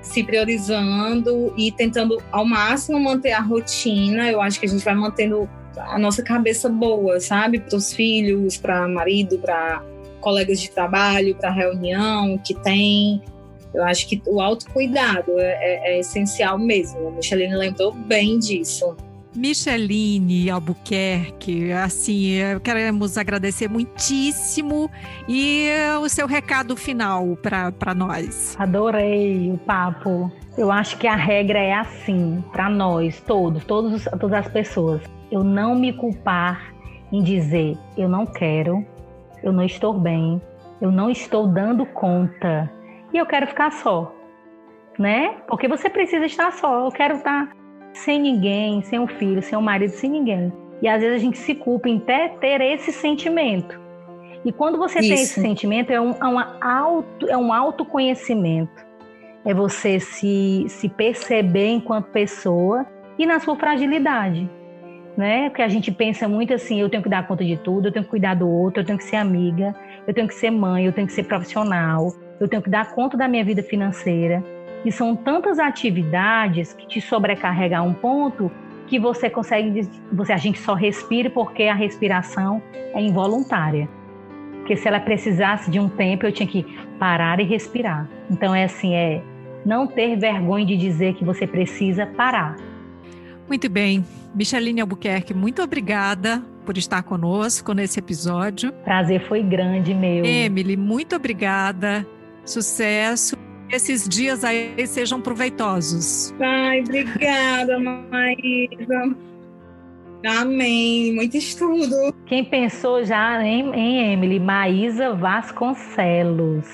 se 0.00 0.22
priorizando 0.24 1.54
e 1.56 1.70
tentando 1.70 2.20
ao 2.30 2.44
máximo 2.44 2.98
manter 2.98 3.32
a 3.32 3.40
rotina. 3.40 4.30
Eu 4.30 4.40
acho 4.40 4.58
que 4.58 4.66
a 4.66 4.68
gente 4.68 4.84
vai 4.84 4.94
mantendo 4.94 5.48
a 5.76 5.98
nossa 5.98 6.22
cabeça 6.22 6.68
boa, 6.68 7.20
sabe? 7.20 7.60
Para 7.60 7.76
os 7.76 7.92
filhos, 7.92 8.56
para 8.56 8.86
marido, 8.88 9.38
para 9.38 9.82
colegas 10.20 10.60
de 10.60 10.70
trabalho, 10.70 11.34
para 11.34 11.50
reunião 11.50 12.38
que 12.38 12.54
tem. 12.54 13.22
Eu 13.72 13.84
acho 13.84 14.06
que 14.06 14.20
o 14.26 14.40
autocuidado 14.40 15.38
é, 15.38 15.52
é, 15.52 15.94
é 15.94 16.00
essencial 16.00 16.58
mesmo. 16.58 17.08
A 17.08 17.10
Micheline 17.12 17.54
lembrou 17.54 17.92
bem 17.92 18.38
disso. 18.38 18.94
Micheline 19.34 20.50
Albuquerque, 20.50 21.72
assim, 21.72 22.38
queremos 22.62 23.16
agradecer 23.16 23.68
muitíssimo 23.68 24.90
e 25.26 25.68
o 26.02 26.08
seu 26.08 26.26
recado 26.26 26.76
final 26.76 27.36
para 27.36 27.94
nós. 27.94 28.54
Adorei 28.58 29.50
o 29.50 29.58
papo. 29.58 30.30
Eu 30.56 30.70
acho 30.70 30.98
que 30.98 31.06
a 31.06 31.16
regra 31.16 31.58
é 31.58 31.72
assim, 31.72 32.44
para 32.52 32.68
nós, 32.68 33.20
todos, 33.20 33.64
todos, 33.64 34.04
todas 34.04 34.46
as 34.46 34.48
pessoas. 34.48 35.00
Eu 35.30 35.42
não 35.42 35.74
me 35.74 35.94
culpar 35.94 36.72
em 37.10 37.22
dizer 37.22 37.76
eu 37.96 38.08
não 38.08 38.26
quero, 38.26 38.84
eu 39.42 39.52
não 39.52 39.64
estou 39.64 39.92
bem, 39.92 40.40
eu 40.80 40.90
não 40.90 41.10
estou 41.10 41.46
dando 41.46 41.86
conta 41.86 42.70
e 43.12 43.18
eu 43.18 43.26
quero 43.26 43.46
ficar 43.46 43.70
só, 43.70 44.14
né? 44.98 45.36
Porque 45.46 45.68
você 45.68 45.88
precisa 45.88 46.26
estar 46.26 46.52
só. 46.52 46.84
Eu 46.84 46.90
quero 46.90 47.16
estar 47.16 47.54
sem 47.92 48.20
ninguém, 48.20 48.82
sem 48.82 48.98
um 48.98 49.06
filho, 49.06 49.42
sem 49.42 49.56
um 49.56 49.62
marido, 49.62 49.90
sem 49.90 50.10
ninguém. 50.10 50.52
E 50.80 50.88
às 50.88 51.00
vezes 51.00 51.16
a 51.16 51.20
gente 51.20 51.38
se 51.38 51.54
culpa 51.54 51.88
em 51.88 51.98
até 51.98 52.28
ter 52.28 52.60
esse 52.60 52.92
sentimento. 52.92 53.80
E 54.44 54.52
quando 54.52 54.76
você 54.76 54.98
Isso. 54.98 55.08
tem 55.08 55.22
esse 55.22 55.40
sentimento, 55.40 55.90
é 55.92 56.00
um, 56.00 56.10
é, 56.10 56.24
uma 56.24 56.56
auto, 56.60 57.28
é 57.28 57.36
um 57.36 57.52
autoconhecimento. 57.52 58.84
É 59.44 59.54
você 59.54 60.00
se, 60.00 60.64
se 60.68 60.88
perceber 60.88 61.68
enquanto 61.68 62.06
pessoa 62.06 62.86
e 63.18 63.26
na 63.26 63.38
sua 63.38 63.56
fragilidade. 63.56 64.48
Né? 65.16 65.48
Porque 65.50 65.62
a 65.62 65.68
gente 65.68 65.92
pensa 65.92 66.26
muito 66.26 66.54
assim: 66.54 66.80
eu 66.80 66.88
tenho 66.88 67.02
que 67.02 67.08
dar 67.08 67.26
conta 67.26 67.44
de 67.44 67.56
tudo, 67.56 67.88
eu 67.88 67.92
tenho 67.92 68.04
que 68.04 68.10
cuidar 68.10 68.34
do 68.34 68.48
outro, 68.48 68.80
eu 68.80 68.86
tenho 68.86 68.98
que 68.98 69.04
ser 69.04 69.16
amiga, 69.16 69.74
eu 70.06 70.14
tenho 70.14 70.26
que 70.26 70.34
ser 70.34 70.50
mãe, 70.50 70.86
eu 70.86 70.92
tenho 70.92 71.06
que 71.06 71.12
ser 71.12 71.24
profissional, 71.24 72.12
eu 72.40 72.48
tenho 72.48 72.62
que 72.62 72.70
dar 72.70 72.92
conta 72.94 73.16
da 73.16 73.28
minha 73.28 73.44
vida 73.44 73.62
financeira. 73.62 74.42
E 74.84 74.90
são 74.90 75.14
tantas 75.14 75.58
atividades 75.58 76.72
que 76.72 76.86
te 76.86 77.00
sobrecarregam 77.00 77.80
a 77.80 77.82
um 77.82 77.94
ponto 77.94 78.50
que 78.86 78.98
você 78.98 79.30
consegue, 79.30 79.88
você, 80.12 80.32
a 80.32 80.36
gente 80.36 80.58
só 80.58 80.74
respira 80.74 81.30
porque 81.30 81.64
a 81.64 81.74
respiração 81.74 82.62
é 82.92 83.00
involuntária. 83.00 83.88
Porque 84.58 84.76
se 84.76 84.86
ela 84.86 85.00
precisasse 85.00 85.70
de 85.70 85.80
um 85.80 85.88
tempo, 85.88 86.26
eu 86.26 86.32
tinha 86.32 86.46
que 86.46 86.64
parar 86.98 87.40
e 87.40 87.44
respirar. 87.44 88.08
Então 88.30 88.54
é 88.54 88.64
assim, 88.64 88.94
é 88.94 89.22
não 89.64 89.86
ter 89.86 90.16
vergonha 90.16 90.66
de 90.66 90.76
dizer 90.76 91.14
que 91.14 91.24
você 91.24 91.46
precisa 91.46 92.06
parar. 92.06 92.56
Muito 93.48 93.68
bem. 93.68 94.04
Micheline 94.34 94.80
Albuquerque, 94.80 95.34
muito 95.34 95.62
obrigada 95.62 96.42
por 96.64 96.76
estar 96.76 97.02
conosco 97.02 97.72
nesse 97.72 97.98
episódio. 97.98 98.72
Prazer 98.84 99.20
foi 99.28 99.42
grande, 99.42 99.94
meu. 99.94 100.24
Emily, 100.24 100.76
muito 100.76 101.16
obrigada. 101.16 102.06
Sucesso 102.44 103.36
esses 103.72 104.08
dias 104.08 104.44
aí 104.44 104.86
sejam 104.86 105.20
proveitosos. 105.20 106.32
Ai, 106.40 106.80
obrigada, 106.80 107.78
Maísa. 107.78 109.16
Amém. 110.24 111.14
Muito 111.14 111.36
estudo. 111.36 112.14
Quem 112.26 112.44
pensou 112.44 113.04
já 113.04 113.42
em, 113.42 113.74
em 113.74 114.12
Emily? 114.12 114.38
Maísa 114.38 115.14
Vasconcelos. 115.14 116.66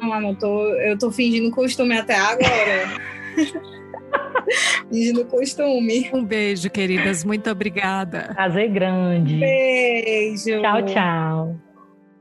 Não, 0.00 0.12
amor, 0.12 0.36
tô, 0.36 0.74
eu 0.74 0.98
tô 0.98 1.10
fingindo 1.10 1.50
costume 1.50 1.96
até 1.96 2.16
agora. 2.16 3.00
fingindo 4.90 5.24
costume. 5.24 6.10
Um 6.12 6.24
beijo, 6.24 6.68
queridas. 6.68 7.24
Muito 7.24 7.50
obrigada. 7.50 8.32
Prazer 8.34 8.68
grande. 8.70 9.38
Beijo. 9.38 10.60
Tchau, 10.60 10.82
tchau. 10.84 11.56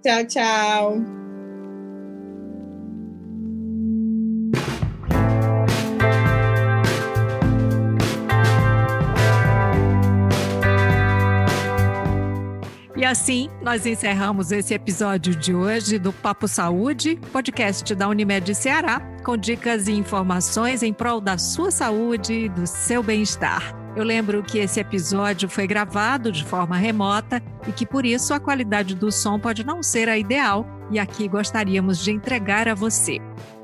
Tchau, 0.01 0.25
tchau. 0.25 1.24
Assim, 13.05 13.49
nós 13.61 13.85
encerramos 13.85 14.51
esse 14.51 14.73
episódio 14.73 15.35
de 15.35 15.53
hoje 15.53 15.99
do 15.99 16.11
Papo 16.11 16.47
Saúde, 16.47 17.19
podcast 17.31 17.93
da 17.93 18.07
Unimed 18.07 18.53
Ceará, 18.55 18.99
com 19.23 19.37
dicas 19.37 19.87
e 19.87 19.91
informações 19.91 20.81
em 20.81 20.91
prol 20.91 21.21
da 21.21 21.37
sua 21.37 21.71
saúde 21.71 22.33
e 22.33 22.49
do 22.49 22.65
seu 22.65 23.03
bem-estar. 23.03 23.75
Eu 23.95 24.03
lembro 24.03 24.43
que 24.43 24.57
esse 24.57 24.79
episódio 24.79 25.47
foi 25.47 25.67
gravado 25.67 26.31
de 26.31 26.43
forma 26.43 26.75
remota 26.75 27.41
e 27.67 27.71
que 27.71 27.85
por 27.85 28.05
isso 28.05 28.33
a 28.33 28.39
qualidade 28.39 28.95
do 28.95 29.11
som 29.11 29.39
pode 29.39 29.65
não 29.65 29.81
ser 29.81 30.09
a 30.09 30.17
ideal, 30.17 30.65
e 30.91 30.99
aqui 30.99 31.27
gostaríamos 31.27 32.03
de 32.03 32.11
entregar 32.11 32.67
a 32.67 32.75
você. 32.75 33.19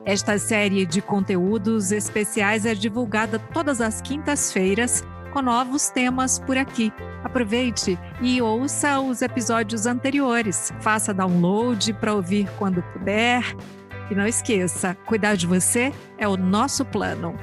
Esta 0.05 0.37
série 0.39 0.85
de 0.85 1.01
conteúdos 1.01 1.91
especiais 1.91 2.65
é 2.65 2.73
divulgada 2.73 3.37
todas 3.37 3.81
as 3.81 4.01
quintas-feiras 4.01 5.03
com 5.33 5.41
novos 5.41 5.89
temas 5.89 6.39
por 6.39 6.57
aqui. 6.57 6.91
Aproveite 7.31 7.97
e 8.21 8.39
ouça 8.41 8.99
os 8.99 9.21
episódios 9.21 9.85
anteriores. 9.85 10.73
Faça 10.81 11.13
download 11.13 11.93
para 11.93 12.13
ouvir 12.13 12.49
quando 12.59 12.83
puder. 12.91 13.41
E 14.09 14.15
não 14.15 14.27
esqueça, 14.27 14.97
cuidar 15.05 15.35
de 15.35 15.47
você 15.47 15.93
é 16.17 16.27
o 16.27 16.35
nosso 16.35 16.83
plano. 16.83 17.33